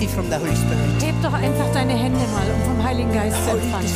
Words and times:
receive 0.00 0.14
from 0.14 0.30
the 0.30 0.38
Holy 0.38 0.56
Spirit. 0.56 1.02
Heb 1.02 1.14
doch 1.22 1.32
einfach 1.32 1.72
deine 1.72 1.92
Hände 1.92 2.18
mal, 2.32 2.46
um 2.54 2.62
vom 2.62 2.84
Heiligen 2.84 3.12
Geist 3.12 3.36
zu 3.44 3.50
empfangen. 3.50 3.86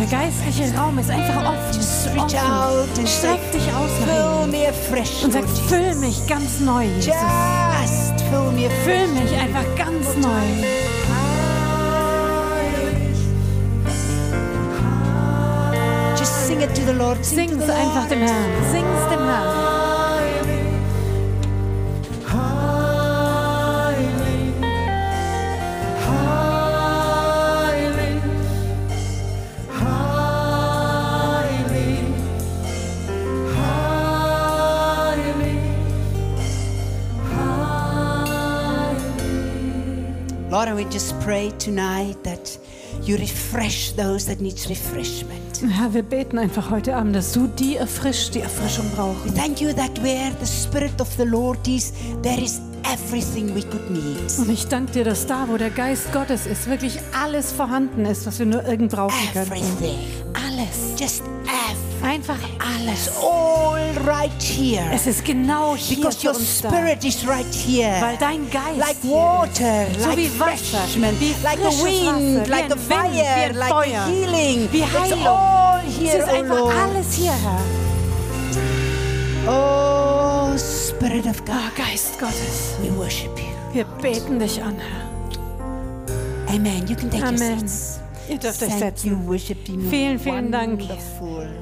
Der 0.00 0.06
geistliche 0.06 0.76
Raum 0.76 0.98
ist 0.98 1.10
einfach 1.10 1.44
offen. 1.44 1.72
Just 1.72 2.06
reach 2.14 2.34
offen. 2.40 3.06
Streck 3.06 3.52
dich 3.52 3.62
aus 3.74 3.90
nach 4.06 4.44
ihm 4.44 5.24
und 5.24 5.32
sag, 5.32 5.48
füll 5.68 5.94
mich 5.96 6.26
ganz 6.26 6.60
neu, 6.60 6.84
Jesus. 6.96 7.14
Füll 8.84 9.08
mich 9.08 9.32
einfach 9.38 9.64
ganz 9.76 10.16
neu. 10.16 10.28
Sing 17.22 17.50
es 17.60 17.70
einfach 17.70 18.08
dem 18.08 18.20
Herrn. 18.20 18.72
Sing 18.72 18.84
es 18.84 19.08
dem 19.10 19.24
Herrn. 19.24 19.71
And 40.68 40.76
we 40.76 40.84
just 40.84 41.18
pray 41.20 41.50
tonight 41.58 42.16
that 42.22 42.56
you 43.02 43.16
refresh 43.16 43.92
those 43.96 44.26
that 44.26 44.40
needs 44.40 44.68
refreshment. 44.68 45.40
Herr, 45.76 45.92
wir 45.92 46.02
beten 46.02 46.38
einfach 46.38 46.70
heute 46.70 46.94
Abend, 46.96 47.14
dass 47.16 47.32
du 47.32 47.46
die 47.48 47.76
erfrischt, 47.76 48.34
die 48.34 48.40
Erfrischung 48.40 48.86
We 48.92 48.96
brauchen. 48.96 49.34
thank 49.34 49.60
you 49.60 49.72
that 49.72 50.00
where 50.02 50.30
the 50.40 50.46
Spirit 50.46 51.00
of 51.00 51.08
the 51.16 51.24
Lord 51.24 51.66
is, 51.66 51.92
there 52.22 52.40
is 52.40 52.60
everything 52.84 53.54
we 53.54 53.62
could 53.62 53.90
need. 53.90 54.18
Und 54.38 54.50
ich 54.50 54.66
danke 54.68 54.92
dir, 54.92 55.04
dass 55.04 55.26
da, 55.26 55.46
wo 55.48 55.56
der 55.56 55.70
Geist 55.70 56.12
Gottes 56.12 56.46
ist, 56.46 56.68
wirklich 56.68 56.98
alles 57.20 57.52
vorhanden 57.52 58.04
ist, 58.04 58.26
was 58.26 58.38
wir 58.38 58.46
nur 58.46 58.64
irgend 58.64 58.92
brauchen 58.92 59.14
können. 59.32 59.46
Everything. 59.50 59.98
Alles. 60.34 60.98
Just 60.98 61.22
alles. 62.82 63.10
All 63.22 63.78
right 64.06 64.30
here. 64.42 64.84
Es 64.92 65.06
ist 65.06 65.24
genau 65.24 65.76
hier 65.76 65.96
Because 65.96 66.26
your 66.26 66.34
uns 66.34 66.60
da. 66.60 66.68
Spirit 66.70 67.04
is 67.04 67.26
right 67.26 67.46
here. 67.54 68.00
Weil 68.00 68.16
dein 68.18 68.50
Geist 68.50 68.78
like 68.78 68.96
water, 69.04 69.86
ist. 69.88 70.00
so 70.02 70.08
like 70.08 70.18
wie 70.18 70.40
Wasser, 70.40 70.78
wie 71.18 71.34
like 71.42 71.58
a 71.60 71.70
wind, 71.84 72.40
Wasser, 72.40 72.50
like 72.50 72.70
a 72.70 72.76
fire, 72.76 73.02
Wind, 73.02 73.14
wie 73.14 73.20
ein 73.20 73.54
like 73.56 73.70
Feuer, 73.70 74.06
healing. 74.06 74.68
wie 74.72 74.80
It's 74.80 74.92
Heilung. 74.92 75.26
all 75.26 75.80
Es 75.88 75.96
here, 75.98 76.18
ist 76.18 76.28
oh 76.28 76.34
einfach 76.34 76.58
Lord. 76.58 76.74
alles 76.74 77.12
hier, 77.14 77.32
Herr. 77.32 77.60
Oh, 79.48 80.56
Spirit 80.56 81.26
of 81.26 81.44
God, 81.44 81.56
Oh, 81.56 81.70
Geist 81.76 82.18
Gottes, 82.18 82.76
we 82.80 82.90
worship 82.96 83.36
you. 83.38 83.46
wir 83.72 83.84
beten 84.00 84.38
dich 84.38 84.62
an, 84.62 84.76
Herr. 84.78 86.54
Amen. 86.54 86.86
You 86.86 86.94
can 86.94 87.10
take 87.10 87.22
your 87.22 87.28
Amen. 87.28 87.58
seats. 87.66 87.98
Ihr 88.32 88.38
dürft 88.38 88.62
euch 88.62 88.72
setzen. 88.72 89.28
Vielen, 89.90 90.18
vielen 90.18 90.50
Dank. 90.50 90.82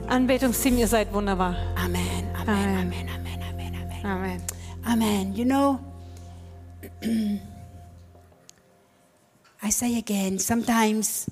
Anbetungsteam, 0.09 0.79
ihr 0.79 0.87
seid 0.87 1.13
wunderbar. 1.13 1.57
Amen, 1.77 2.01
Amen, 2.41 2.79
Amen, 2.79 3.09
Amen, 3.09 3.41
Amen, 3.51 3.75
Amen. 3.75 4.05
Amen. 4.05 4.43
Amen. 4.87 5.35
You 5.35 5.45
know, 5.45 5.79
I 9.63 9.71
say 9.71 9.99
again, 9.99 10.39
sometimes 10.39 11.27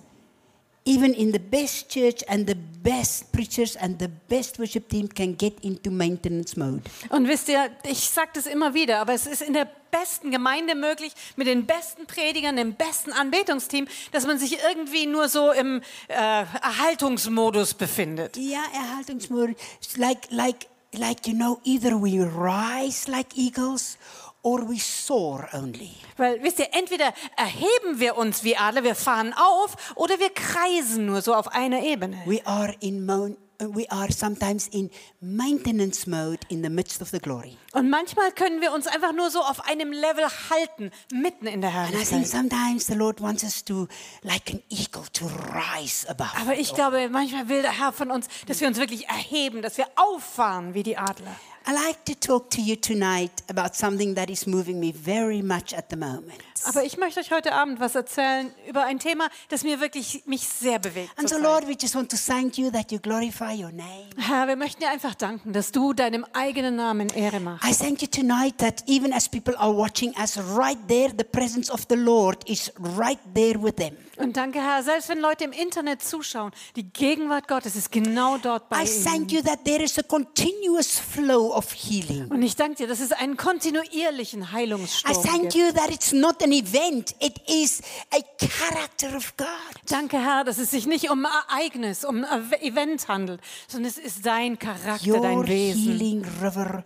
even 0.89 1.12
in 1.12 1.33
the 1.33 1.39
best 1.39 1.91
church 1.91 2.25
and 2.28 2.47
the 2.47 2.56
best 2.83 3.31
preachers 3.31 3.77
and 3.77 3.98
the 3.98 4.08
best 4.28 4.59
worship 4.59 4.88
team 4.88 5.06
can 5.06 5.34
get 5.37 5.60
into 5.60 5.91
maintenance 5.91 6.56
mode. 6.56 6.82
Und 7.10 7.28
wisst 7.28 7.49
ihr, 7.50 7.71
ich 7.84 8.09
sage 8.09 8.31
das 8.32 8.47
immer 8.47 8.72
wieder, 8.72 9.00
aber 9.00 9.12
es 9.12 9.27
ist 9.27 9.43
in 9.43 9.53
der 9.53 9.69
besten 9.91 10.31
Gemeinde 10.31 10.75
möglich, 10.75 11.12
mit 11.37 11.47
den 11.47 11.66
besten 11.66 12.06
Predigern, 12.06 12.56
dem 12.56 12.75
besten 12.75 13.12
Anbetungsteam, 13.12 13.87
dass 14.12 14.27
man 14.27 14.38
sich 14.38 14.59
irgendwie 14.66 15.06
nur 15.06 15.28
so 15.28 15.53
im 15.53 15.82
äh, 16.09 16.15
Erhaltungsmodus 16.15 17.75
befindet. 17.75 18.37
Yeah, 18.38 18.65
Erhaltungsmodus. 18.75 19.56
Like, 19.97 20.31
like, 20.31 20.66
like, 20.93 21.27
you 21.27 21.34
know, 21.34 21.60
either 21.65 22.00
we 22.00 22.21
rise 22.21 23.10
like 23.10 23.37
eagles 23.37 23.98
or 24.27 24.28
we 24.44 24.78
soar 24.78 25.49
only. 25.53 25.91
Weil, 26.16 26.43
wisst 26.43 26.59
ihr, 26.59 26.69
entweder 26.72 27.12
erheben 27.37 27.99
wir 28.00 28.16
uns 28.16 28.44
wie 28.44 28.56
Adler, 28.56 28.84
wir 28.84 28.94
fahren 28.94 29.34
auf, 29.34 29.94
oder 29.97 30.19
wir 30.19 30.31
kreisen 30.31 31.06
nur 31.06 31.22
so 31.22 31.34
auf 31.34 31.49
einer 31.49 31.82
Ebene. 31.82 32.16
We 32.26 32.44
are 32.47 32.75
in 32.81 33.04
mo- 33.04 33.37
we 33.60 33.91
are 33.91 34.10
sometimes 34.12 34.69
in 34.69 34.88
maintenance 35.21 36.06
mode 36.06 36.38
in 36.48 36.62
the 36.62 36.71
midst 36.71 37.03
of 37.03 37.09
the 37.10 37.19
glory. 37.19 37.56
Und 37.72 37.91
manchmal 37.91 38.31
können 38.32 38.60
wir 38.60 38.72
uns 38.72 38.87
einfach 38.87 39.12
nur 39.12 39.31
so 39.31 39.41
auf 39.41 39.66
einem 39.69 39.91
Level 39.93 40.25
halten, 40.50 40.91
mitten 41.12 41.47
in 41.48 41.60
der 41.60 41.71
And 41.75 41.88
I 41.88 41.97
think 41.97 42.10
Herrlichkeit. 42.10 42.27
sometimes 42.28 42.87
the 42.87 42.94
Lord 42.94 43.21
wants 43.21 43.43
us 43.44 43.65
to, 43.65 43.88
like 44.22 44.50
an 44.50 44.62
eagle, 44.71 45.03
to 45.12 45.27
rise 45.27 46.09
above. 46.09 46.31
Aber 46.41 46.56
ich 46.56 46.72
glaube, 46.72 47.09
manchmal 47.10 47.48
will 47.48 47.62
der 47.62 47.77
Herr 47.77 47.93
von 47.93 48.10
uns, 48.12 48.28
dass 48.47 48.60
wir 48.60 48.69
uns 48.69 48.78
wirklich 48.78 49.09
erheben, 49.09 49.60
dass 49.62 49.77
wir 49.77 49.87
auffahren 49.97 50.75
wie 50.75 50.82
die 50.84 50.97
Adler. 50.97 51.34
I 51.69 51.73
like 51.73 52.06
to 52.06 52.15
talk 52.15 52.49
to 52.53 52.62
you 52.62 52.77
tonight 52.77 53.43
about 53.51 53.77
something 53.77 54.15
that 54.15 54.31
is 54.31 54.47
moving 54.47 54.81
me 54.81 54.91
very 54.91 55.43
much 55.43 55.75
at 55.75 55.91
the 55.91 55.97
moment. 55.97 56.41
Aber 56.65 56.83
ich 56.83 56.97
möchte 56.97 57.21
euch 57.21 57.31
heute 57.31 57.53
Abend 57.53 57.79
was 57.79 57.95
erzählen 57.95 58.51
über 58.67 58.84
ein 58.84 58.99
Thema, 58.99 59.29
das 59.51 59.65
mir 59.65 59.78
wirklich 59.78 60.23
mich 60.25 60.49
sehr 60.49 60.78
bewegt. 60.78 61.11
And 61.19 61.28
so. 61.28 61.37
Lord, 61.37 61.69
we 61.69 61.77
just 61.78 61.95
want 61.95 62.11
to 62.11 62.17
thank 62.17 62.57
you 62.57 62.71
that 62.71 62.91
you 62.91 62.99
glorify 62.99 63.53
your 63.53 63.71
name. 63.71 64.09
Herr, 64.17 64.49
wir 64.49 64.57
möchten 64.57 64.81
dir 64.81 64.89
einfach 64.89 65.15
danken, 65.15 65.53
dass 65.53 65.71
du 65.71 65.93
deinem 65.93 66.25
eigenen 66.33 66.77
Namen 66.77 67.11
Ehre 67.11 67.39
machst. 67.39 67.69
I 67.69 67.75
thank 67.75 68.01
you 68.01 68.09
tonight 68.09 68.57
that 68.57 68.83
even 68.87 69.12
as 69.12 69.28
people 69.28 69.55
are 69.59 69.77
watching 69.77 70.15
us 70.19 70.39
right 70.57 70.78
there, 70.89 71.11
the 71.15 71.23
presence 71.23 71.71
of 71.71 71.84
the 71.91 71.97
Lord 71.97 72.49
is 72.49 72.73
right 72.78 73.21
there 73.34 73.62
with 73.62 73.77
them. 73.77 73.95
Und 74.19 74.37
danke, 74.37 74.61
Herr, 74.61 74.83
selbst 74.83 75.09
wenn 75.09 75.21
Leute 75.21 75.45
im 75.45 75.53
Internet 75.53 76.03
zuschauen, 76.03 76.53
die 76.77 76.84
Gegenwart 76.93 77.47
Gottes 77.47 77.77
ist 77.77 77.93
genau 77.93 78.37
dort 78.39 78.69
bei 78.69 78.83
I 78.83 79.05
thank 79.05 79.33
you 79.33 79.41
that 79.43 79.65
there 79.65 79.83
is 79.83 79.99
a 79.99 80.03
continuous 80.03 80.99
flow 80.99 81.55
of 81.55 81.73
healing. 81.73 82.28
Und 82.31 82.43
ich 82.43 82.57
danke 82.57 82.77
dir, 82.77 82.87
dass 82.89 83.01
es 83.01 83.12
einen 83.12 83.37
kontinuierlichen 83.37 84.43
I 84.43 84.53
Heilungsstrom 84.53 85.23
thank 85.23 85.43
gibt. 85.43 85.55
you 85.55 85.73
that 85.73 85.91
it's 85.91 86.12
not 86.12 86.43
an 86.43 86.53
event, 86.53 87.15
it 87.21 87.41
is 87.49 87.81
a 88.11 88.21
character 88.39 89.17
of 89.17 89.37
God. 89.37 89.47
Danke, 89.89 90.19
Herr, 90.19 90.45
dass 90.45 90.59
es 90.59 90.71
sich 90.71 90.87
nicht 90.87 91.11
um 91.11 91.25
ein 91.25 91.33
Ereignis, 91.49 92.05
um 92.05 92.25
ein 92.25 92.53
Event 92.61 93.09
handelt, 93.09 93.41
sondern 93.69 93.91
es 93.91 93.99
ist 93.99 94.27
dein 94.27 94.59
Charakter, 94.59 95.09
Your 95.09 95.21
dein 95.21 95.47
Wesen, 95.47 95.83
healing 95.83 96.25
river 96.43 96.84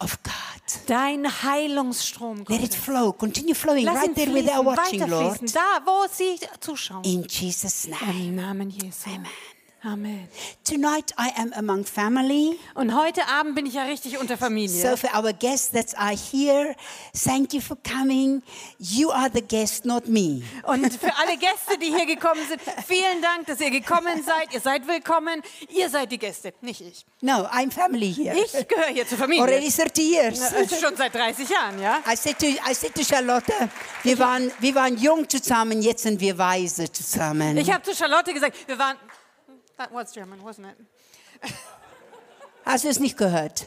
of 0.00 0.18
God. 0.22 0.34
dein 0.86 1.26
Heilungsstrom. 1.42 2.44
Let 2.48 2.62
it 2.62 2.74
flow, 2.74 3.12
continue 3.12 3.54
flowing 3.54 3.84
Lass 3.84 3.96
right 3.96 4.14
there 4.14 4.32
where 4.32 4.42
they 4.42 4.52
are 4.52 4.62
watching, 4.64 5.08
Lord. 5.08 5.38
da, 5.52 5.80
wo 5.84 6.06
sie 6.10 6.38
zuschauen. 6.60 7.04
In 7.04 7.26
Jesus' 7.26 7.86
name. 7.88 8.28
Im 8.28 8.34
Namen 8.36 8.70
Jesu. 8.70 9.10
Amen. 9.10 9.26
Amen. 9.82 10.28
Tonight 10.62 11.10
I 11.16 11.30
am 11.38 11.54
among 11.54 11.86
family. 11.86 12.58
Und 12.74 12.94
heute 12.94 13.26
Abend 13.26 13.54
bin 13.54 13.64
ich 13.64 13.74
ja 13.74 13.84
richtig 13.84 14.18
unter 14.18 14.36
Familie. 14.36 14.68
So 14.68 14.94
for 14.94 15.08
our 15.16 15.32
guests 15.32 15.70
that 15.70 15.96
are 15.96 16.14
here, 16.14 16.76
thank 17.14 17.54
you 17.54 17.62
for 17.62 17.78
coming. 17.82 18.42
You 18.78 19.10
are 19.10 19.30
the 19.32 19.40
guest, 19.40 19.86
not 19.86 20.06
me. 20.06 20.42
Und 20.64 20.92
für 21.00 21.16
alle 21.16 21.38
Gäste, 21.38 21.78
die 21.80 21.86
hier 21.86 22.04
gekommen 22.04 22.42
sind, 22.46 22.60
vielen 22.86 23.22
Dank, 23.22 23.46
dass 23.46 23.58
ihr 23.60 23.70
gekommen 23.70 24.22
seid. 24.22 24.52
Ihr 24.52 24.60
seid 24.60 24.86
willkommen. 24.86 25.40
Ihr 25.70 25.88
seid 25.88 26.12
die 26.12 26.18
Gäste, 26.18 26.52
nicht 26.60 26.82
ich. 26.82 27.06
No, 27.22 27.46
I'm 27.46 27.70
family 27.70 28.12
here. 28.12 28.36
Ich 28.36 28.52
gehöre 28.68 28.88
hier 28.92 29.08
zur 29.08 29.16
Familie. 29.16 29.44
Already 29.44 29.70
30 29.70 29.98
years. 29.98 30.42
Also 30.52 30.76
schon 30.76 30.94
seit 30.94 31.14
30 31.14 31.48
Jahren, 31.48 31.80
ja? 31.80 32.00
I 32.06 32.16
said 32.16 32.38
to, 32.38 32.46
I 32.46 32.74
said 32.74 32.94
to 32.94 33.02
Charlotte, 33.02 33.70
wir 34.02 34.18
waren, 34.18 34.52
wir 34.60 34.74
waren 34.74 34.98
jung 34.98 35.26
zusammen, 35.26 35.80
jetzt 35.80 36.02
sind 36.02 36.20
wir 36.20 36.36
weise 36.36 36.92
zusammen. 36.92 37.56
Ich 37.56 37.72
habe 37.72 37.82
zu 37.82 37.94
Charlotte 37.94 38.34
gesagt, 38.34 38.68
wir 38.68 38.78
waren. 38.78 38.98
That 39.80 39.94
was 39.94 40.12
German, 40.12 40.44
wasn't 40.44 40.66
it? 40.66 40.76
Hast 42.66 42.84
du 42.84 42.88
es 42.90 43.00
nicht 43.00 43.16
gehört? 43.16 43.66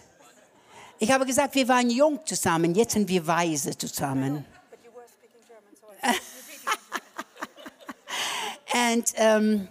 Ich 1.00 1.10
habe 1.10 1.26
gesagt, 1.26 1.56
wir 1.56 1.68
waren 1.68 1.90
jung 1.90 2.24
zusammen, 2.24 2.76
jetzt 2.76 2.94
sind 2.94 3.10
wir 3.10 3.26
weise 3.26 3.76
zusammen. 3.76 4.46
And 8.74 9.12
um, 9.18 9.68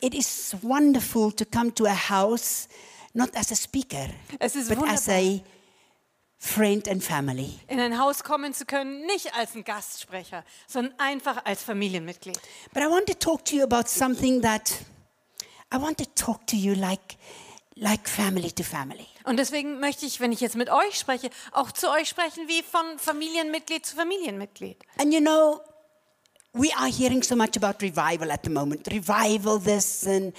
it 0.00 0.14
is 0.14 0.56
wonderful 0.62 1.30
to 1.32 1.44
come 1.44 1.74
to 1.74 1.84
a 1.84 1.94
house, 2.08 2.68
not 3.12 3.36
as 3.36 3.52
a 3.52 3.54
speaker, 3.54 4.08
Es 4.38 4.56
ist 4.56 4.70
but 4.70 4.78
as 4.88 5.06
wunderbar, 5.08 5.14
a 5.18 5.44
friend 6.38 6.88
and 6.88 7.04
family. 7.04 7.60
in 7.68 7.78
ein 7.78 7.98
Haus 7.98 8.24
kommen 8.24 8.54
zu 8.54 8.64
können, 8.64 9.04
nicht 9.04 9.34
als 9.34 9.54
ein 9.54 9.62
Gastsprecher, 9.62 10.42
sondern 10.66 10.98
einfach 10.98 11.44
als 11.44 11.62
Familienmitglied. 11.62 12.40
But 12.72 12.82
I 12.82 12.86
want 12.86 13.08
to 13.08 13.14
talk 13.14 13.44
to 13.44 13.56
you 13.56 13.62
about 13.62 13.88
something 13.88 14.40
that 14.40 14.72
I 15.72 15.78
want 15.78 15.98
to 15.98 16.04
talk 16.14 16.46
to 16.48 16.56
you 16.56 16.74
like, 16.74 17.16
like 17.76 18.06
family 18.06 18.50
to 18.52 18.62
family. 18.62 19.06
Und 19.24 19.38
deswegen 19.38 19.80
möchte 19.80 20.04
ich, 20.04 20.20
wenn 20.20 20.32
ich 20.32 20.40
jetzt 20.40 20.56
mit 20.56 20.68
euch 20.68 20.98
spreche, 20.98 21.30
auch 21.52 21.72
zu 21.72 21.90
euch 21.90 22.08
sprechen 22.08 22.46
wie 22.46 22.62
von 22.62 22.98
Familienmitglied 22.98 23.86
zu 23.86 23.96
Familienmitglied. 23.96 24.76
And 24.98 25.14
you 25.14 25.20
know, 25.20 25.60
we 26.52 26.68
are 26.76 26.88
hearing 26.88 27.22
so 27.22 27.34
much 27.34 27.56
about 27.56 27.80
revival 27.80 28.30
at 28.30 28.40
the 28.44 28.50
moment. 28.50 28.88
Revival, 28.92 29.58
this 29.58 30.06
and 30.06 30.34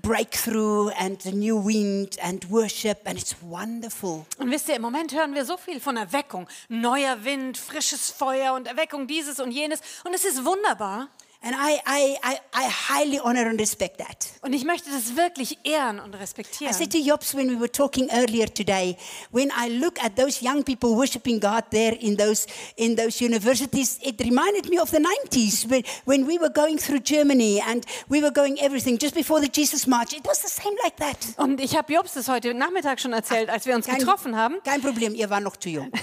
breakthrough 0.00 0.90
and 0.98 1.20
the 1.20 1.32
new 1.32 1.56
wind 1.58 2.16
and 2.22 2.48
worship, 2.50 3.00
and 3.04 3.18
it's 3.18 3.36
wonderful. 3.42 4.24
Und 4.38 4.50
wisst 4.50 4.68
ihr, 4.68 4.76
im 4.76 4.82
Moment 4.82 5.12
hören 5.12 5.34
wir 5.34 5.44
so 5.44 5.56
viel 5.56 5.80
von 5.80 5.96
Erweckung. 5.96 6.48
Neuer 6.68 7.24
Wind, 7.24 7.58
frisches 7.58 8.10
Feuer 8.10 8.54
und 8.54 8.66
Erweckung 8.66 9.06
dieses 9.06 9.40
und 9.40 9.50
jenes. 9.50 9.80
Und 10.04 10.14
es 10.14 10.24
ist 10.24 10.44
wunderbar. 10.44 11.08
And 11.42 11.54
I, 11.54 11.80
I, 11.86 12.16
I, 12.22 12.38
I 12.52 12.68
highly 12.68 13.20
honor 13.22 13.48
and 13.48 13.60
respect 13.60 13.98
that. 13.98 14.26
Und 14.42 14.52
ich 14.52 14.64
möchte 14.64 14.90
das 14.90 15.16
wirklich 15.16 15.58
ehren 15.64 16.00
und 16.00 16.14
I 16.14 16.18
respektieren. 16.18 16.72
said 16.72 16.90
to 16.92 16.98
Jobs 16.98 17.34
when 17.34 17.48
we 17.48 17.58
were 17.58 17.70
talking 17.70 18.08
earlier 18.10 18.46
today, 18.46 18.96
when 19.30 19.50
I 19.50 19.68
look 19.68 20.02
at 20.02 20.16
those 20.16 20.42
young 20.42 20.64
people 20.64 20.96
worshiping 20.96 21.38
God 21.38 21.64
there 21.70 21.94
in 22.00 22.16
those 22.16 22.46
in 22.76 22.96
those 22.96 23.22
universities, 23.22 23.98
it 24.02 24.20
reminded 24.20 24.68
me 24.70 24.78
of 24.80 24.90
the 24.90 24.98
90s 24.98 25.68
when, 25.70 25.82
when 26.04 26.26
we 26.26 26.38
were 26.38 26.52
going 26.52 26.78
through 26.78 27.00
Germany 27.00 27.60
and 27.60 27.84
we 28.08 28.20
were 28.22 28.32
going 28.32 28.58
everything 28.60 28.98
just 28.98 29.14
before 29.14 29.40
the 29.40 29.48
Jesus 29.48 29.86
March. 29.86 30.14
It 30.14 30.26
was 30.26 30.40
the 30.42 30.48
same 30.48 30.74
like 30.82 30.96
that. 30.96 31.16
Und 31.36 31.60
ich 31.60 31.76
habe 31.76 31.92
Jobs 31.92 32.14
das 32.14 32.28
heute 32.28 32.54
Nachmittag 32.54 32.98
schon 32.98 33.12
erzählt, 33.12 33.50
als 33.50 33.66
wir 33.66 33.74
uns 33.74 33.86
getroffen 33.86 34.36
haben. 34.36 34.56
Kein 34.64 34.80
Problem, 34.80 35.14
ihr 35.14 35.28
war 35.30 35.40
noch 35.40 35.56
zu 35.56 35.68
jung. 35.68 35.90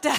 Da, 0.00 0.10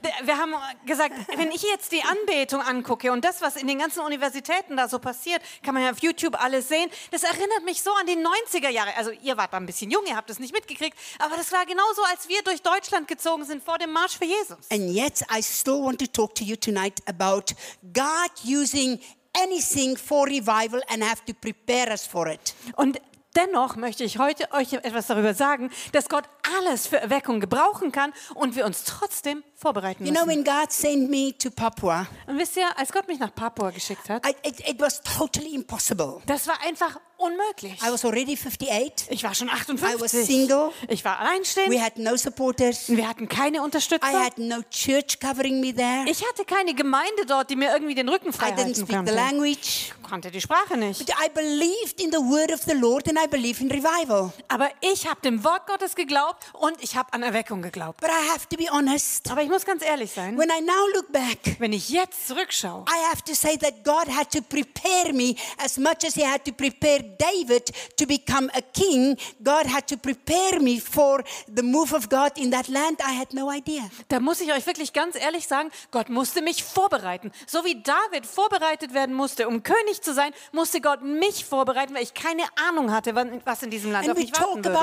da, 0.00 0.08
wir 0.24 0.38
haben 0.38 0.54
gesagt, 0.86 1.12
wenn 1.36 1.50
ich 1.50 1.62
jetzt 1.62 1.92
die 1.92 2.02
Anbetung 2.02 2.62
angucke 2.62 3.12
und 3.12 3.22
das, 3.22 3.42
was 3.42 3.56
in 3.62 3.68
den 3.68 3.78
ganzen 3.78 4.00
Universitäten 4.00 4.76
da 4.76 4.88
so 4.88 4.98
passiert, 4.98 5.40
kann 5.62 5.74
man 5.74 5.84
ja 5.84 5.90
auf 5.90 6.02
YouTube 6.02 6.38
alles 6.42 6.68
sehen. 6.68 6.90
Das 7.10 7.22
erinnert 7.22 7.64
mich 7.64 7.82
so 7.82 7.90
an 7.92 8.06
die 8.06 8.16
90er 8.16 8.68
Jahre. 8.68 8.94
Also 8.96 9.12
ihr 9.22 9.36
wart 9.36 9.52
da 9.52 9.56
ein 9.56 9.66
bisschen 9.66 9.90
jung, 9.90 10.04
ihr 10.06 10.16
habt 10.16 10.28
es 10.28 10.38
nicht 10.38 10.52
mitgekriegt, 10.52 10.98
aber 11.18 11.36
das 11.36 11.52
war 11.52 11.64
genauso, 11.64 12.02
als 12.10 12.28
wir 12.28 12.42
durch 12.42 12.60
Deutschland 12.60 13.08
gezogen 13.08 13.44
sind 13.44 13.62
vor 13.62 13.78
dem 13.78 13.92
Marsch 13.92 14.18
für 14.18 14.24
Jesus. 14.24 14.70
And 14.70 14.94
yet, 14.94 15.22
I 15.34 15.42
still 15.42 15.80
want 15.82 16.00
to 16.00 16.06
talk 16.06 16.34
to 16.34 16.44
you 16.44 16.56
tonight 16.56 17.00
about 17.06 17.54
God 17.92 18.30
using 18.44 19.00
anything 19.34 19.96
for 19.96 20.26
revival 20.26 20.82
and 20.88 21.02
have 21.02 21.24
to 21.24 21.32
prepare 21.32 21.90
us 21.90 22.06
for 22.06 22.26
it. 22.26 22.54
Und 22.76 23.00
dennoch 23.36 23.76
möchte 23.76 24.04
ich 24.04 24.18
heute 24.18 24.50
euch 24.52 24.72
etwas 24.72 25.06
darüber 25.06 25.34
sagen, 25.34 25.70
dass 25.92 26.08
Gott 26.08 26.24
alles 26.58 26.86
für 26.86 26.98
Erweckung 27.00 27.40
gebrauchen 27.40 27.92
kann 27.92 28.12
und 28.34 28.56
wir 28.56 28.64
uns 28.66 28.84
trotzdem 28.84 29.42
vorbereiten 29.54 30.04
You 30.04 30.12
know, 30.12 30.24
müssen. 30.26 30.44
when 30.44 30.44
God 30.60 30.72
sent 30.72 31.08
me 31.10 31.32
to 31.38 31.50
Papua, 31.50 32.06
Und 32.26 32.38
wisst 32.38 32.56
ihr, 32.56 32.66
als 32.76 32.92
Gott 32.92 33.06
mich 33.08 33.18
nach 33.18 33.34
Papua 33.34 33.70
geschickt 33.70 34.08
hat, 34.08 34.26
I, 34.26 34.34
it, 34.46 34.60
it 34.68 34.80
was 34.80 35.00
totally 35.02 35.54
impossible. 35.54 36.20
das 36.26 36.48
war 36.48 36.56
einfach 36.66 36.98
unmöglich. 37.16 37.80
I 37.80 37.92
was 37.92 38.04
already 38.04 38.36
58. 38.36 39.06
Ich 39.10 39.22
war 39.22 39.32
schon 39.34 39.46
I 39.46 39.52
was 39.52 39.68
58. 40.12 40.26
single. 40.26 40.70
Ich 40.88 41.04
war 41.04 41.20
alleinstehend. 41.20 41.70
We 41.72 41.80
had 41.80 41.96
no 41.96 42.16
supporters. 42.16 42.88
Wir 42.88 43.08
hatten 43.08 43.28
keine 43.28 43.58
I 43.58 43.60
Unterstützer. 43.60 44.06
had 44.24 44.38
no 44.38 44.62
church 44.70 45.20
covering 45.20 45.60
me 45.60 45.72
there. 45.72 46.04
Ich 46.08 46.26
hatte 46.28 46.44
keine 46.44 46.74
Gemeinde 46.74 47.24
dort, 47.26 47.48
die 47.50 47.54
mir 47.56 47.72
irgendwie 47.72 47.94
den 47.94 48.08
Rücken 48.08 48.30
I 48.30 48.32
frei 48.32 48.48
didn't 48.50 48.56
halten 48.64 48.74
speak 48.74 48.88
the 48.88 48.94
konnte. 48.96 49.14
language. 49.14 49.92
konnte 50.08 50.30
die 50.32 50.40
Sprache 50.40 50.76
nicht. 50.76 50.98
But 51.06 51.14
I 51.24 51.28
believed 51.28 52.00
in 52.00 52.10
the 52.10 52.18
word 52.18 52.52
of 52.52 52.62
the 52.66 52.74
Lord 52.74 53.08
and 53.08 53.16
I 53.16 53.28
believe 53.28 53.62
in 53.62 53.70
revival. 53.70 54.32
Aber 54.48 54.68
ich 54.80 55.06
habe 55.06 55.20
dem 55.20 55.44
Wort 55.44 55.68
Gottes 55.68 55.94
geglaubt 55.94 56.31
und 56.52 56.82
ich 56.82 56.96
habe 56.96 57.12
an 57.12 57.22
Erweckung 57.22 57.62
geglaubt. 57.62 58.00
But 58.00 58.10
I 58.10 58.30
have 58.30 58.48
to 58.48 58.56
be 58.56 58.66
honest. 58.70 59.30
Aber 59.30 59.42
ich 59.42 59.48
muss 59.48 59.64
ganz 59.64 59.82
ehrlich 59.84 60.12
sein, 60.12 60.38
When 60.38 60.48
I 60.50 60.60
now 60.60 60.86
look 60.94 61.12
back, 61.12 61.56
wenn 61.58 61.72
ich 61.72 61.88
jetzt 61.88 62.28
zurückschaue, 62.28 62.84
I 62.88 63.10
have 63.10 63.22
to 63.24 63.34
say 63.34 63.56
that 63.58 63.84
God 63.84 64.08
had 64.08 64.30
to 64.32 64.40
prepare 64.42 65.12
me 65.12 65.34
as 65.58 65.78
much 65.78 66.04
as 66.06 66.14
He 66.14 66.26
had 66.26 66.44
to 66.44 66.52
prepare 66.52 67.02
David 67.02 67.72
to 67.96 68.06
become 68.06 68.50
a 68.54 68.62
king. 68.72 69.16
God 69.42 69.66
had 69.66 69.86
to 69.88 69.96
prepare 69.96 70.60
me 70.60 70.80
for 70.80 71.22
the 71.54 71.62
move 71.62 71.94
of 71.94 72.08
God 72.08 72.36
in 72.36 72.50
that 72.50 72.68
land. 72.68 73.00
I 73.00 73.18
had 73.18 73.32
no 73.32 73.50
idea. 73.50 73.82
da 74.08 74.20
muss 74.20 74.40
ich 74.40 74.52
euch 74.52 74.66
wirklich 74.66 74.92
ganz 74.92 75.16
ehrlich 75.16 75.46
sagen, 75.46 75.70
Gott 75.90 76.08
musste 76.08 76.42
mich 76.42 76.62
vorbereiten. 76.64 77.32
So 77.46 77.64
wie 77.64 77.82
David 77.82 78.26
vorbereitet 78.26 78.94
werden 78.94 79.14
musste, 79.14 79.48
um 79.48 79.62
König 79.62 80.02
zu 80.02 80.12
sein, 80.14 80.32
musste 80.52 80.80
Gott 80.80 81.02
mich 81.02 81.44
vorbereiten, 81.44 81.94
weil 81.94 82.02
ich 82.02 82.14
keine 82.14 82.44
Ahnung 82.68 82.92
hatte, 82.92 83.14
was 83.44 83.62
in 83.62 83.70
diesem 83.70 83.92
Land 83.92 84.08
And 84.08 84.16
auf 84.16 84.22
mich 84.22 84.32
warten 84.32 84.64
würde. 84.64 84.74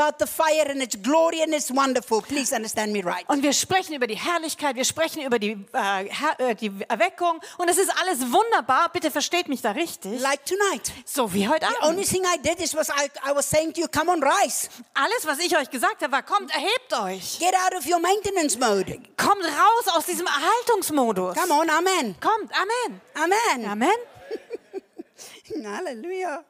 Revival 0.00 0.18
and 0.18 0.18
we 0.18 0.18
talk 0.18 0.18
about 0.18 0.18
the 0.18 0.26
fire 0.26 0.70
and 0.70 0.82
its 0.82 0.96
glory 0.96 1.42
and 1.42 1.54
it's 1.54 1.70
wonderful. 1.70 2.22
Please 2.22 2.52
understand 2.54 2.92
me 2.92 3.02
right. 3.02 3.24
Und 3.28 3.42
wir 3.42 3.52
sprechen 3.52 3.94
über 3.94 4.06
die 4.06 4.16
Herrlichkeit, 4.16 4.76
wir 4.76 4.84
sprechen 4.84 5.22
über 5.22 5.38
die, 5.38 5.56
äh, 5.74 6.06
äh, 6.38 6.54
die 6.54 6.72
Erweckung 6.88 7.40
und 7.58 7.68
es 7.68 7.78
ist 7.78 7.90
alles 8.00 8.20
wunderbar. 8.20 8.90
Bitte 8.92 9.10
versteht 9.10 9.48
mich 9.48 9.62
da 9.62 9.72
richtig. 9.72 10.20
Like 10.20 10.44
tonight. 10.44 10.92
So 11.04 11.32
wie 11.32 11.48
heute 11.48 11.66
The 11.66 11.76
Abend. 11.82 11.98
only 11.98 12.04
thing 12.04 12.24
I 12.24 12.38
did 12.40 12.60
is 12.60 12.74
was 12.74 12.88
I, 12.88 13.08
I 13.28 13.34
was 13.34 13.48
saying 13.48 13.72
to 13.74 13.80
you, 13.80 13.88
come 13.88 14.10
on, 14.10 14.22
rise. 14.22 14.68
Alles, 14.94 15.26
was 15.26 15.38
ich 15.38 15.56
euch 15.56 15.70
gesagt 15.70 16.02
habe, 16.02 16.12
war, 16.12 16.22
kommt, 16.22 16.50
erhebt 16.54 16.92
euch. 16.92 17.38
Get 17.38 17.54
out 17.54 17.74
of 17.78 17.86
your 17.86 18.00
maintenance 18.00 18.58
mode. 18.58 19.00
Kommt 19.16 19.44
raus 19.44 19.96
aus 19.96 20.06
diesem 20.06 20.26
Erhaltungsmodus. 20.26 21.36
Come 21.36 21.54
on, 21.54 21.70
amen. 21.70 22.16
Kommt, 22.20 22.50
Amen. 22.52 23.00
Amen. 23.14 23.70
Amen. 23.70 23.90
Halleluja. 25.64 26.44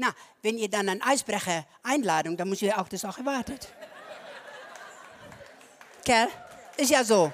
Na, 0.00 0.14
wenn 0.40 0.56
ihr 0.56 0.70
dann 0.70 0.88
einen 0.88 1.02
Eisbrecher 1.02 1.66
Einladung, 1.82 2.34
dann 2.34 2.48
muss 2.48 2.62
ihr 2.62 2.80
auch 2.80 2.88
das 2.88 3.04
auch 3.04 3.18
erwartet. 3.18 3.68
Gell? 6.06 6.28
Ist 6.78 6.90
ja 6.90 7.04
so. 7.04 7.30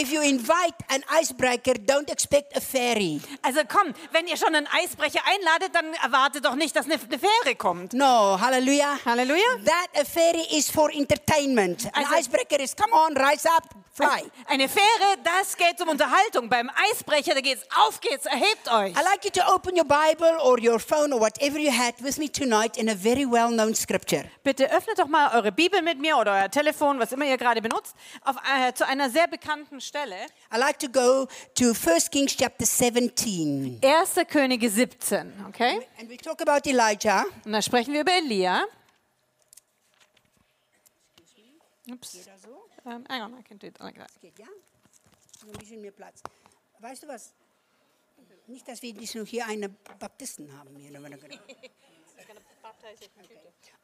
If 0.00 0.12
you 0.12 0.22
invite 0.22 0.76
an 0.90 1.02
icebreaker, 1.20 1.72
don't 1.74 2.08
expect 2.08 2.56
a 2.56 2.60
fairy. 2.60 3.20
Also 3.42 3.62
komm, 3.68 3.92
wenn 4.12 4.28
ihr 4.28 4.36
schon 4.36 4.54
einen 4.54 4.68
Eisbrecher 4.68 5.20
einladet, 5.26 5.74
dann 5.74 5.92
erwartet 5.94 6.44
doch 6.44 6.54
nicht, 6.54 6.76
dass 6.76 6.84
eine, 6.86 6.94
eine 7.02 7.18
Fähre 7.18 7.56
kommt. 7.56 7.94
No, 7.94 8.38
hallelujah. 8.40 8.96
Halleluja. 9.04 9.56
That 9.64 10.00
a 10.00 10.04
fairy 10.04 10.44
is 10.56 10.70
for 10.70 10.88
entertainment. 10.94 11.86
An 11.94 12.04
Also- 12.04 12.16
icebreaker 12.16 12.60
is 12.60 12.76
come 12.76 12.92
on, 12.92 13.16
rise 13.16 13.48
up, 13.50 13.64
fly. 13.92 14.30
Eine 14.46 14.68
Fähre, 14.68 15.16
das 15.24 15.56
geht 15.56 15.80
um 15.82 15.88
Unterhaltung. 15.88 16.48
Beim 16.48 16.70
Eisbrecher, 16.92 17.34
da 17.34 17.40
geht's, 17.40 17.64
auf 17.84 18.00
geht's, 18.00 18.26
erhebt 18.26 18.70
euch. 18.70 18.92
I 18.92 19.02
like 19.02 19.24
you 19.24 19.30
to 19.32 19.42
open 19.52 19.74
your 19.76 19.84
Bible 19.84 20.38
or 20.44 20.60
your 20.60 20.78
phone 20.78 21.12
or 21.12 21.20
whatever 21.20 21.58
you 21.58 21.72
had 21.72 21.94
with 22.04 22.18
me 22.18 22.28
tonight 22.30 22.76
in 22.76 22.88
a 22.88 22.94
very 22.94 23.26
well 23.28 23.48
known 23.48 23.74
scripture. 23.74 24.30
Bitte 24.44 24.70
öffnet 24.70 24.96
doch 25.00 25.08
mal 25.08 25.34
eure 25.34 25.50
Bibel 25.50 25.82
mit 25.82 25.98
mir 25.98 26.16
oder 26.16 26.34
euer 26.34 26.50
Telefon, 26.50 27.00
was 27.00 27.10
immer 27.10 27.24
ihr 27.24 27.36
gerade 27.36 27.60
benutzt, 27.60 27.96
auf, 28.24 28.36
äh, 28.48 28.72
zu 28.74 28.86
einer 28.86 29.10
sehr 29.10 29.26
bekannten 29.26 29.80
Stelle. 29.88 30.26
I 30.52 30.58
like 30.58 30.78
to 30.78 30.88
go 30.88 31.26
to 31.54 31.72
1 31.72 32.10
Kings 32.10 32.36
chapter 32.36 32.66
17. 32.66 33.80
1. 33.82 34.24
Könige 34.28 34.70
17, 34.70 35.46
okay? 35.48 35.80
And 35.98 36.08
we 36.08 36.16
talk 36.16 36.40
about 36.40 36.68
Elijah. 36.68 37.24
Und 37.44 37.52
da 37.52 37.62
sprechen 37.62 37.94
wir 37.94 38.02
über 38.02 38.12
Elia. 38.12 38.66
Ups. 41.90 42.18
Ähm, 42.84 43.04
hang 43.08 43.22
on, 43.22 43.38
I 43.38 43.42
can 43.42 43.58
do 43.58 43.66
it 43.66 43.78
like 43.80 43.96
that. 43.96 44.10
Geht, 44.20 44.38
ja? 44.38 44.46
Noch 45.46 45.54
Ein 45.54 45.58
bisschen 45.58 45.80
mehr 45.80 45.90
Platz. 45.90 46.22
Weißt 46.80 47.02
du 47.02 47.08
was? 47.08 47.32
Nicht, 48.46 48.68
dass 48.68 48.82
wir 48.82 48.92
nicht 48.94 49.14
nur 49.14 49.26
hier 49.26 49.46
eine 49.46 49.68
Baptisten 49.68 50.52
haben. 50.56 50.76
Hier. 50.76 50.90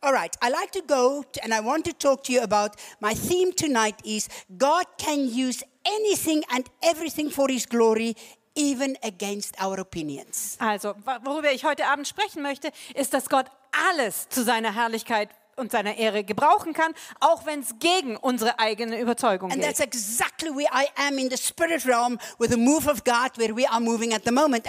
All 0.03 0.13
right, 0.13 0.37
I 0.43 0.51
like 0.51 0.71
to 0.73 0.83
go 0.83 1.23
to, 1.23 1.43
and 1.43 1.55
I 1.55 1.61
want 1.61 1.85
to 1.87 1.93
talk 1.93 2.25
to 2.25 2.33
you 2.33 2.43
about 2.43 2.77
my 3.01 3.15
theme 3.15 3.53
tonight 3.55 3.95
is 4.05 4.29
God 4.59 4.85
can 4.99 5.27
use 5.27 5.63
anything 5.85 6.43
and 6.51 6.69
everything 6.83 7.31
for 7.31 7.49
his 7.49 7.67
glory, 7.67 8.15
even 8.55 8.97
against 9.03 9.55
our 9.63 9.79
opinions. 9.81 10.59
Also, 10.61 10.95
worüber 11.25 11.53
ich 11.53 11.65
heute 11.65 11.87
Abend 11.87 12.07
sprechen 12.07 12.43
möchte, 12.43 12.71
ist, 12.95 13.15
dass 13.15 13.29
Gott 13.31 13.47
alles 13.73 14.29
zu 14.29 14.45
seiner 14.45 14.75
Herrlichkeit 14.75 15.31
und 15.57 15.73
seiner 15.73 15.97
Ehre 15.97 16.25
gebrauchen 16.25 16.75
kann, 16.75 16.93
auch 17.21 17.47
wenn 17.47 17.61
es 17.61 17.79
gegen 17.79 18.17
unsere 18.17 18.59
eigene 18.59 19.01
Überzeugung 19.01 19.51
And 19.53 19.63
that's 19.63 19.79
geht. 19.79 19.87
exactly 19.87 20.51
where 20.51 20.69
I 20.73 20.89
am 20.97 21.17
in 21.19 21.31
the 21.31 21.37
spirit 21.39 21.87
realm 21.87 22.19
with 22.39 22.51
the 22.51 22.59
move 22.59 22.89
of 22.89 23.05
God, 23.05 23.39
where 23.39 23.57
we 23.57 23.67
are 23.71 23.81
moving 23.81 24.13
at 24.13 24.25
the 24.25 24.33
moment. 24.33 24.67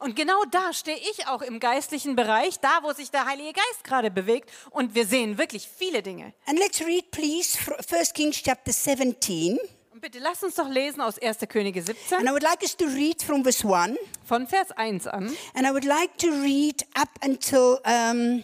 Und 0.00 0.16
genau 0.16 0.42
da 0.50 0.72
stehe 0.72 0.96
ich 0.96 1.26
auch 1.26 1.42
im 1.42 1.60
geistlichen 1.60 2.16
Bereich, 2.16 2.58
da 2.58 2.80
wo 2.82 2.92
sich 2.92 3.10
der 3.10 3.26
Heilige 3.26 3.52
Geist 3.52 3.84
gerade 3.84 4.10
bewegt. 4.10 4.50
Und 4.70 4.94
wir 4.94 5.06
sehen 5.06 5.38
wirklich 5.38 5.68
viele 5.68 6.02
Dinge. 6.02 6.32
And 6.46 6.58
let's 6.58 6.80
read, 6.80 7.10
please, 7.10 7.58
1 7.90 8.12
Kings 8.14 8.42
chapter 8.42 8.72
17. 8.72 9.58
Und 9.92 10.00
bitte 10.00 10.18
lasst 10.18 10.42
uns 10.42 10.54
doch 10.54 10.68
lesen 10.68 11.02
aus 11.02 11.18
1. 11.18 11.38
Könige 11.48 11.82
17 11.82 12.18
And 12.18 12.26
I 12.26 12.32
would 12.32 12.42
like 12.42 12.62
us 12.62 12.74
to 12.76 12.86
read 12.86 13.22
from 13.22 13.42
verse 13.42 13.62
1. 13.62 13.98
von 14.24 14.46
Vers 14.46 14.70
1 14.72 15.06
an. 15.06 15.36
And 15.54 15.66
I 15.66 15.70
would 15.70 15.84
like 15.84 16.16
to 16.18 16.28
read 16.28 16.82
up 16.94 17.10
until 17.22 17.78
um, 17.84 18.42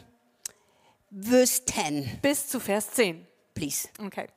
verse 1.11 1.65
10, 1.65 2.19
bis 2.21 2.49
zu 2.49 2.61
Vers 2.61 2.91
10. 2.91 3.27
please. 3.55 3.89
Okay. 4.05 4.29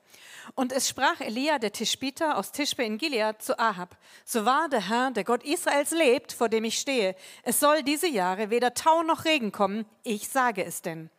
Und 0.55 0.71
es 0.71 0.89
sprach 0.89 1.21
Elia, 1.21 1.59
der 1.59 1.71
Tischbiter 1.71 2.37
aus 2.37 2.51
Tischbe 2.51 2.83
in 2.83 2.97
Gilead, 2.97 3.41
zu 3.41 3.59
Ahab: 3.59 3.97
So 4.25 4.45
wahr 4.45 4.69
der 4.69 4.89
Herr, 4.89 5.11
der 5.11 5.23
Gott 5.23 5.43
Israels 5.43 5.91
lebt, 5.91 6.33
vor 6.33 6.49
dem 6.49 6.63
ich 6.63 6.79
stehe, 6.79 7.15
es 7.43 7.59
soll 7.59 7.83
diese 7.83 8.07
Jahre 8.07 8.49
weder 8.49 8.73
Tau 8.73 9.03
noch 9.03 9.25
Regen 9.25 9.51
kommen, 9.51 9.85
ich 10.03 10.29
sage 10.29 10.63
es 10.63 10.81
denn. 10.81 11.09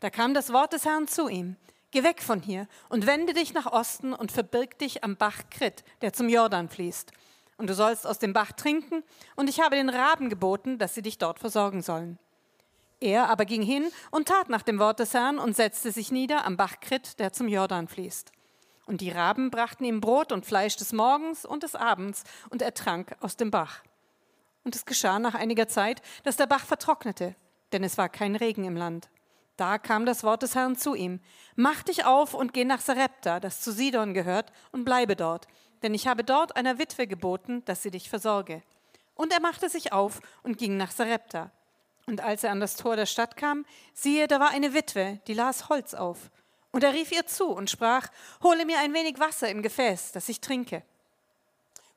Da 0.00 0.10
kam 0.10 0.34
das 0.34 0.52
Wort 0.52 0.72
des 0.72 0.84
Herrn 0.84 1.08
zu 1.08 1.28
ihm: 1.28 1.56
Geh 1.90 2.02
weg 2.02 2.22
von 2.22 2.40
hier 2.40 2.68
und 2.88 3.06
wende 3.06 3.32
dich 3.32 3.54
nach 3.54 3.66
Osten 3.66 4.12
und 4.12 4.32
verbirg 4.32 4.78
dich 4.78 5.02
am 5.04 5.16
Bach 5.16 5.42
Krit, 5.50 5.84
der 6.02 6.12
zum 6.12 6.28
Jordan 6.28 6.68
fließt. 6.68 7.12
Und 7.58 7.70
du 7.70 7.74
sollst 7.74 8.06
aus 8.06 8.18
dem 8.18 8.34
Bach 8.34 8.52
trinken, 8.52 9.02
und 9.34 9.48
ich 9.48 9.60
habe 9.60 9.76
den 9.76 9.88
Raben 9.88 10.28
geboten, 10.28 10.78
dass 10.78 10.94
sie 10.94 11.00
dich 11.00 11.16
dort 11.16 11.38
versorgen 11.38 11.80
sollen. 11.80 12.18
Er 13.00 13.28
aber 13.28 13.44
ging 13.44 13.62
hin 13.62 13.90
und 14.10 14.28
tat 14.28 14.48
nach 14.48 14.62
dem 14.62 14.78
Wort 14.78 15.00
des 15.00 15.14
Herrn 15.14 15.38
und 15.38 15.56
setzte 15.56 15.90
sich 15.90 16.10
nieder 16.10 16.44
am 16.44 16.56
Bach 16.56 16.80
Krit, 16.80 17.18
der 17.18 17.32
zum 17.32 17.48
Jordan 17.48 17.88
fließt. 17.88 18.32
Und 18.86 19.00
die 19.00 19.10
Raben 19.10 19.50
brachten 19.50 19.84
ihm 19.84 20.00
Brot 20.00 20.32
und 20.32 20.46
Fleisch 20.46 20.76
des 20.76 20.92
Morgens 20.92 21.44
und 21.44 21.64
des 21.64 21.74
Abends, 21.74 22.22
und 22.50 22.62
er 22.62 22.72
trank 22.72 23.16
aus 23.20 23.36
dem 23.36 23.50
Bach. 23.50 23.82
Und 24.64 24.74
es 24.74 24.84
geschah 24.84 25.18
nach 25.18 25.34
einiger 25.34 25.68
Zeit, 25.68 26.02
dass 26.22 26.36
der 26.36 26.46
Bach 26.46 26.64
vertrocknete, 26.64 27.34
denn 27.72 27.84
es 27.84 27.98
war 27.98 28.08
kein 28.08 28.36
Regen 28.36 28.64
im 28.64 28.76
Land. 28.76 29.10
Da 29.56 29.78
kam 29.78 30.06
das 30.06 30.22
Wort 30.22 30.42
des 30.42 30.54
Herrn 30.54 30.76
zu 30.76 30.94
ihm. 30.94 31.20
Mach 31.56 31.82
dich 31.82 32.04
auf 32.04 32.34
und 32.34 32.52
geh 32.52 32.64
nach 32.64 32.80
Sarepta, 32.80 33.40
das 33.40 33.60
zu 33.60 33.72
Sidon 33.72 34.14
gehört, 34.14 34.52
und 34.70 34.84
bleibe 34.84 35.16
dort, 35.16 35.46
denn 35.82 35.94
ich 35.94 36.06
habe 36.06 36.24
dort 36.24 36.56
einer 36.56 36.78
Witwe 36.78 37.06
geboten, 37.06 37.64
dass 37.64 37.82
sie 37.82 37.90
dich 37.90 38.08
versorge. 38.08 38.62
Und 39.14 39.32
er 39.32 39.40
machte 39.40 39.68
sich 39.68 39.92
auf 39.92 40.20
und 40.42 40.58
ging 40.58 40.76
nach 40.76 40.90
Sarepta. 40.90 41.50
Und 42.06 42.20
als 42.20 42.44
er 42.44 42.52
an 42.52 42.60
das 42.60 42.76
Tor 42.76 42.94
der 42.96 43.06
Stadt 43.06 43.36
kam, 43.36 43.64
siehe, 43.92 44.28
da 44.28 44.38
war 44.38 44.50
eine 44.50 44.74
Witwe, 44.74 45.20
die 45.26 45.34
las 45.34 45.68
Holz 45.68 45.94
auf. 45.94 46.30
Und 46.76 46.84
er 46.84 46.92
rief 46.92 47.10
ihr 47.10 47.26
zu 47.26 47.46
und 47.46 47.70
sprach, 47.70 48.08
hole 48.42 48.66
mir 48.66 48.78
ein 48.80 48.92
wenig 48.92 49.18
Wasser 49.18 49.48
im 49.48 49.62
Gefäß, 49.62 50.12
das 50.12 50.28
ich 50.28 50.42
trinke. 50.42 50.82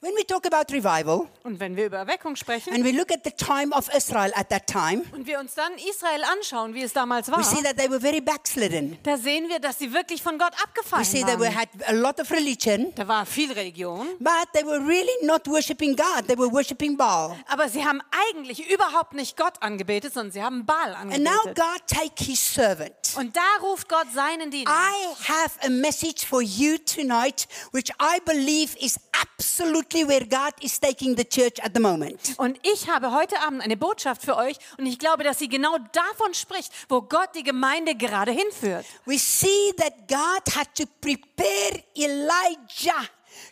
When 0.01 0.13
we 0.15 0.23
talk 0.25 0.45
about 0.45 0.71
revival, 0.73 1.27
Und 1.43 1.59
wenn 1.59 1.75
wir 1.75 1.87
über 1.87 1.97
Erweckung 1.97 2.37
sprechen 2.37 2.73
and 2.73 2.85
we 2.85 2.91
look 2.91 3.11
at 3.11 3.19
the 3.25 3.31
time 3.31 3.75
of 3.75 3.93
Israel 3.93 4.31
at 4.33 4.47
that 4.47 4.65
time, 4.65 5.03
und 5.11 5.27
wir 5.27 5.37
uns 5.39 5.55
dann 5.55 5.73
Israel 5.73 6.23
anschauen, 6.23 6.73
wie 6.73 6.83
es 6.83 6.93
damals 6.93 7.27
we 7.27 7.33
war, 7.33 7.43
see 7.43 7.61
that 7.61 7.75
they 7.75 7.89
were 7.89 7.99
very 7.99 8.21
backslidden. 8.21 8.97
da 9.03 9.17
sehen 9.17 9.49
wir, 9.49 9.59
dass 9.59 9.77
sie 9.77 9.91
wirklich 9.91 10.23
von 10.23 10.37
Gott 10.37 10.53
We 10.53 10.63
abgefallen 10.63 11.03
see 11.03 11.25
they 11.25 11.37
were, 11.37 11.47
waren. 11.53 11.55
had 11.57 11.67
a 11.87 11.91
lot 11.91 12.17
of 12.21 12.31
religion, 12.31 12.93
Da 12.95 13.09
war 13.09 13.25
viel 13.25 13.51
Religion, 13.51 14.07
but 14.19 14.47
they 14.53 14.63
were 14.65 14.79
really 14.79 15.11
not 15.23 15.45
worshiping 15.47 15.97
God. 15.97 16.25
They 16.27 16.37
were 16.37 16.49
worshiping 16.49 16.95
Baal. 16.95 17.35
aber 17.49 17.67
sie 17.67 17.83
haben 17.85 18.01
eigentlich 18.31 18.69
überhaupt 18.71 19.15
nicht 19.15 19.35
Gott 19.35 19.61
angebetet, 19.61 20.13
sondern 20.13 20.31
sie 20.31 20.41
haben 20.41 20.65
Baal 20.65 20.95
And 20.95 21.17
now 21.21 21.31
angebetet. 21.41 21.57
God 21.57 21.87
take 21.87 22.23
his 22.23 22.39
servant. 22.53 22.93
Und 23.17 23.35
da 23.35 23.41
ruft 23.61 23.89
Gott 23.89 24.07
seinen 24.15 24.49
Diener. 24.49 24.71
I 24.71 25.29
have 25.29 25.51
a 25.61 25.69
message 25.69 26.25
for 26.25 26.41
you 26.41 26.77
tonight, 26.77 27.49
which 27.73 27.89
I 28.01 28.21
believe 28.23 28.77
is 28.79 28.97
absolutely 29.11 29.88
where 29.93 30.25
God 30.25 30.53
is 30.62 30.79
taking 30.79 31.15
the 31.17 31.25
church 31.25 31.60
at 31.62 31.72
the 31.74 31.79
moment. 31.79 32.36
Und 32.38 32.60
ich 32.63 32.89
habe 32.89 33.12
heute 33.12 33.39
Abend 33.41 33.62
eine 33.62 33.77
Botschaft 33.77 34.22
für 34.24 34.36
euch 34.38 34.58
und 34.77 34.86
ich 34.86 35.00
glaube, 35.00 35.24
dass 35.24 35.39
sie 35.39 35.50
genau 35.50 35.77
davon 35.91 36.34
spricht, 36.34 36.72
wo 36.88 37.01
Gott 37.01 37.29
die 37.36 37.43
Gemeinde 37.43 37.96
gerade 37.96 38.31
hinführt. 38.31 38.86
We 39.05 39.17
see 39.17 39.74
that 39.77 40.08
God 40.08 40.55
had 40.55 40.74
to 40.75 40.86
prepare 41.01 41.84
Elijah 41.96 43.10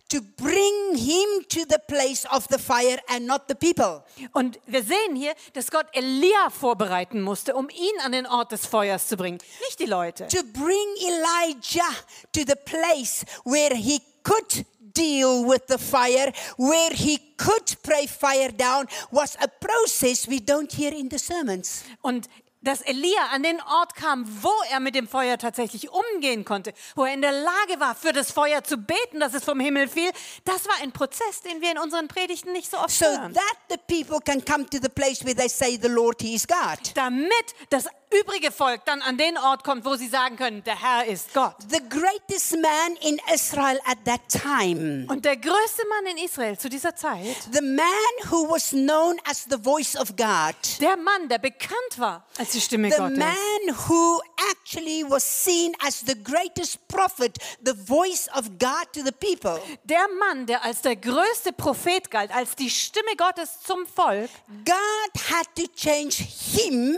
to 0.09 0.21
bring 0.37 0.95
him 0.95 1.43
to 1.49 1.65
the 1.67 1.79
place 1.87 2.25
of 2.25 2.47
the 2.49 2.57
fire 2.57 2.97
and 3.09 3.25
not 3.25 3.47
the 3.47 3.55
people. 3.55 4.03
Und 4.33 4.59
wir 4.65 4.83
sehen 4.83 5.15
hier, 5.15 5.33
dass 5.53 5.69
Gott 5.69 5.87
Elia 5.93 6.49
vorbereiten 6.49 7.21
musste, 7.21 7.55
um 7.55 7.69
ihn 7.69 7.99
an 8.03 8.11
den 8.11 8.25
Ort 8.25 8.51
des 8.51 8.65
Feuers 8.65 9.07
zu 9.07 9.17
bringen, 9.17 9.39
nicht 9.61 9.79
die 9.79 9.85
Leute. 9.85 10.27
To 10.27 10.43
bring 10.53 10.87
Elijah 10.99 11.89
to 12.33 12.41
the 12.45 12.55
place 12.55 13.25
where 13.43 13.75
he 13.75 13.99
could 14.23 14.65
deal 14.93 15.45
with 15.47 15.63
the 15.67 15.77
fire, 15.77 16.31
where 16.57 16.91
he 16.93 17.19
could 17.37 17.77
pray 17.83 18.07
fire 18.07 18.51
down, 18.51 18.87
was 19.11 19.35
a 19.41 19.47
process 19.47 20.27
we 20.27 20.39
don't 20.39 20.71
hear 20.73 20.91
in 20.93 21.09
the 21.09 21.17
sermons. 21.19 21.83
Und 22.01 22.27
dass 22.63 22.81
Elia 22.81 23.27
an 23.31 23.43
den 23.43 23.61
Ort 23.61 23.95
kam, 23.95 24.25
wo 24.43 24.51
er 24.71 24.79
mit 24.79 24.95
dem 24.95 25.07
Feuer 25.07 25.37
tatsächlich 25.37 25.89
umgehen 25.89 26.43
konnte, 26.43 26.73
wo 26.95 27.05
er 27.05 27.13
in 27.13 27.21
der 27.21 27.31
Lage 27.31 27.79
war, 27.79 27.95
für 27.95 28.11
das 28.11 28.31
Feuer 28.31 28.63
zu 28.63 28.77
beten, 28.77 29.19
dass 29.19 29.33
es 29.35 29.43
vom 29.43 29.59
Himmel 29.59 29.87
fiel, 29.87 30.09
das 30.43 30.67
war 30.67 30.73
ein 30.81 30.91
Prozess, 30.91 31.41
den 31.41 31.61
wir 31.61 31.71
in 31.71 31.77
unseren 31.77 32.07
Predigten 32.09 32.51
nicht 32.51 32.69
so 32.69 32.77
oft 32.77 32.89
So 32.89 33.05
hören. 33.05 33.33
that 33.33 33.57
the 33.69 33.77
people 34.01 34.19
can 34.19 34.43
come 34.43 34.65
to 34.69 34.79
the 34.81 34.89
place 34.89 35.23
where 35.23 35.35
they 35.35 35.47
say 35.47 35.77
the 35.81 35.87
Lord 35.87 36.21
he 36.21 36.33
is 36.33 36.45
God. 36.47 36.79
Damit 36.95 37.29
das 37.69 37.85
übrige 38.09 38.51
Volk 38.51 38.85
dann 38.85 39.01
an 39.01 39.17
den 39.17 39.37
Ort 39.37 39.63
kommt, 39.63 39.85
wo 39.85 39.95
sie 39.95 40.07
sagen 40.07 40.37
können, 40.37 40.63
der 40.63 40.81
Herr 40.81 41.05
ist 41.05 41.33
Gott. 41.33 41.55
The 41.69 41.81
greatest 41.89 42.53
man 42.53 42.95
in 43.01 43.19
Israel 43.33 43.79
at 43.85 43.97
that 44.05 44.21
time, 44.29 45.05
Und 45.09 45.25
der 45.25 45.35
größte 45.35 45.83
Mann 45.89 46.05
in 46.11 46.23
Israel 46.23 46.57
zu 46.57 46.69
dieser 46.69 46.95
Zeit, 46.95 47.35
the 47.51 47.61
man 47.61 47.85
who 48.29 48.49
was 48.49 48.69
known 48.69 49.17
as 49.29 49.45
the 49.49 49.57
voice 49.61 49.95
of 49.95 50.15
God, 50.15 50.55
der 50.79 50.95
Mann, 50.97 51.27
der 51.29 51.39
bekannt 51.39 51.97
war 51.97 52.25
als 52.37 52.51
die 52.51 52.61
Stimme 52.61 52.89
the 52.91 52.97
Gottes, 52.97 53.17
man 53.17 53.75
who 53.87 54.21
actually 54.51 55.03
was 55.07 55.23
seen 55.23 55.75
as 55.85 56.01
the 56.05 56.15
greatest 56.15 56.87
prophet, 56.87 57.37
the 57.63 57.73
voice 57.73 58.29
of 58.35 58.49
God 58.57 58.91
to 58.93 59.01
the 59.03 59.11
people, 59.11 59.59
der 59.83 60.07
Mann, 60.19 60.45
der 60.45 60.63
als 60.63 60.81
der 60.81 60.95
größte 60.95 61.51
Prophet 61.51 62.09
galt, 62.09 62.31
als 62.33 62.55
die 62.55 62.69
Stimme 62.69 63.15
Gottes 63.17 63.59
zum 63.65 63.85
Volk, 63.85 64.29
God 64.65 65.21
had 65.29 65.47
to 65.55 65.67
change 65.75 66.15
him 66.23 66.97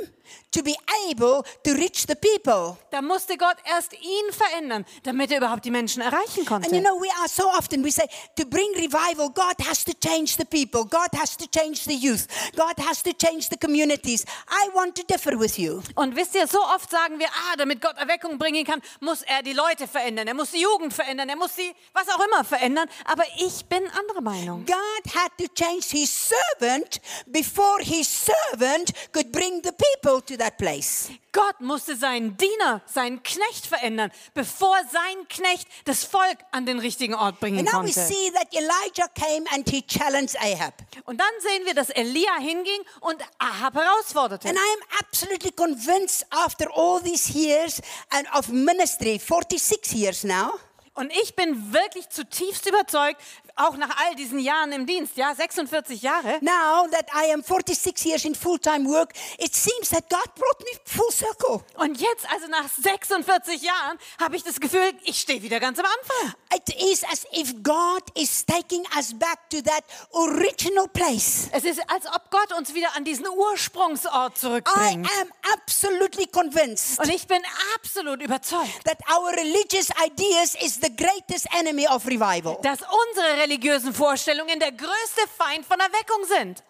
to 0.51 0.63
be 0.63 0.75
able 1.09 1.43
to 1.63 1.73
reach 1.73 2.05
the 2.07 2.15
people. 2.15 2.77
da 2.91 3.01
musste 3.01 3.37
Gott 3.37 3.57
erst 3.65 3.93
ihn 3.93 4.31
verändern, 4.31 4.85
damit 5.03 5.31
er 5.31 5.37
überhaupt 5.37 5.63
die 5.65 5.71
Menschen 5.71 6.01
erreichen 6.01 6.47
And 6.47 6.65
you 6.65 6.71
konnte. 6.71 6.81
know, 6.81 6.99
we 6.99 7.09
are 7.19 7.27
so 7.29 7.47
often, 7.49 7.83
we 7.83 7.91
say, 7.91 8.07
to 8.35 8.45
bring 8.45 8.71
revival, 8.75 9.29
God 9.29 9.55
has 9.67 9.83
to 9.85 9.91
change 9.93 10.37
the 10.37 10.45
people. 10.45 10.85
God 10.85 11.09
has 11.19 11.37
to 11.37 11.45
change 11.47 11.83
the 11.85 11.93
youth. 11.95 12.27
God 12.55 12.73
has 12.85 13.03
to 13.03 13.11
change 13.13 13.49
the 13.49 13.57
communities. 13.57 14.25
I 14.47 14.69
want 14.73 14.95
to 14.95 15.03
differ 15.03 15.37
with 15.39 15.57
you. 15.59 15.83
Und 15.95 16.15
wisst 16.15 16.33
ihr, 16.35 16.47
so 16.47 16.59
oft 16.63 16.89
sagen 16.89 17.19
wir, 17.19 17.27
ah, 17.27 17.55
damit 17.57 17.81
Gott 17.81 17.97
Erweckung 17.97 18.37
bringen 18.39 18.65
kann, 18.65 18.81
muss 19.01 19.21
er 19.21 19.43
die 19.43 19.53
Leute 19.53 19.87
verändern, 19.87 20.27
er 20.27 20.33
muss 20.33 20.51
die 20.51 20.61
Jugend 20.61 20.93
verändern, 20.93 21.29
er 21.29 21.35
muss 21.35 21.55
sie, 21.55 21.73
was 21.93 22.07
auch 22.09 22.25
immer 22.25 22.43
verändern. 22.43 22.89
Aber 23.05 23.23
ich 23.37 23.65
bin 23.65 23.83
anderer 23.91 24.21
Meinung. 24.21 24.65
God 24.65 25.13
had 25.15 25.31
to 25.37 25.45
change 25.53 25.85
his 25.91 26.09
servant 26.09 26.99
before 27.27 27.81
his 27.83 28.07
servant 28.07 28.91
could 29.13 29.31
bring 29.31 29.61
the 29.63 29.71
people 29.71 30.21
to 30.21 30.38
that 30.39 30.57
place. 30.57 31.09
Gott 31.31 31.61
musste 31.61 31.95
seinen 31.95 32.35
Diener, 32.37 32.81
seinen 32.85 33.21
Knecht 33.21 33.67
verändern, 33.67 34.11
bevor 34.33 34.75
sein 34.91 35.27
Knecht 35.29 35.67
das 35.85 36.03
Volk 36.03 36.37
an 36.51 36.65
den 36.65 36.79
richtigen 36.79 37.13
Ort 37.13 37.39
bringen 37.39 37.59
And 37.59 37.67
now 37.67 37.81
we 37.83 37.93
konnte. 37.93 37.99
see 38.01 38.31
that 38.31 38.47
Elijah 38.53 39.07
came 39.13 39.45
and 39.53 39.69
he 39.69 39.81
challenged 39.83 40.35
Ahab. 40.39 40.73
Und 41.05 41.19
dann 41.19 41.31
sehen 41.39 41.65
wir, 41.65 41.75
dass 41.75 41.89
Elia 41.91 42.37
hinging 42.39 42.81
und 43.01 43.17
Ahab 43.37 43.75
herausforderte. 43.75 44.49
And 44.49 44.57
I 44.57 44.61
am 44.61 44.99
absolutely 45.05 45.51
convinced 45.51 46.25
after 46.31 46.67
all 46.75 46.99
these 47.01 47.31
years 47.31 47.81
and 48.09 48.27
of 48.35 48.49
ministry, 48.49 49.19
46 49.19 49.93
years 49.93 50.23
now, 50.23 50.53
Und 50.95 51.11
ich 51.21 51.33
bin 51.35 51.71
wirklich 51.71 52.09
zutiefst 52.09 52.65
überzeugt, 52.67 53.21
auch 53.59 53.75
nach 53.77 53.95
all 53.97 54.15
diesen 54.15 54.39
Jahren 54.39 54.71
im 54.71 54.85
Dienst, 54.85 55.17
ja, 55.17 55.33
46 55.35 56.01
Jahre, 56.01 56.39
now 56.41 56.87
that 56.91 57.07
I 57.13 57.31
am 57.33 57.43
46 57.43 58.05
years 58.05 58.25
in 58.25 58.33
full-time 58.35 58.87
work, 58.89 59.11
it 59.37 59.53
seems 59.55 59.89
that 59.89 60.09
God 60.09 60.33
brought 60.35 60.59
me 60.61 60.79
full 60.85 61.11
circle. 61.11 61.63
und 61.75 61.99
jetzt, 61.99 62.25
also 62.31 62.47
nach 62.47 62.67
46 62.69 63.61
Jahren, 63.61 63.97
habe 64.19 64.35
ich 64.35 64.43
das 64.43 64.59
Gefühl, 64.59 64.93
ich 65.03 65.19
stehe 65.19 65.41
wieder 65.41 65.59
ganz 65.59 65.77
am 65.79 65.85
Anfang. 65.85 66.33
It 66.55 66.75
is 66.81 67.03
as 67.03 67.25
if 67.31 67.53
God 67.61 68.03
is 68.15 68.45
taking 68.45 68.83
us 68.97 69.13
back 69.17 69.49
to 69.49 69.61
that 69.61 69.83
original 70.11 70.87
place. 70.87 71.49
Es 71.51 71.63
ist, 71.63 71.79
als 71.89 72.05
ob 72.07 72.31
Gott 72.31 72.51
uns 72.57 72.73
wieder 72.73 72.95
an 72.95 73.03
diesen 73.03 73.27
Ursprungsort 73.27 74.33
I 74.37 74.39
zurückbringt. 74.39 75.07
am 75.21 75.31
absolutely 75.53 76.25
convinced 76.27 76.99
Und 76.99 77.09
ich 77.09 77.27
bin 77.27 77.41
absolut 77.75 78.21
überzeugt, 78.21 78.83
that 78.85 78.97
our 79.11 79.31
religious 79.33 79.89
ideas 80.03 80.55
is 80.61 80.75
the 80.81 80.95
greatest 80.95 81.47
enemy 81.57 81.87
of 81.87 82.05
revival. 82.07 82.57
dass 82.63 82.79
unsere 83.09 83.37
religiösen 83.49 83.93
Vorstellungen 83.95 84.59
der 84.59 84.71
größte 84.71 85.21
Feind 85.35 85.65
von 85.65 85.79
Erweckung 85.79 86.23
sind. 86.25 86.63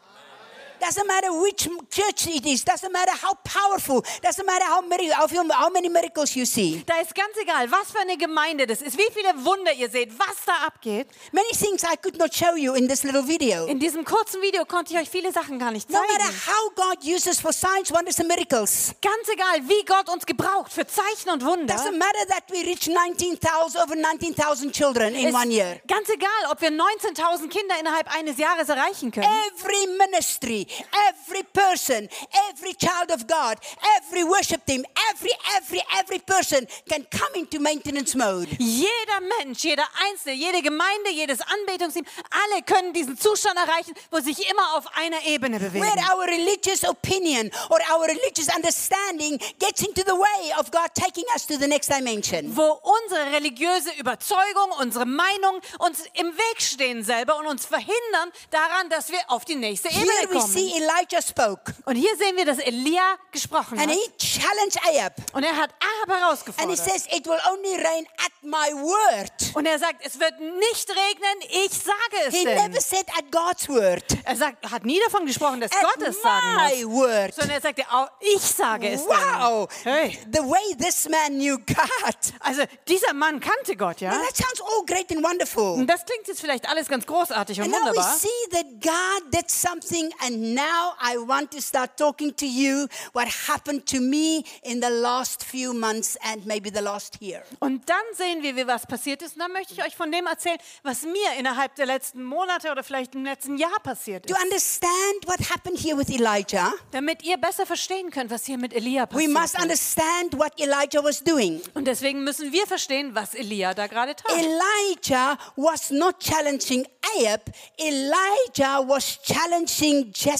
Doesn't 0.80 1.08
matter 1.08 1.32
which 1.42 1.70
church 1.90 2.28
it 2.28 2.46
is, 2.46 2.64
doesn't 2.64 2.92
matter 2.92 3.12
how 3.22 3.34
powerful, 3.44 4.02
doesn't 4.24 4.46
matter 4.46 4.66
how 4.66 4.82
many, 4.82 5.10
how 5.12 5.70
many 5.70 5.90
miracles 5.90 6.36
you 6.36 6.46
see. 6.46 6.84
Da 6.86 7.00
ist 7.02 7.14
ganz 7.14 7.36
egal, 7.42 7.70
was 7.70 7.92
für 7.92 8.00
eine 8.00 8.18
Gemeinde 8.18 8.66
das 8.66 8.82
ist, 8.82 8.98
wie 8.98 9.08
viele 9.14 9.34
Wunder 9.46 9.74
ihr 9.74 9.90
seht, 9.90 10.18
was 10.18 10.38
da 10.46 10.54
abgeht. 10.66 11.08
Many 11.32 11.50
things 11.52 11.84
I 11.84 11.96
could 11.98 12.18
not 12.18 12.34
show 12.34 12.56
you 12.56 12.74
in 12.74 12.88
this 12.88 13.04
little 13.04 13.28
video. 13.28 13.66
In 13.66 13.80
diesem 13.80 14.06
kurzen 14.06 14.42
Video 14.42 14.66
konnte 14.66 14.94
ich 14.94 15.00
euch 15.00 15.10
viele 15.10 15.32
Sachen 15.32 15.60
gar 15.60 15.72
nicht 15.72 15.90
No 15.90 16.00
matter 16.00 16.24
zeigen. 16.26 16.42
how 16.48 16.76
God 16.76 17.04
uses 17.04 17.40
for 17.40 17.52
signs, 17.54 17.92
wonders, 17.92 18.20
and 18.20 18.30
miracles. 18.30 18.94
Ganz 19.02 19.28
egal, 19.32 19.60
wie 19.68 19.84
Gott 19.86 20.10
uns 20.10 20.26
gebraucht 20.26 20.72
für 20.72 20.88
Zeichen 20.88 21.30
und 21.32 21.44
Wunder. 21.46 21.76
Doesn't 21.76 21.98
matter 21.98 22.26
that 22.30 22.44
we 22.50 22.66
reach 22.66 22.88
19,000, 22.88 23.82
over 23.84 23.96
19,000 23.96 24.72
children 24.74 25.14
in 25.14 25.34
one 25.36 25.52
year. 25.52 25.82
Ganz 25.88 26.10
egal, 26.10 26.30
ob 26.52 26.62
wir 26.62 26.70
19.000 26.72 27.50
Kinder 27.50 27.76
innerhalb 27.80 28.08
eines 28.16 28.38
Jahres 28.38 28.70
erreichen 28.70 29.12
können. 29.12 29.28
Every 29.54 29.88
ministry, 29.98 30.68
every 31.10 31.44
person, 31.54 32.10
every 32.50 32.74
child 32.74 33.12
of 33.12 33.28
God, 33.28 33.58
every 33.98 34.24
worship 34.24 34.66
team, 34.66 34.86
every, 35.10 35.32
every, 35.56 35.82
every 35.98 36.20
person 36.20 36.68
can 36.88 37.06
come 37.10 37.34
into 37.36 37.60
maintenance 37.60 38.16
mode. 38.16 38.50
Jeder 38.60 39.22
Mensch, 39.38 39.64
jeder 39.64 39.88
Einzelne, 40.06 40.36
jede 40.36 40.62
Gemeinde, 40.62 41.12
jedes 41.12 41.40
Anbetungsteam, 41.42 42.06
alle 42.30 42.62
können 42.64 42.94
diesen 42.94 43.18
Zustand 43.18 43.58
erreichen, 43.58 43.94
wo 44.12 44.20
sich 44.20 44.50
immer 44.50 44.78
auf 44.78 44.86
einer 44.96 45.24
Ebene 45.26 45.60
bewegen. 45.60 45.82
Where 45.84 46.00
our 46.14 46.26
religious 46.28 46.84
opinion 46.84 47.52
or 47.70 47.80
our 47.92 48.08
religious 48.08 48.48
understanding 48.56 49.40
gets 49.60 49.82
into 49.82 50.04
the 50.04 50.16
way 50.16 50.54
of 50.60 50.72
God 50.72 50.94
taking 50.94 51.26
us 51.36 51.46
to 51.48 51.58
the 51.58 51.68
next 51.68 51.92
dimension. 51.92 52.56
Wo 52.56 52.80
unsere 52.84 53.32
religiöse 53.32 53.92
Überzeugung, 53.98 54.72
unsere 54.80 55.06
Meinung 55.06 55.62
uns 55.80 56.04
im 56.14 56.28
Weg 56.28 56.62
stehen 56.62 57.04
selber 57.04 57.38
und 57.38 57.48
uns 57.48 57.66
verhindern 57.66 58.32
daran, 58.50 58.90
dass 58.90 59.10
wir 59.12 59.20
auf 59.28 59.46
die 59.46 59.56
nächste 59.56 59.90
Ebene 59.90 60.06
kommen. 60.32 60.54
See 60.60 60.78
Elijah 60.78 61.22
spoke 61.22 61.74
Und 61.86 61.96
hier 61.96 62.16
sehen 62.18 62.36
wir, 62.38 62.46
dass 62.46 62.60
Elia 62.60 63.18
gesprochen 63.32 63.80
and 63.80 63.90
hat. 63.90 63.98
he 63.98 64.12
challenged 64.18 64.78
Ahab. 64.86 65.14
Und 65.34 65.44
er 65.44 65.56
hat 65.56 65.72
Ahab 65.80 66.10
And 66.10 66.14
he 66.14 66.22
herausgefordert. 66.24 66.78
says, 66.78 67.06
It 67.12 67.26
will 67.28 67.40
only 67.52 67.76
rain 67.76 68.06
at 68.26 68.32
my 68.42 68.72
word. 68.82 69.32
Und 69.56 69.66
er 69.66 69.80
sagt, 69.80 70.06
es 70.06 70.20
wird 70.20 70.40
nicht 70.40 70.90
regnen, 70.90 71.66
ich 71.66 71.72
sage 71.72 72.28
es 72.28 72.34
He 72.36 72.44
denn. 72.46 72.56
never 72.72 72.82
said 72.82 73.06
at 73.18 73.32
God's 73.32 73.68
word. 73.70 74.04
Er 74.24 74.36
sagt, 74.36 74.70
hat 74.70 74.86
nie 74.86 75.00
davon 75.06 75.26
gesprochen, 75.26 75.62
dass 75.62 75.72
At 75.72 75.82
Gott 75.82 76.08
es 76.08 76.22
sagen 76.22 76.56
my 76.56 76.84
muss. 76.86 76.96
word. 77.02 77.34
Sondern 77.36 77.52
er 77.56 77.62
sagte, 77.62 77.84
ich 78.22 78.42
sage 78.42 78.90
es 78.90 79.02
Wow. 79.02 79.68
denn. 79.84 79.94
Hey. 79.94 80.20
The 80.32 80.40
way 80.40 80.76
this 80.78 81.08
man 81.10 81.38
knew 81.38 81.58
God. 81.58 82.16
Also 82.42 82.64
dieser 82.88 83.14
Mann 83.14 83.40
kannte 83.40 83.76
Gott, 83.76 84.02
ja? 84.02 84.12
Now 84.12 84.22
that 84.24 84.38
sounds 84.38 84.62
all 84.62 84.86
great 84.86 85.12
and 85.12 85.24
wonderful. 85.24 85.74
Und 85.74 85.88
das 85.88 86.06
klingt 86.06 86.28
jetzt 86.28 86.42
vielleicht 86.42 86.68
alles 86.70 86.88
ganz 86.88 87.06
großartig 87.06 87.60
und 87.60 87.66
And 87.66 87.74
now 87.74 87.80
we 87.92 87.98
wunderbar. 87.98 88.16
see 88.18 88.28
that 88.52 88.66
God 88.82 89.34
did 89.34 89.50
something, 89.50 90.12
and 90.26 90.49
now 90.54 90.94
I 91.02 91.18
want 91.18 91.52
to 91.52 91.62
start 91.62 91.98
talking 91.98 92.36
to 92.36 92.46
you 92.46 92.88
what 93.14 93.28
happened 93.48 93.86
to 93.88 94.00
me 94.00 94.44
in 94.64 94.82
the 94.82 94.90
last 94.90 95.44
few 95.44 95.74
months 95.74 96.18
and 96.22 96.46
maybe 96.46 96.70
the 96.74 96.82
last 96.82 97.22
year. 97.22 97.44
Und 97.60 97.88
dann 97.90 98.02
sehen 98.14 98.44
wir, 98.44 98.56
wie 98.56 98.68
was 98.68 98.86
passiert 98.86 99.22
ist. 99.22 99.34
Und 99.36 99.40
dann 99.40 99.52
möchte 99.52 99.74
ich 99.74 99.84
euch 99.84 99.96
von 99.96 100.12
dem 100.12 100.26
erzählen, 100.28 100.58
was 100.84 101.04
mir 101.04 101.34
innerhalb 101.38 101.76
der 101.76 101.86
letzten 101.86 102.24
Monate 102.24 102.72
oder 102.72 102.84
vielleicht 102.84 103.16
im 103.16 103.24
letzten 103.26 103.58
Jahr 103.58 103.80
passiert 103.84 104.28
To 104.28 104.34
ist. 104.36 104.44
understand 104.44 105.28
what 105.28 105.40
happened 105.50 105.80
here 105.80 105.98
with 105.98 106.10
Elijah, 106.10 106.74
Damit 106.92 107.24
ihr 107.24 107.38
besser 107.38 107.66
verstehen 107.66 108.10
könnt, 108.12 108.32
was 108.32 108.46
hier 108.46 108.58
mit 108.58 108.74
Elia 108.74 109.04
we 109.04 109.08
passiert 109.08 109.32
must 109.34 109.56
ist. 109.56 109.62
understand 109.62 110.38
what 110.38 110.60
Elijah 110.60 111.04
was 111.04 111.24
doing. 111.24 111.62
Und 111.74 111.86
deswegen 111.86 112.24
müssen 112.24 112.52
wir 112.52 112.66
verstehen, 112.68 113.14
was 113.16 113.34
Elia 113.34 113.74
da 113.74 113.88
gerade 113.88 114.16
tat. 114.16 114.32
Elijah 114.38 115.38
was 115.56 115.90
not 115.92 116.20
challenging 116.20 116.86
Ahab, 117.18 117.42
Elijah 117.78 118.84
was 118.88 119.20
challenging 119.24 120.12
Jezebel. 120.14 120.39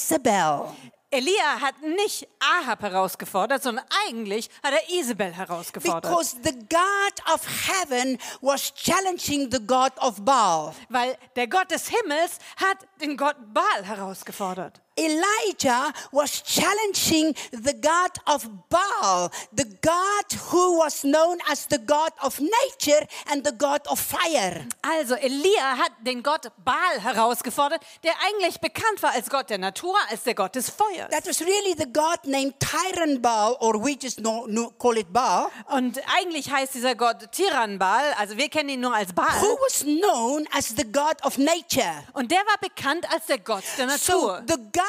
Elia 1.12 1.60
hat 1.60 1.82
nicht 1.82 2.28
Ahab 2.40 2.84
herausgefordert, 2.84 3.64
sondern 3.64 3.84
eigentlich 4.08 4.48
hat 4.62 4.74
er 4.74 4.96
Isabel 4.96 5.34
herausgefordert. 5.34 6.04
Because 6.04 6.38
the 6.44 6.52
God 6.52 7.34
of 7.34 7.42
heaven 7.68 8.20
was 8.42 8.72
challenging 8.76 9.50
the 9.52 9.60
God 9.66 9.92
of 10.00 10.24
Baal. 10.24 10.76
Weil 10.90 11.18
der 11.36 11.48
Gott 11.48 11.72
des 11.72 11.88
Himmels 11.88 12.38
hat 12.58 12.78
den 13.02 13.18
Gott 13.18 13.38
Baal 13.52 13.84
herausgefordert. 13.84 14.82
Elijah 15.00 15.92
was 16.12 16.44
challenging 16.44 17.34
the 17.52 17.74
God 17.74 18.12
of 18.26 18.48
Baal, 18.70 19.30
the 19.56 19.66
God 19.82 20.26
who 20.52 20.80
was 20.80 21.04
known 21.04 21.38
as 21.50 21.68
the 21.70 21.80
God 21.80 22.12
of 22.22 22.40
nature 22.40 23.06
and 23.32 23.46
the 23.46 23.54
God 23.58 23.82
of 23.88 24.00
fire. 24.00 24.66
Also 24.82 25.16
Elia 25.16 25.78
hat 25.78 25.92
den 26.06 26.22
Gott 26.24 26.52
Baal 26.64 27.02
herausgefordert, 27.02 27.82
der 28.04 28.14
eigentlich 28.28 28.60
bekannt 28.60 29.02
war 29.02 29.12
als 29.14 29.30
Gott 29.30 29.50
der 29.50 29.58
Natur, 29.58 29.96
als 30.10 30.24
der 30.24 30.36
Gott 30.36 30.56
des 30.56 30.70
Feuers. 30.70 31.10
That 31.12 31.26
was 31.28 31.42
really 31.42 31.76
the 31.78 31.86
God 31.92 32.20
named 32.26 32.56
Tyran 32.60 33.22
Baal, 33.22 33.56
or 33.60 33.76
we 33.84 33.96
just 34.02 34.18
know, 34.18 34.46
know- 34.48 34.72
call 34.78 34.98
it 34.98 35.12
Baal, 35.14 35.50
Und 35.68 36.00
eigentlich 36.18 36.52
heißt 36.52 36.74
dieser 36.74 36.96
Gott 36.96 37.32
Tiranbaal, 37.32 38.14
also 38.18 38.38
wir 38.38 38.50
kennen 38.50 38.70
ihn 38.70 38.82
nur 38.82 38.94
als 38.94 39.14
Baal. 39.14 39.30
who 39.42 39.58
was 39.66 39.82
known 39.84 40.48
as 40.56 40.70
the 40.76 40.84
God 40.92 41.24
of 41.24 41.38
nature. 41.38 42.04
Und 42.14 42.32
der 42.32 42.40
war 42.40 42.58
bekannt 42.60 43.06
als 43.12 43.26
der 43.28 43.40
Gott 43.40 43.64
der 43.78 43.90
So 43.98 44.14
Natur. 44.36 44.44
the 44.48 44.56
God 44.74 44.84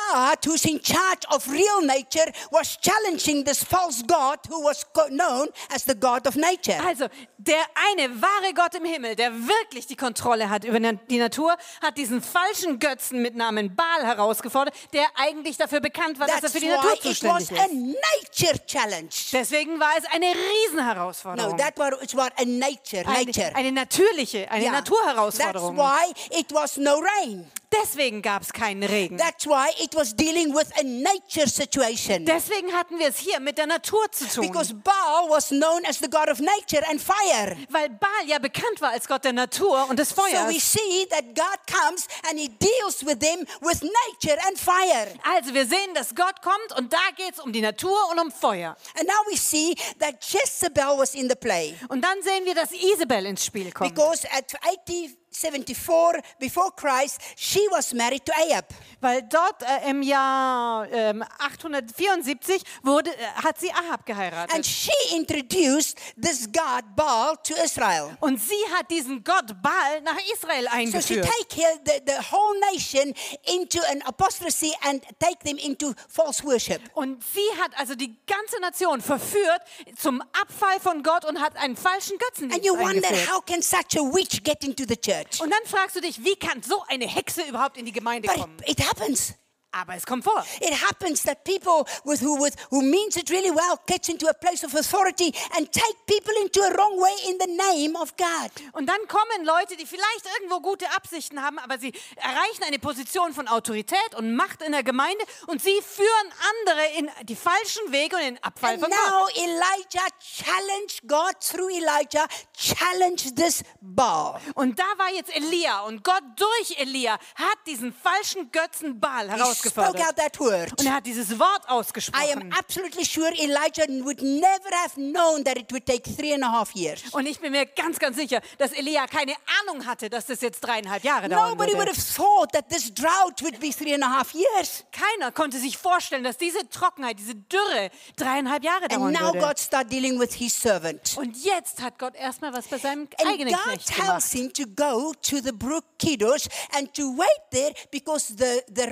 who's 0.47 0.65
in 0.65 0.81
charge 0.83 1.25
of 1.31 1.47
real 1.49 1.81
nature 1.83 2.31
was 2.51 2.77
challenging 2.81 3.45
this 3.45 3.63
false 3.63 4.03
God 4.07 4.39
who 4.49 4.63
was 4.65 4.85
known 5.11 5.49
as 5.75 5.85
the 5.85 5.95
God 5.95 6.27
of 6.27 6.37
nature. 6.37 6.79
Also 6.87 7.07
der 7.39 7.63
eine 7.91 8.21
wahre 8.21 8.53
Gott 8.55 8.75
im 8.75 8.85
Himmel, 8.85 9.17
der 9.17 9.33
wirklich 9.33 9.87
die 9.87 9.97
Kontrolle 9.97 10.51
hat 10.51 10.65
über 10.65 10.79
die 10.79 11.19
Natur, 11.19 11.57
hat 11.83 11.97
diesen 11.97 12.21
falschen 12.23 12.79
Götzen 12.79 13.23
mit 13.23 13.35
Namen 13.35 13.75
Baal 13.75 14.05
herausgefordert, 14.05 14.75
der 14.93 15.07
eigentlich 15.17 15.57
dafür 15.57 15.81
bekannt 15.81 16.19
war, 16.21 16.27
dass 16.27 16.37
er 16.37 16.43
That's 16.43 16.53
für 16.53 16.61
die 16.61 16.69
Natur 16.69 17.01
zuständig 17.01 17.51
ist. 17.51 17.59
nature 17.73 18.67
challenge. 18.67 19.09
Deswegen 19.33 19.81
war 19.81 19.93
es 19.99 20.05
eine 20.13 20.27
No, 20.31 20.37
Riesenherausforderung. 20.67 21.57
that 21.57 21.79
was 21.79 22.03
it 22.03 22.15
was 22.17 22.31
a 22.37 22.45
nature, 22.45 23.05
nature. 23.05 23.47
Eine, 23.47 23.57
eine 23.57 23.73
natürliche, 23.73 24.51
eine 24.51 24.65
Yeah. 24.65 24.73
That's 24.73 24.91
Naturherausforderung. 24.91 25.77
why 25.77 26.13
it 26.39 26.53
was 26.53 26.77
no 26.77 27.01
rain. 27.01 27.51
Deswegen 27.73 28.21
gab 28.21 28.43
es 28.43 28.53
keinen 28.53 28.83
Regen. 28.83 29.17
That's 29.17 29.47
why 29.47 29.69
it 29.83 29.95
was 29.95 30.15
dealing 30.15 30.53
with 30.55 30.67
a 30.79 30.83
nature 30.83 31.49
situation. 31.49 32.25
Deswegen 32.27 32.73
hatten 32.73 32.99
wir 32.99 33.09
es 33.09 33.19
hier 33.19 33.39
mit 33.41 33.59
der 33.59 33.67
Natur 33.67 34.11
zu 34.11 34.27
tun. 34.27 34.47
Because 34.47 34.75
Baal 34.75 35.29
was 35.29 35.49
known 35.51 35.85
as 35.87 35.99
the 35.99 36.09
God 36.11 36.29
of 36.29 36.41
nature 36.41 36.83
and 36.91 37.01
fire. 37.01 37.57
weil 37.69 37.89
Baal 37.91 38.27
ja 38.27 38.39
bekannt 38.39 38.81
war 38.81 38.91
als 38.91 39.07
Gott 39.07 39.25
der 39.25 39.33
Natur 39.33 39.87
und 39.89 39.99
des 39.99 40.11
So 40.11 40.17
we 40.17 40.31
Feuers. 40.31 40.73
see 40.73 41.07
that 41.11 41.25
God 41.35 41.59
comes 41.71 42.07
and 42.29 42.39
he 42.41 42.49
deals 42.49 43.05
with 43.07 43.19
them 43.21 43.47
with 43.61 43.83
nature 43.83 44.39
and 44.49 44.59
fire. 44.59 45.07
Also 45.37 45.55
wir 45.55 45.65
sehen, 45.67 45.95
dass 45.95 46.15
Gott 46.15 46.43
kommt 46.43 46.77
und 46.79 46.93
da 46.93 46.99
geht 47.17 47.35
es 47.35 47.39
um 47.41 47.53
die 47.53 47.61
Natur 47.61 47.97
und 48.11 48.19
um 48.19 48.33
Feuer. 48.33 48.77
And 48.99 49.07
now 49.07 49.23
we 49.31 49.37
see 49.37 49.77
that 50.01 50.17
Jezebel 50.25 50.99
was 50.99 51.15
in 51.15 51.29
the 51.29 51.37
play. 51.37 51.77
Und 51.89 52.03
dann 52.05 52.21
sehen 52.23 52.45
wir, 52.45 52.55
dass 52.55 52.73
Isabel 52.73 53.27
ins 53.27 53.45
Spiel 53.45 53.71
kommt. 53.71 53.95
Because 53.95 54.27
at 54.33 54.53
80, 54.87 55.17
74 55.31 56.21
before 56.39 56.71
Christ, 56.73 57.21
she 57.37 57.67
was 57.69 57.95
married 57.95 58.25
to 58.27 58.33
Ahab. 58.39 58.67
Weil 59.01 59.23
dort 59.23 59.63
äh, 59.63 59.91
im 59.91 60.03
Jahr 60.03 60.87
ähm, 60.91 61.25
874 61.39 62.63
wurde, 62.83 63.11
äh, 63.11 63.25
hat 63.45 63.59
sie 63.59 63.71
Ahab 63.73 64.01
And 64.01 64.07
geheiratet. 64.07 64.67
she 64.67 64.91
introduced 65.17 65.99
this 66.21 66.47
god 66.53 66.85
Baal 66.97 67.37
to 67.45 67.55
Israel. 67.65 68.17
Und 68.21 68.41
sie 68.41 68.55
hat 68.77 68.91
diesen 68.91 69.23
Gott 69.25 69.61
Baal 69.63 70.01
nach 70.03 70.17
Israel 70.35 70.65
So 70.65 71.01
she 71.01 71.21
eingeführt. 71.21 71.27
take 71.27 71.81
the, 71.85 72.01
the 72.07 72.19
whole 72.31 72.59
nation 72.73 73.15
into 73.55 73.81
an 73.91 74.03
apostasy 74.03 74.73
and 74.83 75.03
take 75.19 75.39
them 75.45 75.57
into 75.59 75.93
false 76.09 76.45
worship. 76.45 76.81
Und 76.95 77.23
sie 77.25 77.41
hat 77.63 77.73
also 77.79 77.95
die 77.95 78.17
ganze 78.27 78.61
Nation 78.61 79.01
verführt 79.01 79.63
zum 79.99 80.23
Abfall 80.41 80.79
von 80.81 81.03
Gott 81.03 81.25
und 81.25 81.41
hat 81.41 81.57
einen 81.57 81.77
falschen 81.77 82.13
And 82.13 82.21
Götzendienst 82.21 82.65
you 82.65 82.75
wonder 82.75 83.09
eingeführt. 83.09 83.33
how 83.33 83.45
can 83.45 83.63
such 83.63 83.97
a 83.99 84.03
witch 84.15 84.43
get 84.43 84.63
into 84.65 84.85
the 84.89 84.97
church? 84.97 85.41
Und 85.41 85.51
dann 85.51 85.65
fragst 85.65 85.97
du 85.97 86.01
dich, 86.01 86.23
wie 86.23 86.37
kann 86.37 86.63
so 86.63 86.83
eine 86.89 87.07
Hexe 87.07 87.43
überhaupt 87.43 87.77
in 87.77 87.85
die 87.87 87.93
Gemeinde 87.93 88.29
But 88.29 88.37
kommen? 88.41 88.57
it, 88.67 88.79
it 88.81 88.90
happens. 88.91 89.35
Aber 89.73 89.95
es 89.95 90.05
kommt 90.05 90.25
vor. 90.25 90.45
It 90.61 90.73
happens 90.89 91.23
that 91.23 91.45
people 91.45 91.85
with 92.05 92.21
who 92.23 92.43
with 92.43 92.55
who 92.71 92.83
means 92.83 93.17
it 93.17 93.31
really 93.31 93.51
well 93.55 93.79
gets 93.87 94.09
into 94.09 94.29
a 94.29 94.33
place 94.33 94.65
of 94.65 94.75
authority 94.75 95.33
and 95.57 95.71
take 95.71 95.97
people 96.07 96.35
into 96.43 96.61
a 96.61 96.71
wrong 96.77 96.99
way 97.01 97.31
in 97.31 97.39
the 97.39 97.47
name 97.47 97.97
of 97.97 98.13
God. 98.17 98.51
Und 98.73 98.87
dann 98.89 98.99
kommen 99.07 99.45
Leute, 99.45 99.77
die 99.77 99.87
vielleicht 99.87 100.27
irgendwo 100.39 100.61
gute 100.61 100.91
Absichten 100.91 101.41
haben, 101.43 101.59
aber 101.61 101.79
sie 101.79 101.93
erreichen 102.17 102.65
eine 102.67 102.79
Position 102.81 103.33
von 103.33 103.47
Autorität 103.47 104.15
und 104.17 104.35
Macht 104.35 104.61
in 104.63 104.73
der 104.73 104.83
Gemeinde 104.83 105.25
und 105.47 105.63
sie 105.63 105.81
führen 105.83 106.33
andere 106.67 106.87
in 106.99 107.11
die 107.27 107.37
falschen 107.37 107.93
Wege 107.93 108.17
und 108.17 108.23
in 108.23 108.35
den 108.35 108.43
Abfall 108.45 108.73
And 108.75 108.81
von 108.83 108.91
Gott. 108.91 108.99
now 109.09 109.27
Elijah 109.37 110.09
challenged 110.19 111.07
God 111.07 111.39
through 111.41 111.71
Elijah, 111.71 112.27
challenged 112.57 113.37
this 113.37 113.63
Baal. 113.81 114.41
Und 114.55 114.79
da 114.79 114.85
war 114.97 115.11
jetzt 115.13 115.35
Elia 115.35 115.83
und 115.83 116.03
Gott 116.03 116.23
durch 116.37 116.79
Elia 116.79 117.19
hat 117.37 117.59
diesen 117.67 117.93
falschen 117.93 118.51
Götzen 118.51 118.99
Baal 118.99 119.29
He 119.63 119.69
spoke 119.69 119.99
out 120.01 120.17
that 120.17 120.39
word. 120.41 120.71
Und 120.79 120.87
er 120.87 120.95
hat 120.95 121.07
dieses 121.07 121.39
Wort 121.39 121.63
I 121.65 121.71
am 121.71 121.79
ausgesprochen. 121.79 122.53
absolutely 122.59 123.05
sure 123.05 123.31
Elijah 123.39 123.87
would 124.05 124.23
never 124.23 124.71
have 124.83 124.95
known 124.97 125.45
that 125.45 125.57
it 125.59 125.71
would 125.73 125.87
take 125.87 126.03
three 126.17 126.33
and 126.35 126.43
a 126.45 126.51
half 126.51 126.75
years. 126.75 127.03
Und 127.13 127.27
ich 127.27 127.39
bin 127.41 127.53
mir 127.53 127.67
ganz, 127.67 127.99
ganz 127.99 128.17
sicher, 128.17 128.41
dass 128.59 128.73
Elia 128.73 129.07
keine 129.07 129.33
Ahnung 129.63 129.87
hatte, 129.87 130.09
dass 130.11 130.27
das 130.27 130.41
jetzt 130.41 130.61
dreieinhalb 130.61 131.05
Jahre 131.05 131.29
dauern 131.29 131.51
Nobody 131.51 131.73
would 131.73 131.87
würde. 131.87 131.93
have 131.93 132.15
thought 132.17 132.53
that 132.53 132.69
this 132.69 132.93
drought 132.93 133.43
would 133.43 133.59
be 133.61 133.71
three 133.73 133.95
and 133.95 134.03
a 134.05 134.09
half 134.09 134.33
years. 134.35 134.85
Keiner 134.93 135.33
konnte 135.33 135.59
sich 135.59 135.77
vorstellen, 135.77 136.25
dass 136.25 136.37
diese 136.39 136.69
Trockenheit, 136.69 137.19
diese 137.19 137.35
Dürre 137.35 137.91
dreieinhalb 138.17 138.65
Jahre 138.65 138.85
And 138.85 138.93
dauern 138.93 139.13
now 139.13 139.33
würde. 139.35 139.41
God 139.41 139.59
started 139.59 139.91
dealing 139.93 140.19
with 140.19 140.33
his 140.35 140.55
servant. 140.59 141.17
Und 141.17 141.37
jetzt 141.45 141.83
hat 141.83 141.99
Gott 141.99 142.15
erstmal 142.15 142.53
was 142.53 142.67
bei 142.69 142.79
seinem 142.79 143.09
And 143.19 143.29
eigenen 143.29 143.55
God 143.55 143.65
Knecht 143.65 143.87
tells 143.87 144.31
gemacht. 144.31 144.33
him 144.33 144.53
to 144.53 144.65
go 144.75 145.13
to 145.23 145.41
the 145.43 145.53
brook 145.53 145.85
Kiddush 145.99 146.47
and 146.77 146.93
to 146.95 147.15
wait 147.17 147.29
there 147.53 147.73
because 147.91 148.35
the, 148.37 148.63
the 148.73 148.87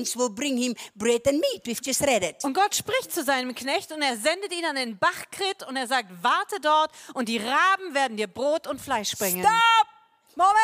ravens 0.00 0.16
will 0.16 0.30
bring 0.30 0.56
him 0.56 0.74
bread 0.94 1.26
and 1.26 1.38
meat. 1.38 1.64
We've 1.64 1.80
just 1.84 2.02
read 2.02 2.22
it. 2.22 2.44
Und 2.44 2.54
Gott 2.54 2.74
spricht 2.74 3.12
zu 3.12 3.22
seinem 3.24 3.54
Knecht 3.54 3.92
und 3.92 4.02
er 4.02 4.16
sendet 4.16 4.52
ihn 4.52 4.64
an 4.64 4.76
den 4.76 4.98
Bach 4.98 5.24
Krit 5.30 5.62
und 5.68 5.76
er 5.76 5.86
sagt, 5.86 6.08
warte 6.22 6.60
dort 6.60 6.90
und 7.14 7.28
die 7.28 7.38
Raben 7.38 7.94
werden 7.94 8.16
dir 8.16 8.26
Brot 8.26 8.66
und 8.66 8.80
Fleisch 8.80 9.16
bringen. 9.16 9.42
Stop! 9.42 9.86
Moment! 10.36 10.54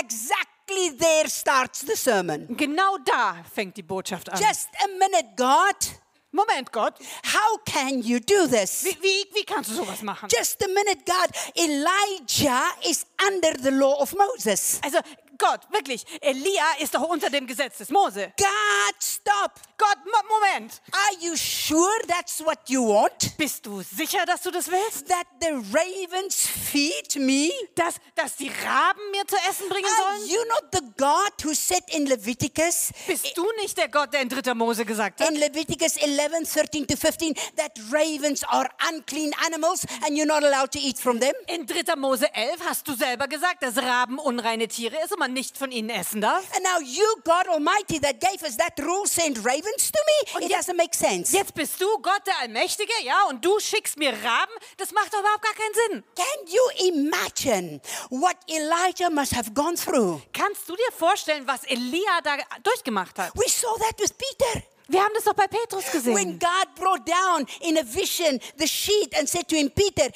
Exactly 0.00 0.96
there 0.98 1.28
starts 1.28 1.80
the 1.80 1.96
sermon. 1.96 2.46
Genau 2.56 2.96
da 3.04 3.36
fängt 3.54 3.76
die 3.76 3.82
Botschaft 3.82 4.30
an. 4.30 4.40
Just 4.40 4.68
a 4.82 4.88
minute, 4.88 5.34
God. 5.36 6.00
Moment, 6.32 6.70
Gott, 6.70 6.98
How 7.24 7.58
can 7.64 8.02
you 8.02 8.18
do 8.20 8.46
this? 8.46 8.84
wie, 8.84 8.98
wie, 9.00 9.24
wie 9.32 9.44
kannst 9.44 9.70
du 9.70 9.74
sowas 9.74 10.02
machen? 10.02 10.28
Just 10.30 10.62
a 10.62 10.66
minute, 10.66 10.98
God. 11.06 11.30
Elijah 11.54 12.62
is 12.86 13.06
under 13.26 13.54
the 13.58 13.70
law 13.70 14.02
of 14.02 14.14
Moses. 14.14 14.78
Also 14.82 14.98
Gott, 15.38 15.60
wirklich, 15.70 16.04
Elia 16.20 16.64
ist 16.80 16.94
doch 16.94 17.02
unter 17.02 17.30
dem 17.30 17.46
Gesetz 17.46 17.78
des 17.78 17.90
Mose. 17.90 18.32
God, 18.38 18.94
stop. 19.02 19.52
Gott, 19.78 19.98
Mo 20.06 20.12
Moment. 20.28 20.80
Are 20.92 21.16
you 21.20 21.36
sure 21.36 21.98
that's 22.08 22.40
what 22.44 22.58
you 22.68 22.82
want? 22.86 23.36
Bist 23.36 23.66
du 23.66 23.82
sicher, 23.82 24.24
dass 24.26 24.42
du 24.42 24.50
das 24.50 24.70
willst? 24.70 25.08
That 25.08 25.26
the 25.40 25.48
ravens 25.72 26.34
feed 26.46 27.16
me? 27.16 27.50
Dass, 27.74 27.96
dass 28.14 28.36
die 28.36 28.48
Raben 28.48 29.10
mir 29.10 29.26
zu 29.26 29.36
essen 29.48 29.68
bringen 29.68 29.84
Are 29.86 30.16
sollen? 30.18 30.30
you 30.30 30.38
not 30.48 30.64
the 30.72 30.80
God 30.96 31.32
who 31.44 31.52
said 31.54 31.82
in 31.88 32.06
Leviticus, 32.06 32.90
Bist 33.06 33.36
du 33.36 33.44
nicht 33.60 33.76
der 33.76 33.88
Gott, 33.88 34.12
der 34.14 34.22
in 34.22 34.28
3. 34.28 34.54
Mose 34.54 34.84
gesagt 34.84 35.20
hat? 35.20 35.28
in 35.30 35.36
Leviticus 35.36 35.96
11, 35.96 36.48
13 36.50 36.86
to 36.86 36.96
15, 36.96 37.34
that 37.56 37.72
ravens 37.92 38.42
are 38.44 38.68
unclean 38.90 39.32
animals 39.46 39.84
and 40.06 40.16
you're 40.16 40.26
not 40.26 40.42
allowed 40.42 40.70
to 40.72 40.78
eat 40.78 40.98
from 40.98 41.20
them? 41.20 41.34
In 41.48 41.66
3. 41.66 41.96
Mose 41.96 42.26
11 42.34 42.60
hast 42.66 42.88
du 42.88 42.94
selber 42.94 43.28
gesagt, 43.28 43.62
dass 43.62 43.76
Raben 43.76 44.18
unreine 44.18 44.68
Tiere 44.68 44.96
ist 45.04 45.12
und 45.12 45.18
man 45.18 45.25
nicht 45.32 45.56
von 45.58 45.70
ihnen 45.70 45.90
essen 45.90 46.20
darf. 46.20 46.44
And 46.54 46.64
now 46.64 46.80
you, 46.80 47.04
God 47.24 47.48
Almighty, 47.48 48.00
that 48.00 48.20
gave 48.20 48.42
us 48.42 48.56
that 48.56 48.78
rule, 48.80 49.06
send 49.06 49.38
ravens 49.38 49.90
to 49.92 49.98
me? 50.06 50.46
It 50.46 50.52
doesn't 50.52 50.76
make 50.76 50.94
sense. 50.94 51.36
Jetzt 51.36 51.54
bist 51.54 51.80
du 51.80 51.86
Gott 52.00 52.26
der 52.26 52.38
Allmächtige, 52.40 52.92
ja, 53.04 53.24
und 53.28 53.44
du 53.44 53.58
schickst 53.60 53.98
mir 53.98 54.10
Raben. 54.10 54.52
Das 54.76 54.92
macht 54.92 55.12
doch 55.12 55.20
überhaupt 55.20 55.42
gar 55.42 55.54
keinen 55.54 55.74
Sinn. 55.74 56.04
Can 56.14 56.46
you 56.46 56.92
imagine 56.92 57.80
what 58.10 58.36
Elijah 58.48 59.10
must 59.10 59.34
have 59.34 59.52
gone 59.52 59.76
through? 59.76 60.20
Kannst 60.32 60.68
du 60.68 60.74
dir 60.76 60.92
vorstellen, 60.96 61.46
was 61.46 61.64
Elia 61.64 62.20
da 62.22 62.36
durchgemacht 62.62 63.18
hat? 63.18 63.32
We 63.34 63.48
saw 63.48 63.74
that 63.78 63.98
with 64.00 64.12
Peter. 64.16 64.62
Wir 64.88 65.00
haben 65.02 65.12
das 65.14 65.24
doch 65.24 65.34
bei 65.34 65.46
Petrus 65.48 65.84
When 65.92 66.02
gesehen. 66.14 66.38
God 66.38 66.74
brought 66.76 67.08
down 67.08 67.46
in 67.60 67.76
a 67.76 67.82
vision 67.82 68.38
the 68.56 68.68
sheet 68.68 69.16
and 69.18 69.28
said 69.28 69.48
to 69.48 69.56
him, 69.56 69.70
Peter, 69.70 70.08